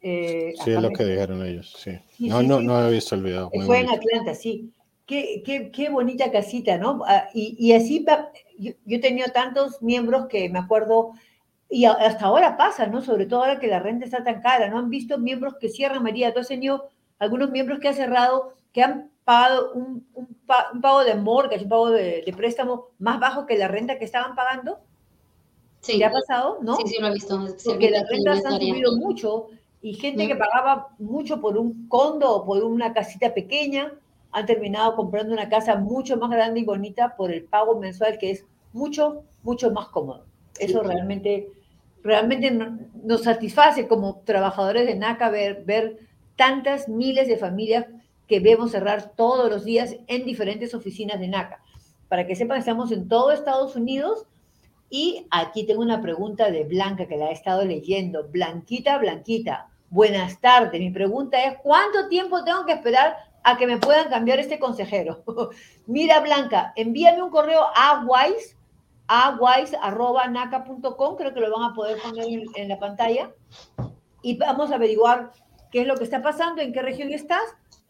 Eh, 0.01 0.55
sí, 0.61 0.71
es 0.71 0.81
lo 0.81 0.89
me- 0.89 0.95
que 0.97 1.05
dijeron 1.05 1.45
ellos, 1.45 1.73
sí. 1.77 1.97
Sí, 2.17 2.27
no, 2.27 2.41
sí, 2.41 2.47
no, 2.47 2.59
sí. 2.59 2.65
no 2.65 2.85
he 2.85 2.91
visto 2.91 3.15
el 3.15 3.23
video. 3.23 3.49
Fue 3.65 3.79
en. 3.79 3.89
Atlanta, 3.89 4.35
sí. 4.35 4.73
Qué, 5.05 5.41
qué, 5.45 5.71
qué 5.71 5.89
bonita 5.89 6.31
casita, 6.31 6.77
¿no? 6.77 7.01
Ah, 7.05 7.29
y, 7.33 7.55
y 7.57 7.71
así, 7.73 8.05
yo, 8.61 8.71
yo 8.85 8.97
he 8.97 9.01
tenido 9.01 9.27
tantos 9.31 9.81
miembros 9.81 10.27
que 10.27 10.49
me 10.49 10.59
acuerdo, 10.59 11.13
y 11.69 11.85
hasta 11.85 12.25
ahora 12.25 12.57
pasa, 12.57 12.87
¿no? 12.87 13.01
Sobre 13.01 13.25
todo 13.25 13.41
ahora 13.41 13.59
que 13.59 13.67
la 13.67 13.79
renta 13.79 14.05
está 14.05 14.23
tan 14.23 14.41
cara, 14.41 14.69
¿no? 14.69 14.77
Han 14.79 14.89
visto 14.89 15.17
miembros 15.17 15.55
que 15.59 15.69
cierran, 15.69 16.03
María, 16.03 16.33
tú 16.33 16.39
has 16.41 16.47
tenido 16.49 16.89
algunos 17.19 17.49
miembros 17.51 17.79
que 17.79 17.87
han 17.89 17.95
cerrado, 17.95 18.53
que 18.73 18.83
han 18.83 19.11
pagado 19.23 19.73
un, 19.73 20.07
un 20.13 20.27
pa- 20.45 20.69
un 20.73 20.81
pago 20.81 21.03
de 21.03 21.15
mortgage, 21.15 21.63
un 21.63 21.69
pago 21.69 21.89
de, 21.91 22.23
de 22.25 22.33
préstamo 22.33 22.87
más 22.99 23.19
bajo 23.19 23.45
que 23.45 23.57
la 23.57 23.67
renta 23.67 23.97
que 23.97 24.05
estaban 24.05 24.35
pagando. 24.35 24.79
Sí, 25.81 25.97
¿Te 25.97 26.05
ha 26.05 26.11
pasado, 26.11 26.59
no? 26.61 26.75
sí, 26.75 26.83
sí, 26.87 27.01
lo 27.01 27.07
he 27.07 27.13
visto. 27.13 27.39
Porque 27.65 27.89
las 27.89 28.07
rentas 28.09 28.45
han 28.45 28.59
subido 28.59 28.95
mucho 28.97 29.47
y 29.81 29.93
gente 29.95 30.27
que 30.27 30.35
Mm. 30.35 30.39
pagaba 30.39 30.89
mucho 30.99 31.41
por 31.41 31.57
un 31.57 31.87
condo 31.87 32.31
o 32.35 32.45
por 32.45 32.63
una 32.63 32.93
casita 32.93 33.33
pequeña 33.33 33.91
han 34.31 34.45
terminado 34.45 34.95
comprando 34.95 35.33
una 35.33 35.49
casa 35.49 35.75
mucho 35.75 36.17
más 36.17 36.29
grande 36.29 36.59
y 36.59 36.65
bonita 36.65 37.15
por 37.15 37.31
el 37.31 37.43
pago 37.45 37.79
mensual 37.79 38.17
que 38.19 38.31
es 38.31 38.45
mucho, 38.73 39.23
mucho 39.43 39.71
más 39.71 39.87
cómodo. 39.89 40.25
Eso 40.59 40.81
Sí. 40.81 40.87
realmente, 40.87 41.47
realmente 42.03 42.51
no- 42.51 42.77
nos 43.03 43.23
satisface 43.23 43.87
como 43.87 44.21
trabajadores 44.25 44.85
de 44.85 44.95
NACA 44.95 45.29
ver, 45.29 45.63
ver 45.65 45.99
tantas 46.35 46.87
miles 46.87 47.27
de 47.27 47.37
familias 47.37 47.85
que 48.27 48.39
vemos 48.39 48.71
cerrar 48.71 49.11
todos 49.15 49.49
los 49.49 49.65
días 49.65 49.95
en 50.07 50.25
diferentes 50.25 50.73
oficinas 50.73 51.19
de 51.19 51.27
NACA. 51.27 51.61
Para 52.07 52.25
que 52.27 52.35
sepan, 52.35 52.59
estamos 52.59 52.91
en 52.91 53.07
todo 53.07 53.31
Estados 53.31 53.75
Unidos 53.75 54.25
y 54.89 55.27
aquí 55.31 55.65
tengo 55.65 55.81
una 55.81 56.01
pregunta 56.01 56.51
de 56.51 56.63
Blanca 56.63 57.07
que 57.07 57.17
la 57.17 57.29
he 57.29 57.33
estado 57.33 57.63
leyendo. 57.63 58.27
Blanquita, 58.29 58.97
Blanquita, 58.97 59.67
buenas 59.89 60.39
tardes. 60.41 60.79
Mi 60.79 60.91
pregunta 60.91 61.43
es, 61.45 61.57
¿cuánto 61.63 62.07
tiempo 62.09 62.43
tengo 62.43 62.65
que 62.65 62.73
esperar 62.73 63.15
a 63.43 63.57
que 63.57 63.67
me 63.67 63.77
puedan 63.77 64.09
cambiar 64.09 64.39
este 64.39 64.59
consejero? 64.59 65.23
Mira, 65.87 66.19
Blanca, 66.19 66.73
envíame 66.75 67.21
un 67.23 67.29
correo 67.29 67.61
a 67.75 68.05
wise, 68.05 68.55
a 69.13 69.37
wise.naca.com, 69.37 71.17
creo 71.17 71.33
que 71.33 71.39
lo 71.41 71.51
van 71.51 71.71
a 71.71 71.73
poder 71.73 72.01
poner 72.01 72.27
en, 72.29 72.45
en 72.55 72.69
la 72.69 72.79
pantalla, 72.79 73.33
y 74.21 74.37
vamos 74.37 74.71
a 74.71 74.75
averiguar 74.75 75.33
qué 75.69 75.81
es 75.81 75.87
lo 75.87 75.97
que 75.97 76.05
está 76.05 76.21
pasando, 76.21 76.61
en 76.61 76.71
qué 76.71 76.81
región 76.81 77.11
estás, 77.11 77.43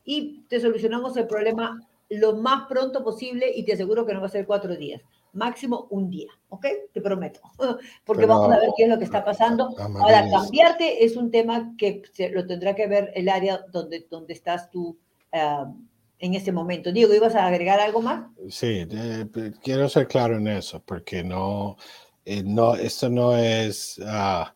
y 0.03 0.41
te 0.49 0.59
solucionamos 0.59 1.15
el 1.17 1.27
problema 1.27 1.79
lo 2.09 2.35
más 2.37 2.67
pronto 2.67 3.03
posible 3.03 3.51
y 3.55 3.63
te 3.63 3.73
aseguro 3.73 4.03
que 4.05 4.15
no 4.15 4.19
va 4.19 4.25
a 4.25 4.31
ser 4.31 4.47
cuatro 4.47 4.75
días 4.75 5.01
máximo 5.33 5.87
un 5.91 6.09
día, 6.09 6.31
¿ok? 6.49 6.65
Te 6.91 7.01
prometo, 7.01 7.39
porque 8.03 8.23
Pero- 8.23 8.39
vamos 8.39 8.51
a 8.51 8.59
ver 8.59 8.69
qué 8.75 8.83
es 8.83 8.89
lo 8.89 8.97
que 8.97 9.05
está 9.05 9.23
pasando. 9.23 9.69
Ahora, 9.77 10.27
cambiarte 10.29 11.05
es 11.05 11.15
un 11.15 11.29
tema 11.29 11.73
que 11.77 12.01
se, 12.13 12.29
lo 12.29 12.45
tendrá 12.47 12.75
que 12.75 12.87
ver 12.87 13.11
el 13.15 13.29
área 13.29 13.63
donde, 13.71 14.07
donde 14.09 14.33
estás 14.33 14.69
tú 14.71 14.97
ah, 15.31 15.71
en 16.21 16.35
este 16.35 16.51
momento. 16.51 16.91
Diego, 16.91 17.13
¿ibas 17.13 17.35
a 17.35 17.47
agregar 17.47 17.79
algo 17.79 18.01
más? 18.01 18.27
Sí, 18.49 18.85
eh, 18.89 19.25
quiero 19.61 19.89
ser 19.89 20.07
claro 20.07 20.37
en 20.37 20.47
eso, 20.47 20.81
porque 20.85 21.23
no, 21.23 21.75
eh, 22.23 22.43
no, 22.43 22.75
esto 22.75 23.09
no 23.09 23.35
es 23.35 23.99
ah, 24.05 24.55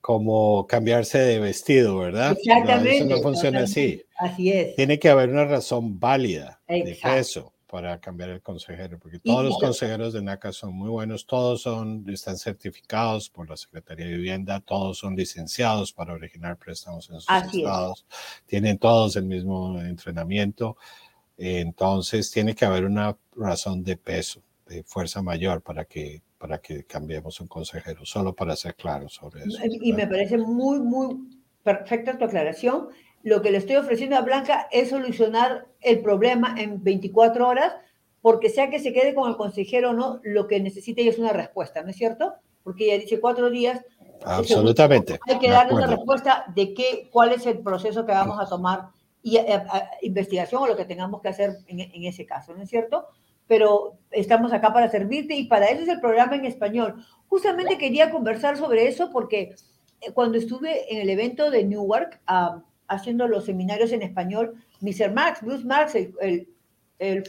como 0.00 0.66
cambiarse 0.66 1.18
de 1.18 1.38
vestido, 1.38 1.98
¿verdad? 1.98 2.30
No, 2.30 2.38
Exactamente. 2.38 2.96
eso 2.96 3.04
no 3.04 3.18
funciona 3.18 3.60
así. 3.60 4.02
Así 4.16 4.50
es. 4.50 4.74
Tiene 4.76 4.98
que 4.98 5.10
haber 5.10 5.28
una 5.28 5.44
razón 5.44 6.00
válida 6.00 6.60
de 6.66 6.98
peso 7.00 7.52
para 7.70 8.00
cambiar 8.00 8.30
el 8.30 8.40
consejero, 8.42 8.98
porque 8.98 9.18
todos 9.20 9.42
Y- 9.44 9.48
los 9.48 9.58
consejeros 9.58 10.12
de 10.14 10.22
NACA 10.22 10.52
son 10.52 10.74
muy 10.74 10.88
buenos, 10.88 11.26
todos 11.26 11.62
son, 11.62 12.04
están 12.08 12.36
certificados 12.38 13.28
por 13.28 13.48
la 13.48 13.56
Secretaría 13.56 14.06
de 14.06 14.16
Vivienda, 14.16 14.60
todos 14.60 14.98
son 14.98 15.14
licenciados 15.14 15.92
para 15.92 16.14
originar 16.14 16.56
préstamos 16.56 17.10
en 17.10 17.20
sus 17.20 17.28
es. 17.28 17.58
estados, 17.58 18.06
tienen 18.46 18.78
todos 18.78 19.16
el 19.16 19.24
mismo 19.24 19.78
entrenamiento, 19.80 20.76
entonces 21.36 22.30
tiene 22.30 22.54
que 22.54 22.64
haber 22.64 22.84
una 22.84 23.16
razón 23.36 23.84
de 23.84 23.96
peso, 23.96 24.42
de 24.66 24.82
fuerza 24.82 25.22
mayor 25.22 25.62
para 25.62 25.84
que, 25.84 26.22
para 26.38 26.58
que 26.58 26.84
cambiemos 26.84 27.40
un 27.40 27.48
consejero, 27.48 28.04
solo 28.04 28.34
para 28.34 28.56
ser 28.56 28.74
claros 28.74 29.14
sobre 29.14 29.44
eso. 29.44 29.58
Y 29.80 29.92
me 29.92 30.06
parece 30.06 30.38
muy, 30.38 30.80
muy 30.80 31.28
perfecta 31.62 32.16
tu 32.16 32.24
aclaración. 32.24 32.88
Lo 33.22 33.42
que 33.42 33.50
le 33.50 33.58
estoy 33.58 33.76
ofreciendo 33.76 34.16
a 34.16 34.22
Blanca 34.22 34.68
es 34.70 34.90
solucionar 34.90 35.66
el 35.80 36.00
problema 36.00 36.54
en 36.58 36.82
24 36.82 37.46
horas, 37.46 37.74
porque 38.20 38.48
sea 38.48 38.70
que 38.70 38.78
se 38.78 38.92
quede 38.92 39.14
con 39.14 39.28
el 39.28 39.36
consejero 39.36 39.90
o 39.90 39.92
no, 39.92 40.20
lo 40.22 40.46
que 40.46 40.60
necesita 40.60 41.00
ella 41.00 41.10
es 41.10 41.18
una 41.18 41.32
respuesta, 41.32 41.82
¿no 41.82 41.90
es 41.90 41.96
cierto? 41.96 42.34
Porque 42.62 42.86
ella 42.86 43.02
dice 43.02 43.20
cuatro 43.20 43.50
días. 43.50 43.84
Absolutamente. 44.24 45.18
Hay 45.28 45.38
que 45.38 45.50
darle 45.50 45.74
una 45.74 45.86
respuesta 45.86 46.44
de 46.54 46.74
qué, 46.74 47.08
cuál 47.12 47.32
es 47.32 47.46
el 47.46 47.58
proceso 47.60 48.04
que 48.04 48.12
vamos 48.12 48.38
a 48.40 48.48
tomar 48.48 48.88
y 49.22 49.36
eh, 49.36 49.44
eh, 49.48 49.62
investigación 50.02 50.62
o 50.62 50.66
lo 50.66 50.76
que 50.76 50.84
tengamos 50.84 51.20
que 51.20 51.28
hacer 51.28 51.58
en, 51.66 51.80
en 51.80 52.04
ese 52.04 52.26
caso, 52.26 52.54
¿no 52.54 52.62
es 52.62 52.70
cierto? 52.70 53.06
Pero 53.46 53.98
estamos 54.10 54.52
acá 54.52 54.72
para 54.72 54.90
servirte 54.90 55.34
y 55.34 55.46
para 55.46 55.66
eso 55.66 55.82
es 55.82 55.88
el 55.88 56.00
programa 56.00 56.36
en 56.36 56.44
español. 56.44 57.04
Justamente 57.28 57.78
quería 57.78 58.10
conversar 58.10 58.56
sobre 58.56 58.88
eso 58.88 59.10
porque 59.12 59.54
eh, 60.00 60.12
cuando 60.12 60.38
estuve 60.38 60.92
en 60.92 61.00
el 61.00 61.10
evento 61.10 61.50
de 61.50 61.64
Newark 61.64 62.20
ah, 62.26 62.62
haciendo 62.88 63.28
los 63.28 63.44
seminarios 63.44 63.92
en 63.92 64.02
español, 64.02 64.54
Mr. 64.80 65.12
Marx, 65.12 65.42
Bruce 65.42 65.64
Marx, 65.64 65.94
el, 65.94 66.48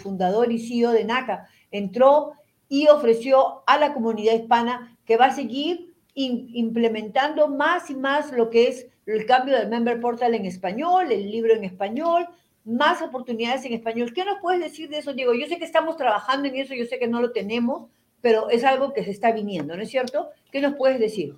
fundador 0.01 0.51
y 0.51 0.59
CEO 0.59 0.91
de 0.91 1.03
NACA, 1.03 1.47
entró 1.69 2.33
y 2.67 2.87
ofreció 2.87 3.63
a 3.67 3.77
la 3.77 3.93
comunidad 3.93 4.33
hispana 4.33 4.97
que 5.05 5.17
va 5.17 5.25
a 5.25 5.35
seguir 5.35 5.93
implementando 6.15 7.47
más 7.47 7.89
y 7.89 7.95
más 7.95 8.31
lo 8.31 8.49
que 8.49 8.67
es 8.67 8.87
el 9.05 9.25
cambio 9.25 9.57
del 9.57 9.69
Member 9.69 9.99
Portal 9.99 10.33
en 10.33 10.45
español, 10.45 11.11
el 11.11 11.29
libro 11.29 11.53
en 11.53 11.63
español, 11.63 12.27
más 12.65 13.01
oportunidades 13.01 13.65
en 13.65 13.73
español. 13.73 14.13
¿Qué 14.13 14.25
nos 14.25 14.39
puedes 14.41 14.61
decir 14.61 14.89
de 14.89 14.99
eso, 14.99 15.13
Diego? 15.13 15.33
Yo 15.33 15.47
sé 15.47 15.57
que 15.57 15.65
estamos 15.65 15.97
trabajando 15.97 16.47
en 16.47 16.55
eso, 16.55 16.73
yo 16.73 16.85
sé 16.85 16.99
que 16.99 17.07
no 17.07 17.21
lo 17.21 17.31
tenemos, 17.31 17.89
pero 18.21 18.49
es 18.49 18.63
algo 18.63 18.93
que 18.93 19.03
se 19.03 19.11
está 19.11 19.31
viniendo, 19.31 19.75
¿no 19.75 19.83
es 19.83 19.89
cierto? 19.89 20.29
¿Qué 20.51 20.61
nos 20.61 20.75
puedes 20.75 20.99
decir? 20.99 21.35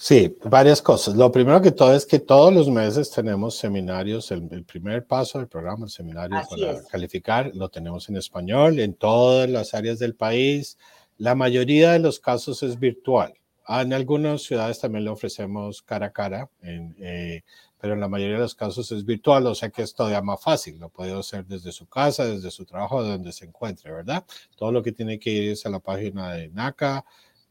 Sí, 0.00 0.36
varias 0.44 0.80
cosas. 0.80 1.16
Lo 1.16 1.32
primero 1.32 1.60
que 1.60 1.72
todo 1.72 1.92
es 1.92 2.06
que 2.06 2.20
todos 2.20 2.54
los 2.54 2.70
meses 2.70 3.10
tenemos 3.10 3.56
seminarios. 3.56 4.30
El, 4.30 4.46
el 4.52 4.64
primer 4.64 5.04
paso 5.04 5.38
del 5.38 5.48
programa, 5.48 5.86
el 5.86 5.90
seminario 5.90 6.38
Así 6.38 6.50
para 6.60 6.78
es. 6.78 6.86
calificar, 6.86 7.50
lo 7.52 7.68
tenemos 7.68 8.08
en 8.08 8.16
español 8.16 8.78
en 8.78 8.94
todas 8.94 9.50
las 9.50 9.74
áreas 9.74 9.98
del 9.98 10.14
país. 10.14 10.78
La 11.16 11.34
mayoría 11.34 11.90
de 11.90 11.98
los 11.98 12.20
casos 12.20 12.62
es 12.62 12.78
virtual. 12.78 13.34
En 13.68 13.92
algunas 13.92 14.42
ciudades 14.42 14.78
también 14.78 15.04
lo 15.04 15.12
ofrecemos 15.12 15.82
cara 15.82 16.06
a 16.06 16.12
cara, 16.12 16.48
en, 16.62 16.94
eh, 17.00 17.42
pero 17.80 17.94
en 17.94 18.00
la 18.00 18.08
mayoría 18.08 18.36
de 18.36 18.42
los 18.42 18.54
casos 18.54 18.92
es 18.92 19.04
virtual, 19.04 19.46
o 19.46 19.54
sea 19.56 19.68
que 19.70 19.82
es 19.82 19.94
todavía 19.94 20.22
más 20.22 20.40
fácil. 20.40 20.78
Lo 20.78 20.90
puede 20.90 21.12
hacer 21.12 21.44
desde 21.44 21.72
su 21.72 21.86
casa, 21.88 22.24
desde 22.24 22.52
su 22.52 22.64
trabajo, 22.64 23.02
de 23.02 23.10
donde 23.10 23.32
se 23.32 23.46
encuentre, 23.46 23.92
¿verdad? 23.92 24.24
Todo 24.56 24.70
lo 24.70 24.80
que 24.80 24.92
tiene 24.92 25.18
que 25.18 25.30
ir 25.30 25.50
es 25.50 25.66
a 25.66 25.70
la 25.70 25.80
página 25.80 26.32
de 26.34 26.50
NACA, 26.50 27.04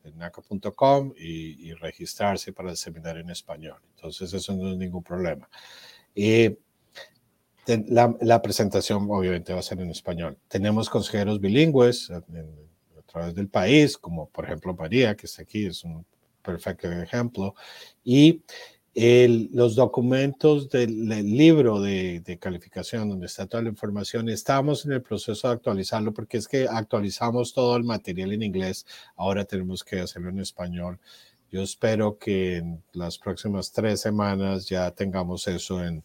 en 0.08 0.18
naca.com 0.18 1.14
y, 1.18 1.70
y 1.70 1.74
registrarse 1.74 2.54
para 2.54 2.72
el 2.72 2.78
seminario 2.78 3.22
en 3.22 3.30
español. 3.30 3.80
Entonces, 3.96 4.34
eso 4.34 4.54
no 4.56 4.72
es 4.72 4.78
ningún 4.78 5.04
problema. 5.04 5.50
Y 6.16 6.58
ten- 7.66 7.86
la, 7.90 8.16
la 8.22 8.42
presentación 8.42 9.08
obviamente 9.10 9.54
va 9.54 9.60
a 9.60 9.64
ser 9.64 9.80
en 9.80 9.90
español. 9.92 10.38
Tenemos 10.48 10.90
consejeros 10.90 11.40
bilingües 11.40 12.10
en- 12.10 12.68
a 12.98 13.02
través 13.04 13.36
del 13.36 13.48
país, 13.50 13.98
como 13.98 14.30
por 14.30 14.46
ejemplo 14.46 14.74
María, 14.76 15.16
que 15.16 15.26
está 15.28 15.42
aquí, 15.44 15.66
es 15.66 15.84
un 15.84 16.06
perfecto 16.44 16.92
ejemplo. 16.92 17.56
Y 18.04 18.44
el- 18.98 19.50
los 19.54 19.76
documentos 19.76 20.70
del, 20.70 21.08
del 21.08 21.38
libro 21.38 21.80
de, 21.82 22.20
de 22.22 22.40
calificación, 22.40 23.10
donde 23.10 23.28
está 23.28 23.46
toda 23.46 23.62
la 23.64 23.70
información, 23.70 24.28
estamos 24.30 24.86
en 24.86 24.94
el 24.94 25.04
proceso 25.04 25.48
de 25.48 25.54
actualizarlo 25.54 26.14
porque 26.14 26.38
es 26.38 26.48
que 26.48 26.68
actualizamos 26.68 27.54
todo 27.54 27.76
el 27.78 27.84
material 27.84 28.34
en 28.34 28.42
inglés, 28.44 28.86
ahora 29.16 29.46
tenemos 29.46 29.84
que 29.84 30.00
hacerlo 30.00 30.30
en 30.30 30.40
español. 30.40 31.00
Yo 31.52 31.62
espero 31.62 32.18
que 32.18 32.58
en 32.58 32.84
las 32.94 33.18
próximas 33.20 33.72
tres 33.72 34.02
semanas 34.02 34.68
ya 34.68 34.90
tengamos 34.92 35.48
eso 35.48 35.84
en, 35.84 36.04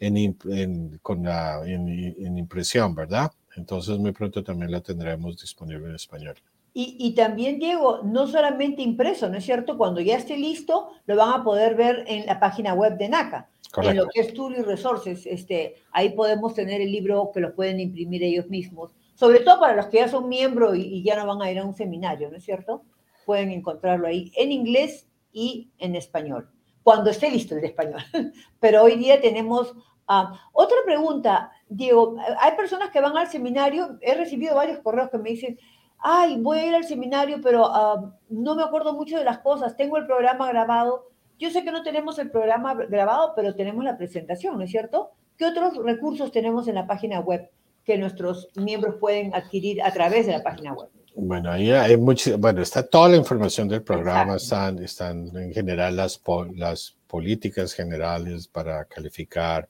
en, 0.00 0.16
en- 0.50 0.98
con 1.02 1.24
la, 1.24 1.62
en, 1.66 1.88
en 1.88 2.38
impresión, 2.38 2.94
¿verdad? 2.94 3.32
Entonces 3.56 3.98
muy 3.98 4.12
pronto 4.12 4.44
también 4.44 4.70
la 4.72 4.80
tendremos 4.80 5.40
disponible 5.40 5.88
en 5.88 5.96
español. 5.96 6.36
Y, 6.80 6.94
y 6.96 7.16
también, 7.16 7.58
Diego, 7.58 8.02
no 8.04 8.28
solamente 8.28 8.82
impreso, 8.82 9.28
¿no 9.28 9.38
es 9.38 9.44
cierto? 9.44 9.76
Cuando 9.76 10.00
ya 10.00 10.16
esté 10.16 10.36
listo, 10.36 10.90
lo 11.06 11.16
van 11.16 11.40
a 11.40 11.42
poder 11.42 11.74
ver 11.74 12.04
en 12.06 12.24
la 12.24 12.38
página 12.38 12.72
web 12.72 12.96
de 12.96 13.08
NACA. 13.08 13.48
En 13.48 13.72
Correcto. 13.72 14.04
lo 14.04 14.08
que 14.08 14.20
es 14.20 14.32
Tool 14.32 14.54
y 14.56 14.62
Resources, 14.62 15.26
este, 15.26 15.74
ahí 15.90 16.10
podemos 16.10 16.54
tener 16.54 16.80
el 16.80 16.92
libro 16.92 17.32
que 17.34 17.40
lo 17.40 17.52
pueden 17.52 17.80
imprimir 17.80 18.22
ellos 18.22 18.46
mismos. 18.48 18.94
Sobre 19.16 19.40
todo 19.40 19.58
para 19.58 19.74
los 19.74 19.86
que 19.86 19.96
ya 19.96 20.06
son 20.06 20.28
miembros 20.28 20.76
y, 20.76 20.82
y 20.82 21.02
ya 21.02 21.16
no 21.16 21.26
van 21.26 21.42
a 21.42 21.50
ir 21.50 21.58
a 21.58 21.64
un 21.64 21.74
seminario, 21.74 22.30
¿no 22.30 22.36
es 22.36 22.44
cierto? 22.44 22.84
Pueden 23.26 23.50
encontrarlo 23.50 24.06
ahí 24.06 24.30
en 24.36 24.52
inglés 24.52 25.08
y 25.32 25.72
en 25.78 25.96
español, 25.96 26.48
cuando 26.84 27.10
esté 27.10 27.28
listo 27.28 27.56
el 27.56 27.60
de 27.60 27.66
español. 27.66 28.02
Pero 28.60 28.84
hoy 28.84 28.94
día 28.94 29.20
tenemos... 29.20 29.74
ah, 30.06 30.48
otra 30.52 30.76
pregunta, 30.84 31.50
Diego, 31.68 32.14
hay 32.38 32.52
personas 32.56 32.90
que 32.90 33.00
van 33.00 33.16
al 33.16 33.26
seminario, 33.26 33.98
he 34.00 34.14
recibido 34.14 34.54
varios 34.54 34.78
correos 34.78 35.10
que 35.10 35.18
me 35.18 35.30
dicen, 35.30 35.58
ay, 35.98 36.40
voy 36.40 36.58
a 36.58 36.66
ir 36.66 36.74
al 36.74 36.84
seminario, 36.84 37.40
pero 37.42 37.66
ah, 37.66 38.12
no 38.28 38.54
me 38.54 38.62
acuerdo 38.62 38.94
mucho 38.94 39.18
de 39.18 39.24
las 39.24 39.38
cosas, 39.38 39.76
tengo 39.76 39.96
el 39.96 40.06
programa 40.06 40.48
grabado 40.48 41.08
yo 41.38 41.50
sé 41.50 41.62
que 41.62 41.70
no 41.70 41.82
tenemos 41.82 42.18
el 42.18 42.30
programa 42.30 42.74
grabado, 42.74 43.32
pero 43.36 43.54
tenemos 43.54 43.84
la 43.84 43.96
presentación, 43.96 44.58
¿no 44.58 44.64
es 44.64 44.70
cierto? 44.70 45.12
¿Qué 45.36 45.46
otros 45.46 45.76
recursos 45.84 46.32
tenemos 46.32 46.66
en 46.66 46.74
la 46.74 46.86
página 46.86 47.20
web 47.20 47.48
que 47.84 47.96
nuestros 47.96 48.48
miembros 48.56 48.96
pueden 48.98 49.34
adquirir 49.34 49.80
a 49.82 49.92
través 49.92 50.26
de 50.26 50.32
la 50.32 50.42
página 50.42 50.72
web? 50.72 50.88
Bueno, 51.14 51.50
ahí 51.50 51.70
hay 51.70 51.96
mucho, 51.96 52.36
bueno, 52.38 52.60
está 52.60 52.82
toda 52.84 53.08
la 53.10 53.16
información 53.16 53.68
del 53.68 53.82
programa, 53.82 54.36
están, 54.36 54.78
están 54.82 55.30
en 55.36 55.52
general 55.52 55.96
las, 55.96 56.20
las 56.54 56.96
políticas 57.06 57.72
generales 57.72 58.46
para 58.48 58.84
calificar. 58.84 59.68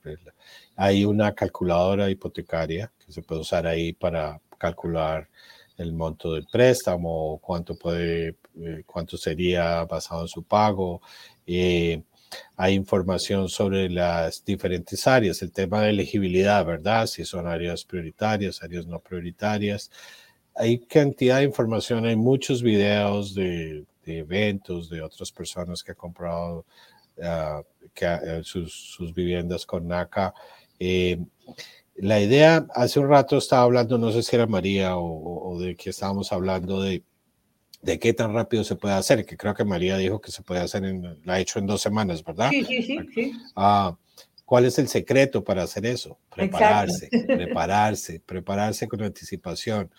Hay 0.77 1.05
una 1.05 1.35
calculadora 1.35 2.11
hipotecaria 2.11 2.91
que 3.05 3.13
se 3.13 3.23
puede 3.23 3.43
usar 3.43 3.67
ahí 3.67 3.93
para 3.93 4.41
calcular 4.59 5.29
el 5.79 5.93
monto 5.93 6.35
del 6.35 6.47
préstamo, 6.51 7.39
cuánto 7.43 7.77
puede, 7.77 8.37
eh, 8.61 8.83
cuánto 8.87 9.17
sería 9.17 9.85
basado 9.85 10.23
en 10.23 10.29
su 10.29 10.43
pago. 10.43 11.01
Eh, 11.47 12.03
hay 12.57 12.75
información 12.75 13.49
sobre 13.49 13.89
las 13.89 14.45
diferentes 14.45 15.07
áreas, 15.07 15.41
el 15.43 15.53
tema 15.53 15.83
de 15.83 15.91
elegibilidad, 15.91 16.65
¿verdad? 16.65 17.07
Si 17.07 17.25
son 17.25 17.47
áreas 17.47 17.85
prioritarias, 17.85 18.63
áreas 18.63 18.87
no 18.87 18.99
prioritarias. 18.99 19.91
Hay 20.55 20.81
cantidad 20.81 21.39
de 21.39 21.45
información, 21.45 22.05
hay 22.05 22.17
muchos 22.17 22.63
videos 22.63 23.35
de, 23.35 23.85
eventos 24.05 24.89
de 24.89 25.03
otras 25.03 25.31
personas 25.31 25.83
que 25.83 25.93
han 25.93 25.97
comprado 25.97 26.65
ah, 27.23 27.63
que, 27.95 28.07
eh, 28.07 28.41
sus, 28.43 28.73
sus, 28.73 29.15
viviendas 29.15 29.67
con 29.67 29.87
NACA. 29.87 30.35
Eh, 30.79 31.19
la 32.01 32.21
idea, 32.21 32.67
hace 32.75 33.01
un 33.01 33.09
rato 33.09 33.39
estaba 33.39 33.63
hablando, 33.63 33.99
no 33.99 34.13
sé 34.13 34.23
si 34.23 34.37
era 34.37 34.47
María 34.47 34.97
o, 34.97 35.59
de 35.59 35.75
que 35.75 35.91
estábamos 35.91 36.33
hablando 36.33 36.81
de, 36.81 37.03
de 37.83 37.99
qué 37.99 38.13
tan 38.13 38.33
rápido 38.33 38.63
se 38.65 38.77
puede 38.77 38.95
hacer, 38.95 39.27
que 39.27 39.37
creo 39.37 39.55
que 39.55 39.65
María 39.65 39.97
dijo 39.97 40.21
que 40.21 40.31
se 40.31 40.43
puede 40.43 40.61
hacer, 40.61 40.85
en, 40.85 41.03
la 41.25 41.35
ha 41.35 41.41
hecho 41.41 41.59
en 41.59 41.67
dos 41.67 41.81
semanas, 41.81 42.23
¿verdad? 42.23 42.51
Sí, 42.51 42.65
sí, 42.65 42.83
sí. 42.83 42.99
sí. 43.15 43.33
Ah, 43.57 43.97
¿Cuál 44.45 44.65
es 44.65 44.79
el 44.79 44.89
secreto 44.89 45.45
para 45.45 45.65
hacer 45.65 45.85
eso? 45.87 46.19
Prepararse, 46.35 47.09
prepararse, 47.27 48.21
prepararse 48.25 48.89
con 48.89 49.03
anticipación. 49.03 49.91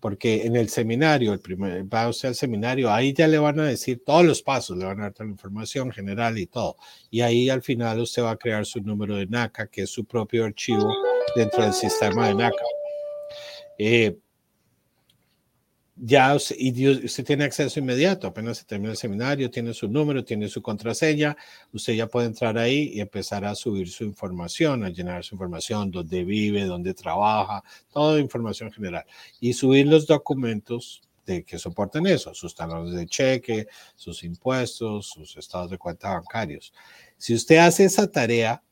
Porque 0.00 0.44
en 0.44 0.56
el 0.56 0.68
seminario, 0.68 1.32
el 1.32 1.40
primer, 1.40 1.84
va 1.84 2.08
usted 2.08 2.28
al 2.28 2.34
seminario, 2.34 2.92
ahí 2.92 3.14
ya 3.14 3.26
le 3.28 3.38
van 3.38 3.58
a 3.60 3.64
decir 3.64 4.02
todos 4.04 4.24
los 4.24 4.42
pasos, 4.42 4.76
le 4.76 4.84
van 4.84 4.98
a 5.00 5.04
dar 5.04 5.12
toda 5.12 5.26
la 5.26 5.32
información 5.32 5.92
general 5.92 6.36
y 6.38 6.46
todo. 6.46 6.76
Y 7.10 7.20
ahí 7.20 7.48
al 7.48 7.62
final 7.62 8.00
usted 8.00 8.22
va 8.22 8.32
a 8.32 8.36
crear 8.36 8.66
su 8.66 8.80
número 8.80 9.16
de 9.16 9.26
NACA, 9.26 9.68
que 9.68 9.82
es 9.82 9.90
su 9.90 10.04
propio 10.04 10.44
archivo 10.44 10.92
dentro 11.34 11.62
del 11.62 11.72
sistema 11.72 12.28
de 12.28 12.34
NACA. 12.34 12.64
Eh, 13.78 14.18
ya 15.96 16.36
y 16.58 16.88
usted 16.88 17.24
tiene 17.24 17.44
acceso 17.44 17.78
inmediato, 17.78 18.26
apenas 18.26 18.58
se 18.58 18.64
termina 18.64 18.90
el 18.90 18.96
seminario, 18.96 19.50
tiene 19.50 19.72
su 19.72 19.88
número, 19.88 20.24
tiene 20.24 20.48
su 20.48 20.60
contraseña, 20.60 21.36
usted 21.72 21.94
ya 21.94 22.08
puede 22.08 22.26
entrar 22.26 22.58
ahí 22.58 22.90
y 22.94 23.00
empezar 23.00 23.44
a 23.44 23.54
subir 23.54 23.88
su 23.88 24.02
información, 24.04 24.82
a 24.84 24.90
llenar 24.90 25.22
su 25.22 25.36
información, 25.36 25.90
dónde 25.92 26.24
vive, 26.24 26.64
dónde 26.64 26.94
trabaja, 26.94 27.62
toda 27.92 28.18
información 28.18 28.72
general 28.72 29.04
y 29.40 29.52
subir 29.52 29.86
los 29.86 30.06
documentos 30.06 31.02
de 31.26 31.44
que 31.44 31.58
soporten 31.58 32.06
eso, 32.06 32.34
sus 32.34 32.54
talones 32.54 32.94
de 32.94 33.06
cheque, 33.06 33.68
sus 33.94 34.24
impuestos, 34.24 35.06
sus 35.06 35.36
estados 35.36 35.70
de 35.70 35.78
cuenta 35.78 36.12
bancarios. 36.12 36.72
Si 37.16 37.34
usted 37.34 37.58
hace 37.58 37.84
esa 37.84 38.10
tarea 38.10 38.62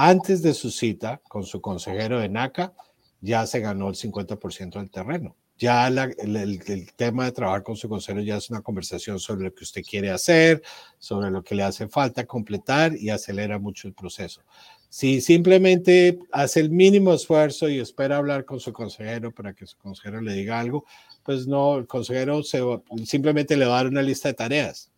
antes 0.00 0.42
de 0.42 0.54
su 0.54 0.70
cita 0.70 1.20
con 1.28 1.44
su 1.44 1.60
consejero 1.60 2.20
de 2.20 2.28
NACA, 2.28 2.72
ya 3.20 3.46
se 3.46 3.60
ganó 3.60 3.88
el 3.88 3.96
50% 3.96 4.78
del 4.78 4.90
terreno 4.90 5.36
ya 5.58 5.88
el, 5.88 6.92
tema 6.94 7.24
de 7.24 7.32
trabajar 7.32 7.64
con 7.64 7.76
su 7.76 7.88
consejero 7.88 8.22
ya 8.22 8.36
es 8.36 8.48
una 8.48 8.62
conversación 8.62 9.18
sobre 9.18 9.44
lo 9.44 9.54
que 9.54 9.64
usted 9.64 9.82
quiere 9.82 10.10
hacer, 10.10 10.62
sobre 10.98 11.30
lo 11.30 11.42
que 11.42 11.56
le 11.56 11.64
hace 11.64 11.88
falta 11.88 12.24
completar 12.24 12.96
y 12.96 13.10
acelera 13.10 13.58
mucho 13.58 13.88
el 13.88 13.94
proceso. 13.94 14.42
Si 14.88 15.20
simplemente 15.20 16.18
hace 16.32 16.60
el 16.60 16.70
mínimo 16.70 17.12
esfuerzo 17.12 17.68
y 17.68 17.80
espera 17.80 18.16
hablar 18.16 18.44
con 18.44 18.60
su 18.60 18.72
consejero 18.72 19.34
para 19.34 19.52
que 19.52 19.66
su 19.66 19.76
consejero 19.76 20.20
le 20.20 20.32
diga 20.32 20.60
algo, 20.60 20.84
pues 21.24 21.46
no, 21.46 21.76
el 21.76 21.86
consejero 21.86 22.42
se, 22.42 22.62
simplemente 23.04 23.56
le 23.56 23.66
va 23.66 23.74
a 23.74 23.82
dar 23.82 23.88
una 23.88 24.02
lista 24.02 24.28
de 24.28 24.34
tareas. 24.34 24.90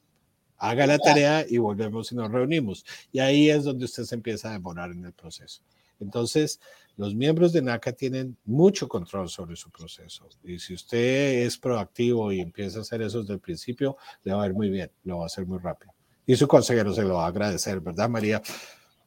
Haga 0.61 0.87
la 0.87 0.99
tarea 0.99 1.45
y 1.49 1.59
volvemos 1.59 2.13
y 2.13 2.15
nos 2.15 2.31
reunimos. 2.31 2.85
Y 3.11 3.19
ahí 3.19 3.49
es 3.49 3.65
donde 3.65 3.87
usted 3.87 4.05
se 4.05 4.15
empieza 4.15 4.51
a 4.51 4.53
demorar 4.53 4.91
en 4.93 5.05
el 5.07 5.13
proceso. 5.13 5.63
Entonces, 6.01 6.61
los 6.97 7.15
miembros 7.15 7.53
de 7.53 7.63
NACA 7.63 7.93
tienen 7.93 8.37
mucho 8.45 8.87
control 8.87 9.29
sobre 9.31 9.57
su 9.57 9.71
proceso. 9.71 10.29
Y 10.45 10.59
si 10.59 10.75
usted 10.75 11.47
es 11.47 11.57
proactivo 11.57 12.31
y 12.31 12.41
empieza 12.41 12.79
a 12.79 12.83
hacer 12.83 13.01
eso 13.01 13.21
desde 13.21 13.35
el 13.35 13.41
principio, 13.41 13.97
le 14.23 14.35
va 14.35 14.45
a 14.45 14.47
ir 14.47 14.55
muy 14.55 14.69
bien, 14.69 14.91
lo 15.05 15.19
va 15.19 15.25
a 15.25 15.27
hacer 15.27 15.47
muy 15.47 15.59
rápido. 15.59 15.93
Y 16.27 16.37
su 16.37 16.47
consejero 16.47 16.93
se 16.93 17.03
lo 17.03 17.15
va 17.15 17.25
a 17.25 17.29
agradecer, 17.29 17.81
¿verdad, 17.81 18.09
María? 18.09 18.43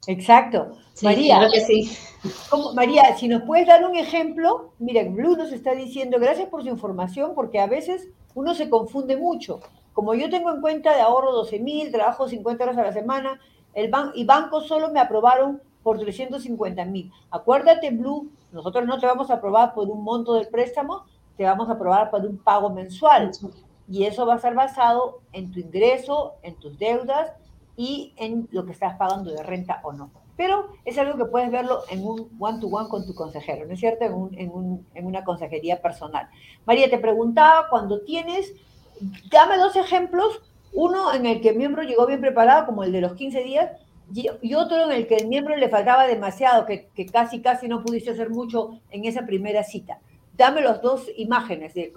Exacto. 0.07 0.77
María, 1.01 1.47
sí. 1.65 1.89
María, 2.75 3.15
si 3.17 3.27
nos 3.27 3.43
puedes 3.43 3.67
dar 3.67 3.85
un 3.85 3.95
ejemplo, 3.95 4.73
mira, 4.79 5.03
Blue 5.03 5.37
nos 5.37 5.53
está 5.53 5.73
diciendo, 5.73 6.17
gracias 6.19 6.49
por 6.49 6.63
su 6.63 6.69
información, 6.69 7.33
porque 7.35 7.59
a 7.59 7.67
veces 7.67 8.07
uno 8.33 8.53
se 8.53 8.69
confunde 8.69 9.15
mucho. 9.17 9.61
Como 9.93 10.15
yo 10.15 10.29
tengo 10.29 10.51
en 10.51 10.61
cuenta 10.61 10.95
de 10.95 11.01
ahorro 11.01 11.31
12 11.31 11.59
mil, 11.59 11.91
trabajo 11.91 12.27
50 12.27 12.63
horas 12.63 12.77
a 12.77 12.83
la 12.83 12.93
semana, 12.93 13.39
el 13.73 13.89
ban 13.89 14.11
y 14.15 14.25
bancos 14.25 14.67
solo 14.67 14.89
me 14.89 14.99
aprobaron 14.99 15.61
por 15.83 15.99
350 15.99 16.85
mil. 16.85 17.11
Acuérdate, 17.29 17.91
Blue, 17.91 18.31
nosotros 18.51 18.85
no 18.85 18.99
te 18.99 19.05
vamos 19.05 19.29
a 19.29 19.35
aprobar 19.35 19.73
por 19.73 19.89
un 19.89 20.03
monto 20.03 20.33
del 20.33 20.47
préstamo, 20.47 21.05
te 21.37 21.43
vamos 21.43 21.69
a 21.69 21.73
aprobar 21.73 22.09
por 22.09 22.25
un 22.25 22.37
pago 22.37 22.69
mensual. 22.69 23.31
Y 23.87 24.05
eso 24.05 24.25
va 24.25 24.33
a 24.33 24.35
estar 24.37 24.55
basado 24.55 25.21
en 25.33 25.51
tu 25.51 25.59
ingreso, 25.59 26.35
en 26.41 26.55
tus 26.55 26.77
deudas 26.79 27.33
y 27.75 28.13
en 28.17 28.47
lo 28.51 28.65
que 28.65 28.71
estás 28.71 28.95
pagando 28.95 29.31
de 29.31 29.43
renta 29.43 29.81
o 29.83 29.91
no. 29.91 30.09
Pero 30.37 30.69
es 30.85 30.97
algo 30.97 31.17
que 31.17 31.25
puedes 31.25 31.51
verlo 31.51 31.81
en 31.89 32.05
un 32.05 32.29
one-to-one 32.39 32.89
con 32.89 33.05
tu 33.05 33.13
consejero, 33.13 33.67
¿no 33.67 33.73
es 33.73 33.79
cierto? 33.79 34.05
En, 34.05 34.13
un, 34.13 34.33
en, 34.35 34.51
un, 34.51 34.87
en 34.95 35.05
una 35.05 35.23
consejería 35.23 35.81
personal. 35.81 36.27
María, 36.65 36.89
te 36.89 36.97
preguntaba, 36.97 37.67
cuando 37.69 38.01
tienes, 38.01 38.53
dame 39.31 39.57
dos 39.57 39.75
ejemplos, 39.75 40.41
uno 40.73 41.13
en 41.13 41.25
el 41.25 41.41
que 41.41 41.49
el 41.49 41.55
miembro 41.57 41.83
llegó 41.83 42.05
bien 42.05 42.21
preparado, 42.21 42.65
como 42.65 42.83
el 42.83 42.91
de 42.91 43.01
los 43.01 43.13
15 43.13 43.43
días, 43.43 43.71
y, 44.13 44.53
otro 44.53 44.83
en 44.83 44.91
el 44.91 45.07
que 45.07 45.15
el 45.15 45.27
miembro 45.27 45.55
le 45.55 45.69
faltaba 45.69 46.07
demasiado, 46.07 46.65
que, 46.65 46.89
casi, 47.11 47.41
casi 47.41 47.67
no 47.67 47.83
pudiste 47.83 48.11
hacer 48.11 48.29
mucho 48.29 48.79
en 48.91 49.05
esa 49.05 49.25
primera 49.25 49.63
cita. 49.63 49.99
Dame 50.35 50.61
las 50.61 50.81
dos 50.81 51.07
imágenes, 51.15 51.73
de, 51.73 51.93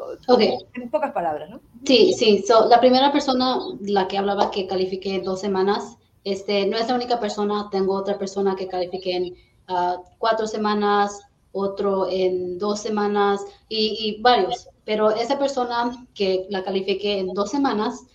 en 0.75 0.91
pocas 0.91 1.13
palabras, 1.13 1.51
¿no? 1.51 1.61
Sí, 1.85 2.13
sí. 2.13 2.45
la 2.69 2.81
primera 2.81 3.11
persona, 3.13 3.59
la 3.81 4.09
que 4.09 4.19
hablaba 4.19 4.51
que 4.51 4.67
califiqué 4.67 5.21
dos 5.21 5.41
semanas, 5.41 5.97
este, 6.25 6.67
no 6.67 6.77
es 6.77 6.89
la 6.89 6.95
única 6.95 7.19
persona, 7.21 7.69
tengo 7.71 7.95
otra 7.95 8.19
persona 8.19 8.57
que 8.57 8.67
califiqué 8.67 9.17
en 9.17 9.37
ah, 9.69 9.97
cuatro 10.19 10.47
semanas, 10.47 11.21
otro 11.53 12.09
en 12.11 12.59
dos 12.59 12.81
semanas 12.81 13.41
y, 13.69 14.21
varios. 14.21 14.69
Pero 14.87 15.11
esa 15.11 15.39
persona 15.39 16.07
que 16.15 16.47
la 16.49 16.63
califiqué 16.63 17.19
en 17.19 17.35
dos 17.35 17.51
semanas, 17.51 18.07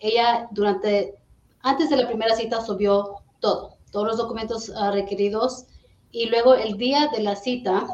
ella 0.00 0.48
durante 0.50 1.14
antes 1.62 1.90
de 1.90 1.96
la 1.96 2.08
primera 2.08 2.34
cita 2.34 2.64
subió 2.64 3.16
todo, 3.38 3.76
todos 3.92 4.06
los 4.06 4.16
documentos 4.16 4.72
ah, 4.74 4.90
requeridos 4.90 5.66
y 6.10 6.26
luego 6.26 6.54
el 6.54 6.78
día 6.78 7.08
de 7.08 7.22
la 7.22 7.36
cita 7.36 7.86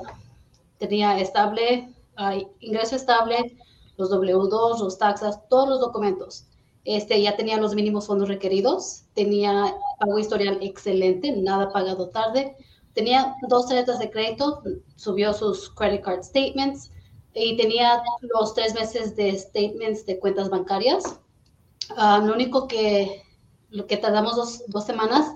tenía 0.78 1.18
estable, 1.18 1.92
ah, 2.16 2.36
ingreso 2.60 2.94
estable, 2.94 3.56
los 3.96 4.10
W2, 4.12 4.78
los 4.78 4.98
taxas, 4.98 5.40
todos 5.48 5.68
los 5.68 5.80
documentos. 5.80 6.46
Este, 6.84 7.20
ya 7.20 7.34
tenía 7.34 7.56
los 7.56 7.74
mínimos 7.74 8.06
fondos 8.06 8.28
requeridos, 8.28 9.02
tenía 9.14 9.74
pago 9.98 10.18
historial 10.20 10.58
excelente, 10.60 11.32
nada 11.32 11.72
pagado 11.72 12.10
tarde, 12.10 12.56
tenía 12.94 13.34
dos 13.48 13.66
tarjetas 13.66 13.98
de 13.98 14.10
crédito, 14.10 14.62
subió 14.94 15.32
sus 15.32 15.68
credit 15.70 16.02
card 16.02 16.22
statements 16.22 16.92
y 17.36 17.56
tenía 17.56 18.02
los 18.22 18.54
tres 18.54 18.74
meses 18.74 19.14
de 19.14 19.38
statements 19.38 20.06
de 20.06 20.18
cuentas 20.18 20.48
bancarias. 20.48 21.20
Ah, 21.96 22.20
lo 22.24 22.32
único 22.32 22.66
que 22.66 23.22
lo 23.70 23.86
que 23.86 23.98
tardamos 23.98 24.36
dos, 24.36 24.62
dos 24.68 24.84
semanas 24.84 25.32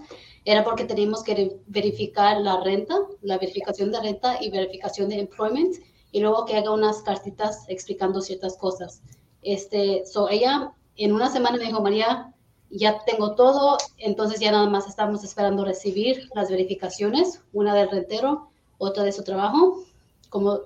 era 0.46 0.64
porque 0.64 0.84
teníamos 0.84 1.22
que 1.22 1.58
verificar 1.66 2.40
la 2.40 2.62
renta, 2.62 2.96
la 3.20 3.36
verificación 3.36 3.92
de 3.92 4.00
renta 4.00 4.42
y 4.42 4.50
verificación 4.50 5.10
de 5.10 5.20
employment, 5.20 5.76
y 6.10 6.20
luego 6.20 6.46
que 6.46 6.56
haga 6.56 6.70
unas 6.70 7.02
cartitas 7.02 7.64
explicando 7.68 8.22
ciertas 8.22 8.56
cosas. 8.56 9.02
Este, 9.42 10.04
so 10.06 10.28
ella 10.30 10.72
en 10.96 11.12
una 11.12 11.30
semana 11.30 11.58
me 11.58 11.66
dijo, 11.66 11.82
María, 11.82 12.32
ya 12.70 13.04
tengo 13.04 13.34
todo, 13.34 13.76
entonces 13.98 14.40
ya 14.40 14.52
nada 14.52 14.70
más 14.70 14.88
estamos 14.88 15.22
esperando 15.22 15.64
recibir 15.64 16.30
las 16.34 16.50
verificaciones, 16.50 17.42
una 17.52 17.74
del 17.74 17.90
rentero, 17.90 18.48
otra 18.78 19.02
de 19.02 19.12
su 19.12 19.22
trabajo. 19.22 19.84
Como 20.30 20.60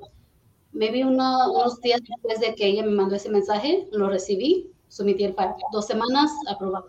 me 0.75 0.91
vi 0.91 1.03
unos 1.03 1.81
días 1.81 2.01
después 2.07 2.41
de 2.41 2.55
que 2.55 2.67
ella 2.67 2.83
me 2.83 2.91
mandó 2.91 3.17
ese 3.17 3.31
mensaje, 3.31 3.89
lo 3.93 4.09
recibí, 4.09 4.71
sometí 4.89 5.25
el 5.25 5.35
dos 5.73 5.87
semanas, 5.87 6.31
aprobado. 6.49 6.89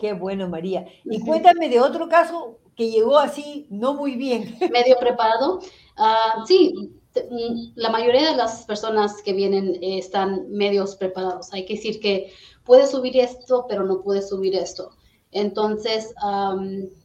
Qué 0.00 0.12
bueno, 0.12 0.48
María. 0.48 0.86
Y 1.04 1.20
cuéntame 1.20 1.68
de 1.68 1.80
otro 1.80 2.08
caso 2.08 2.58
que 2.74 2.90
llegó 2.90 3.18
así, 3.18 3.66
no 3.70 3.94
muy 3.94 4.16
bien. 4.16 4.56
Medio 4.72 4.98
preparado. 4.98 5.60
Ah, 5.96 6.44
sí, 6.46 6.92
mm, 7.14 7.72
la 7.74 7.90
mayoría 7.90 8.30
de 8.30 8.36
las 8.36 8.64
personas 8.64 9.22
que 9.22 9.32
vienen 9.32 9.76
eh, 9.82 9.98
están 9.98 10.50
medios 10.50 10.96
preparados. 10.96 11.52
Hay 11.52 11.64
que 11.64 11.74
decir 11.74 12.00
que 12.00 12.32
puede 12.64 12.86
subir 12.86 13.16
esto, 13.16 13.66
pero 13.68 13.84
no 13.84 14.02
puede 14.02 14.22
subir 14.22 14.54
esto. 14.54 14.90
Entonces, 15.32 16.14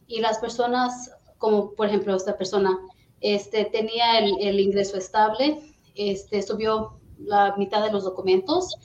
y 0.06 0.20
las 0.20 0.38
personas, 0.38 1.10
como 1.38 1.72
por 1.72 1.86
ejemplo 1.86 2.14
esta 2.14 2.38
persona, 2.38 2.78
este, 3.20 3.66
tenía 3.66 4.18
el, 4.18 4.58
ingreso 4.58 4.96
estable, 4.96 5.60
este, 5.94 6.42
subió 6.42 7.00
la 7.18 7.54
mitad 7.56 7.84
de 7.84 7.92
los 7.92 8.04
documentos, 8.04 8.76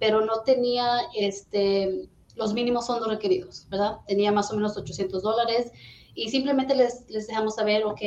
pero 0.00 0.24
no 0.24 0.40
tenía 0.40 1.00
este, 1.16 2.08
los 2.36 2.52
mínimos 2.52 2.86
fondos 2.86 3.08
requeridos, 3.08 3.66
¿verdad? 3.70 3.98
Tenía 4.06 4.32
más 4.32 4.50
o 4.50 4.56
menos 4.56 4.76
800 4.76 5.22
dólares 5.22 5.70
y 6.14 6.30
simplemente 6.30 6.74
les, 6.74 7.08
les 7.08 7.26
dejamos 7.26 7.54
saber, 7.54 7.84
ok, 7.84 8.00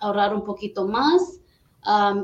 ahorrar 0.00 0.34
un 0.34 0.44
poquito 0.44 0.86
más. 0.86 1.40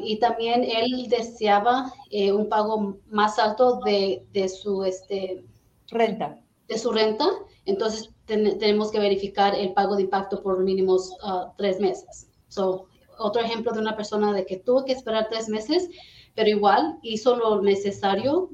y 0.02 0.18
también 0.18 0.64
él 0.64 1.06
deseaba 1.08 1.92
eh, 2.10 2.32
un 2.32 2.48
pago 2.48 2.98
más 3.06 3.38
alto 3.38 3.80
de, 3.84 4.26
de 4.32 4.48
su 4.48 4.84
este, 4.84 5.44
renta. 5.88 6.38
De 6.68 6.78
su 6.78 6.92
renta. 6.92 7.26
Entonces 7.64 8.10
tenemos 8.26 8.90
que 8.90 8.98
verificar 8.98 9.54
el 9.54 9.72
pago 9.72 9.96
de 9.96 10.02
impacto 10.02 10.42
por 10.42 10.62
mínimos 10.62 11.10
uh, 11.22 11.52
tres 11.56 11.80
meses. 11.80 12.28
So, 12.48 12.86
otro 13.18 13.42
ejemplo 13.42 13.72
de 13.72 13.80
una 13.80 13.96
persona 13.96 14.32
de 14.32 14.46
que 14.46 14.56
tuvo 14.56 14.84
que 14.84 14.92
esperar 14.92 15.28
tres 15.30 15.48
meses, 15.48 15.88
pero 16.34 16.48
igual 16.48 16.98
hizo 17.02 17.36
lo 17.36 17.62
necesario, 17.62 18.50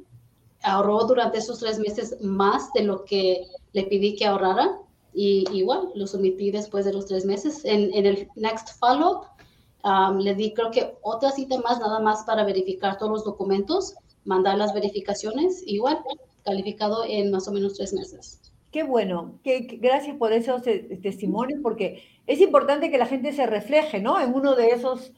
ahorró 0.63 1.05
durante 1.05 1.39
esos 1.39 1.59
tres 1.59 1.79
meses 1.79 2.17
más 2.21 2.73
de 2.73 2.85
lo 2.85 3.05
que 3.05 3.43
le 3.73 3.85
pedí 3.85 4.15
que 4.15 4.27
ahorrara 4.27 4.79
y 5.13 5.45
igual 5.53 5.91
lo 5.95 6.07
sometí 6.07 6.51
después 6.51 6.85
de 6.85 6.93
los 6.93 7.07
tres 7.07 7.25
meses. 7.25 7.65
En, 7.65 7.93
en 7.93 8.07
el 8.07 8.29
next 8.37 8.79
follow-up 8.79 9.27
um, 9.85 10.19
le 10.19 10.35
di 10.35 10.55
creo 10.55 10.71
que 10.71 10.97
otra 11.03 11.33
cita 11.33 11.59
más, 11.61 11.81
nada 11.81 12.01
más 12.01 12.25
para 12.25 12.45
verificar 12.45 12.99
todos 12.99 13.13
los 13.13 13.25
documentos, 13.25 13.95
mandar 14.25 14.57
las 14.57 14.73
verificaciones, 14.73 15.63
igual 15.67 15.99
calificado 16.45 17.05
en 17.05 17.31
más 17.31 17.49
o 17.49 17.53
menos 17.53 17.75
tres 17.75 17.93
meses. 17.93 18.41
Qué 18.71 18.85
bueno, 18.85 19.39
gracias 19.45 20.17
por 20.17 20.33
esos 20.33 20.67
eh, 20.67 20.99
testimonios, 21.03 21.61
porque 21.63 22.03
es 22.27 22.41
importante 22.41 22.91
que 22.91 22.99
la 22.99 23.07
gente 23.07 23.33
se 23.33 23.47
refleje, 23.47 24.01
¿no? 24.01 24.21
En 24.21 24.33
uno 24.33 24.55
de 24.55 24.69
esos 24.69 25.13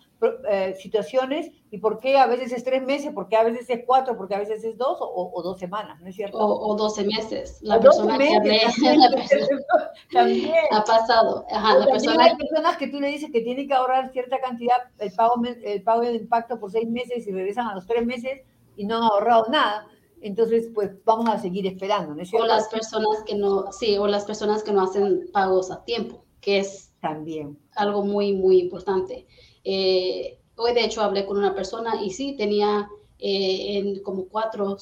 eh, 0.49 0.75
situaciones 0.79 1.51
y 1.71 1.79
por 1.79 1.99
qué 1.99 2.17
a 2.17 2.27
veces 2.27 2.53
es 2.53 2.65
tres 2.65 2.83
meses, 2.83 3.13
por 3.13 3.29
qué 3.29 3.37
a 3.37 3.45
veces 3.45 3.69
es 3.69 3.81
cuatro, 3.87 4.17
por 4.17 4.27
qué 4.27 4.37
a 4.37 4.39
veces 4.39 4.65
es 4.65 4.79
dos 4.79 4.97
o, 5.01 5.43
dos 5.43 5.59
semanas, 5.59 6.01
¿no 6.01 6.09
es 6.09 6.17
cierto? 6.17 6.39
O, 6.39 6.75
doce 6.77 7.05
meses. 7.05 7.59
La 7.61 7.79
persona 7.79 8.17
que 8.17 8.35
hablé, 8.37 8.61
también, 10.13 10.55
ha 10.71 10.83
pasado. 10.83 11.45
Ajá, 11.51 11.79
la 11.79 11.87
persona... 11.87 12.25
Hay 12.25 12.37
personas 12.37 12.79
que 12.79 12.87
tú 12.89 13.01
le 13.01 13.09
dices 13.09 13.31
que 13.31 13.43
tienen 13.43 13.69
que 13.69 13.75
ahorrar 13.75 14.11
cierta 14.13 14.41
cantidad, 14.41 14.77
el 14.99 15.13
pago, 15.13 15.35
el 15.45 15.83
pago 15.83 16.01
de 16.01 16.15
impacto 16.15 16.59
por 16.59 16.71
seis 16.71 16.89
meses 16.89 17.27
y 17.27 17.33
regresan 17.33 17.67
a 17.67 17.75
los 17.75 17.87
tres 17.87 18.07
meses 18.07 18.41
y 18.77 18.87
no 18.87 18.97
han 18.97 19.03
ahorrado 19.03 19.47
nada 19.51 19.87
entonces 20.25 20.71
pues 20.75 20.91
vamos 21.05 21.29
a 21.29 21.39
seguir 21.39 21.67
esperando, 21.67 22.15
¿no 22.15 22.23
es 22.23 22.31
cierto? 22.31 22.47
O 22.47 22.49
las 22.49 22.69
personas 22.69 23.23
que 23.27 23.35
no, 23.35 23.71
sí, 23.73 23.99
o 23.99 24.07
las 24.07 24.25
personas 24.25 24.63
que 24.63 24.73
no 24.73 24.83
hacen 24.83 25.29
pagos 25.35 25.71
a 25.71 25.85
tiempo, 25.85 26.25
que 26.41 26.61
es 26.61 26.84
también 27.05 27.59
algo 27.77 28.03
muy, 28.03 28.33
muy 28.33 28.61
importante. 28.61 29.27
Eh, 29.63 30.39
hoy 30.57 30.73
de 30.73 30.85
hecho 30.85 31.03
hablé 31.03 31.27
con 31.27 31.37
una 31.37 31.55
persona 31.55 32.03
y 32.03 32.11
sí, 32.11 32.35
tenía 32.37 32.89
eh, 33.19 33.79
en 33.79 34.03
como 34.03 34.25
cuatro 34.25 34.79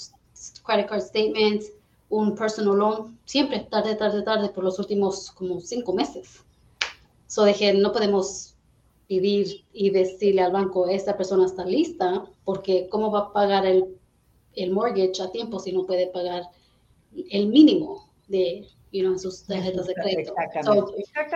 credit 0.64 0.86
card 0.86 1.02
statements, 1.02 1.72
un 2.08 2.36
personal 2.36 2.78
loan, 2.78 3.18
siempre 3.24 3.66
tarde, 3.70 3.96
tarde, 3.96 4.22
tarde, 4.22 4.48
por 4.50 4.62
los 4.62 4.78
últimos 4.78 5.32
como 5.32 5.60
cinco 5.60 5.92
meses. 5.92 6.44
So 7.26 7.44
dije, 7.44 7.74
no 7.74 7.90
podemos 7.92 8.54
pedir 9.08 9.64
y 9.72 9.90
decirle 9.90 10.42
al 10.42 10.52
banco, 10.52 10.86
esta 10.86 11.16
persona 11.16 11.46
está 11.46 11.64
lista, 11.64 12.24
porque 12.44 12.88
¿cómo 12.88 13.10
va 13.10 13.20
a 13.20 13.32
pagar 13.32 13.66
el 13.66 13.96
el 14.54 14.70
mortgage 14.70 15.22
a 15.22 15.30
tiempo 15.30 15.58
si 15.58 15.72
no 15.72 15.86
puede 15.86 16.08
pagar 16.08 16.44
el 17.30 17.46
mínimo 17.46 18.08
de 18.28 18.66
you 18.93 19.03
know, 19.03 19.18
sus 19.18 19.45
tarjetas 19.45 19.86
de 19.86 19.95
crédito. 19.95 20.34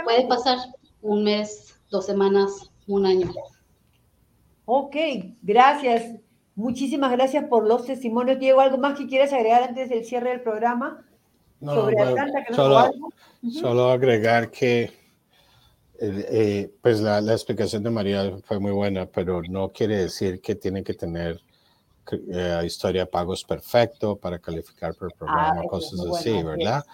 puede 0.04 0.26
pasar 0.26 0.58
un 1.02 1.24
mes, 1.24 1.78
dos 1.90 2.06
semanas, 2.06 2.70
un 2.86 3.06
año. 3.06 3.32
Ok, 4.64 4.96
gracias. 5.42 6.20
Muchísimas 6.54 7.12
gracias 7.12 7.44
por 7.44 7.66
los 7.66 7.86
testimonios. 7.86 8.38
Diego, 8.38 8.60
¿algo 8.60 8.78
más 8.78 8.98
que 8.98 9.06
quieras 9.06 9.32
agregar 9.32 9.62
antes 9.62 9.88
del 9.88 10.04
cierre 10.04 10.30
del 10.30 10.40
programa? 10.40 11.04
No, 11.60 11.74
sobre 11.74 11.96
solo, 12.54 12.90
solo, 13.50 13.90
agregar 13.90 14.50
que 14.50 14.82
eh, 14.82 14.90
eh, 15.98 16.70
pues 16.82 17.00
la, 17.00 17.22
la, 17.22 17.32
explicación 17.32 17.82
de 17.82 17.90
María 17.90 18.38
fue 18.44 18.58
muy 18.58 18.72
buena, 18.72 19.06
pero 19.06 19.40
no 19.48 19.70
quiere 19.70 19.96
decir 19.96 20.42
que 20.42 20.54
tiene 20.54 20.84
que 20.84 20.92
tener 20.92 21.40
eh, 22.12 22.62
historia 22.64 23.02
de 23.02 23.06
pagos 23.06 23.42
perfecto 23.42 24.16
para 24.16 24.38
calificar 24.38 24.94
por 24.94 25.10
el 25.10 25.18
programa, 25.18 25.62
ah, 25.64 25.68
cosas 25.68 25.98
así, 26.14 26.42
¿verdad? 26.42 26.84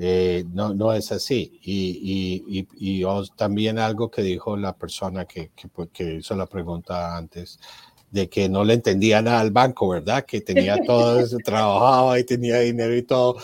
Eh, 0.00 0.44
no, 0.52 0.72
no 0.74 0.92
es 0.92 1.10
así. 1.10 1.58
Y, 1.62 2.44
y, 2.46 3.00
y, 3.00 3.04
también 3.36 3.78
algo 3.78 4.10
que 4.10 4.22
dijo 4.22 4.56
la 4.56 4.72
persona 4.76 5.24
que, 5.24 5.50
que, 5.56 5.66
pues, 5.68 5.88
que, 5.92 6.14
hizo 6.16 6.36
la 6.36 6.46
pregunta 6.46 7.16
antes, 7.16 7.58
de 8.10 8.28
que 8.28 8.48
no 8.48 8.64
le 8.64 8.74
entendía 8.74 9.20
nada 9.20 9.40
al 9.40 9.50
banco, 9.50 9.88
¿verdad? 9.88 10.24
Que 10.24 10.40
tenía 10.40 10.76
todo, 10.84 11.26
trabajaba 11.44 12.18
y 12.18 12.24
tenía 12.24 12.60
dinero 12.60 12.96
y 12.96 13.02
todo. 13.02 13.38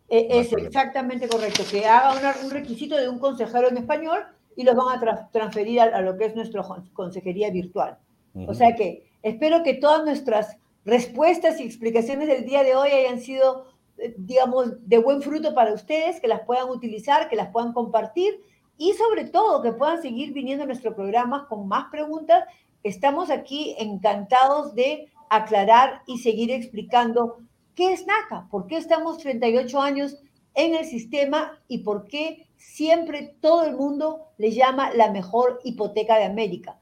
Eh, 0.08 0.28
es 0.30 0.52
exactamente 0.52 1.28
correcto, 1.28 1.64
que 1.68 1.84
haga 1.84 2.36
un 2.44 2.50
requisito 2.50 2.96
de 2.96 3.08
un 3.08 3.18
consejero 3.18 3.68
en 3.68 3.78
español 3.78 4.24
y 4.54 4.62
los 4.62 4.76
van 4.76 4.96
a 4.96 5.28
transferir 5.30 5.80
a, 5.80 6.00
lo 6.00 6.16
que 6.16 6.26
es 6.26 6.36
nuestra 6.36 6.64
consejería 6.92 7.50
virtual. 7.50 7.98
O 8.46 8.54
sea 8.54 8.74
que 8.76 9.10
espero 9.22 9.62
que 9.62 9.74
todas 9.74 10.04
nuestras 10.04 10.58
respuestas 10.86 11.58
y 11.58 11.64
explicaciones 11.64 12.28
del 12.28 12.46
día 12.46 12.62
de 12.62 12.76
hoy 12.76 12.90
hayan 12.90 13.20
sido, 13.20 13.66
eh, 13.98 14.14
digamos, 14.16 14.88
de 14.88 14.98
buen 14.98 15.20
fruto 15.20 15.52
para 15.52 15.74
ustedes, 15.74 16.20
que 16.20 16.28
las 16.28 16.42
puedan 16.42 16.70
utilizar, 16.70 17.28
que 17.28 17.36
las 17.36 17.50
puedan 17.50 17.72
compartir 17.72 18.40
y 18.78 18.92
sobre 18.92 19.24
todo 19.24 19.62
que 19.62 19.72
puedan 19.72 20.00
seguir 20.00 20.32
viniendo 20.32 20.62
a 20.62 20.66
nuestro 20.66 20.94
programa 20.94 21.48
con 21.48 21.66
más 21.66 21.86
preguntas. 21.90 22.44
Estamos 22.84 23.30
aquí 23.30 23.74
encantados 23.78 24.74
de 24.76 25.10
aclarar 25.28 26.02
y 26.06 26.18
seguir 26.18 26.52
explicando 26.52 27.38
qué 27.74 27.92
es 27.92 28.06
NACA, 28.06 28.46
por 28.48 28.68
qué 28.68 28.76
estamos 28.76 29.18
38 29.18 29.80
años 29.80 30.16
en 30.54 30.76
el 30.76 30.84
sistema 30.84 31.58
y 31.66 31.78
por 31.78 32.06
qué 32.06 32.46
siempre 32.56 33.34
todo 33.40 33.64
el 33.64 33.74
mundo 33.74 34.28
le 34.38 34.52
llama 34.52 34.94
la 34.94 35.10
mejor 35.10 35.58
hipoteca 35.64 36.16
de 36.16 36.24
América. 36.24 36.78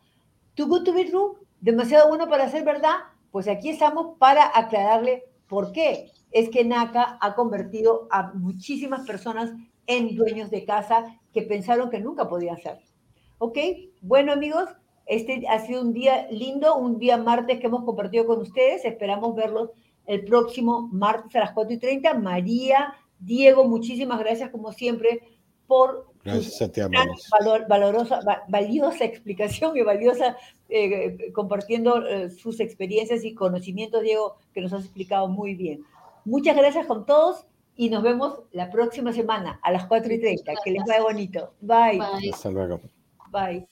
Too 0.54 0.66
good 0.66 0.84
to 0.84 0.92
be 0.92 1.06
true, 1.06 1.36
demasiado 1.60 2.08
bueno 2.08 2.28
para 2.28 2.50
ser 2.50 2.64
verdad, 2.64 2.96
Pues 3.34 3.48
aquí 3.48 3.68
estamos 3.68 4.16
para 4.20 4.56
aclararle 4.56 5.24
por 5.48 5.72
qué 5.72 6.12
es 6.30 6.50
que 6.50 6.64
NACA 6.64 7.18
ha 7.20 7.34
convertido 7.34 8.06
a 8.12 8.32
muchísimas 8.32 9.04
personas 9.04 9.50
en 9.88 10.14
dueños 10.14 10.52
de 10.52 10.64
casa 10.64 11.18
que 11.32 11.42
pensaron 11.42 11.90
que 11.90 11.98
nunca 11.98 12.28
podían 12.28 12.58
ser. 12.58 12.78
¿Ok? 13.38 13.58
Bueno, 14.02 14.34
amigos, 14.34 14.68
este 15.06 15.42
ha 15.48 15.58
sido 15.66 15.82
un 15.82 15.92
día 15.92 16.28
lindo, 16.30 16.76
un 16.76 17.00
día 17.00 17.16
martes 17.16 17.58
que 17.58 17.66
hemos 17.66 17.82
compartido 17.82 18.24
con 18.24 18.40
ustedes. 18.40 18.84
Esperamos 18.84 19.34
verlos 19.34 19.70
el 20.06 20.24
próximo 20.24 20.88
martes 20.92 21.34
a 21.34 21.40
las 21.40 21.52
4 21.54 21.74
y 21.74 21.78
30. 21.78 22.14
María, 22.14 22.94
Diego, 23.18 23.64
muchísimas 23.64 24.20
gracias 24.20 24.50
como 24.50 24.70
siempre 24.70 25.22
por 25.66 26.14
Gracias 26.24 26.62
a 26.62 26.72
ti, 26.72 26.80
valor, 26.80 27.66
valorosa, 27.68 28.20
valiosa 28.48 29.04
explicación 29.04 29.76
y 29.76 29.82
valiosa 29.82 30.36
eh, 30.76 31.32
compartiendo 31.32 32.04
eh, 32.04 32.30
sus 32.30 32.58
experiencias 32.58 33.24
y 33.24 33.32
conocimientos, 33.32 34.02
Diego, 34.02 34.36
que 34.52 34.60
nos 34.60 34.72
has 34.72 34.82
explicado 34.84 35.28
muy 35.28 35.54
bien. 35.54 35.84
Muchas 36.24 36.56
gracias 36.56 36.86
con 36.86 37.06
todos 37.06 37.46
y 37.76 37.90
nos 37.90 38.02
vemos 38.02 38.40
la 38.50 38.70
próxima 38.70 39.12
semana 39.12 39.60
a 39.62 39.70
las 39.70 39.86
4 39.86 40.12
y 40.12 40.20
30. 40.20 40.52
Que 40.64 40.70
les 40.72 40.82
vaya 40.84 41.02
bonito. 41.02 41.54
Bye. 41.60 42.00
Hasta 42.32 42.50
luego. 42.50 42.80
Bye. 43.30 43.68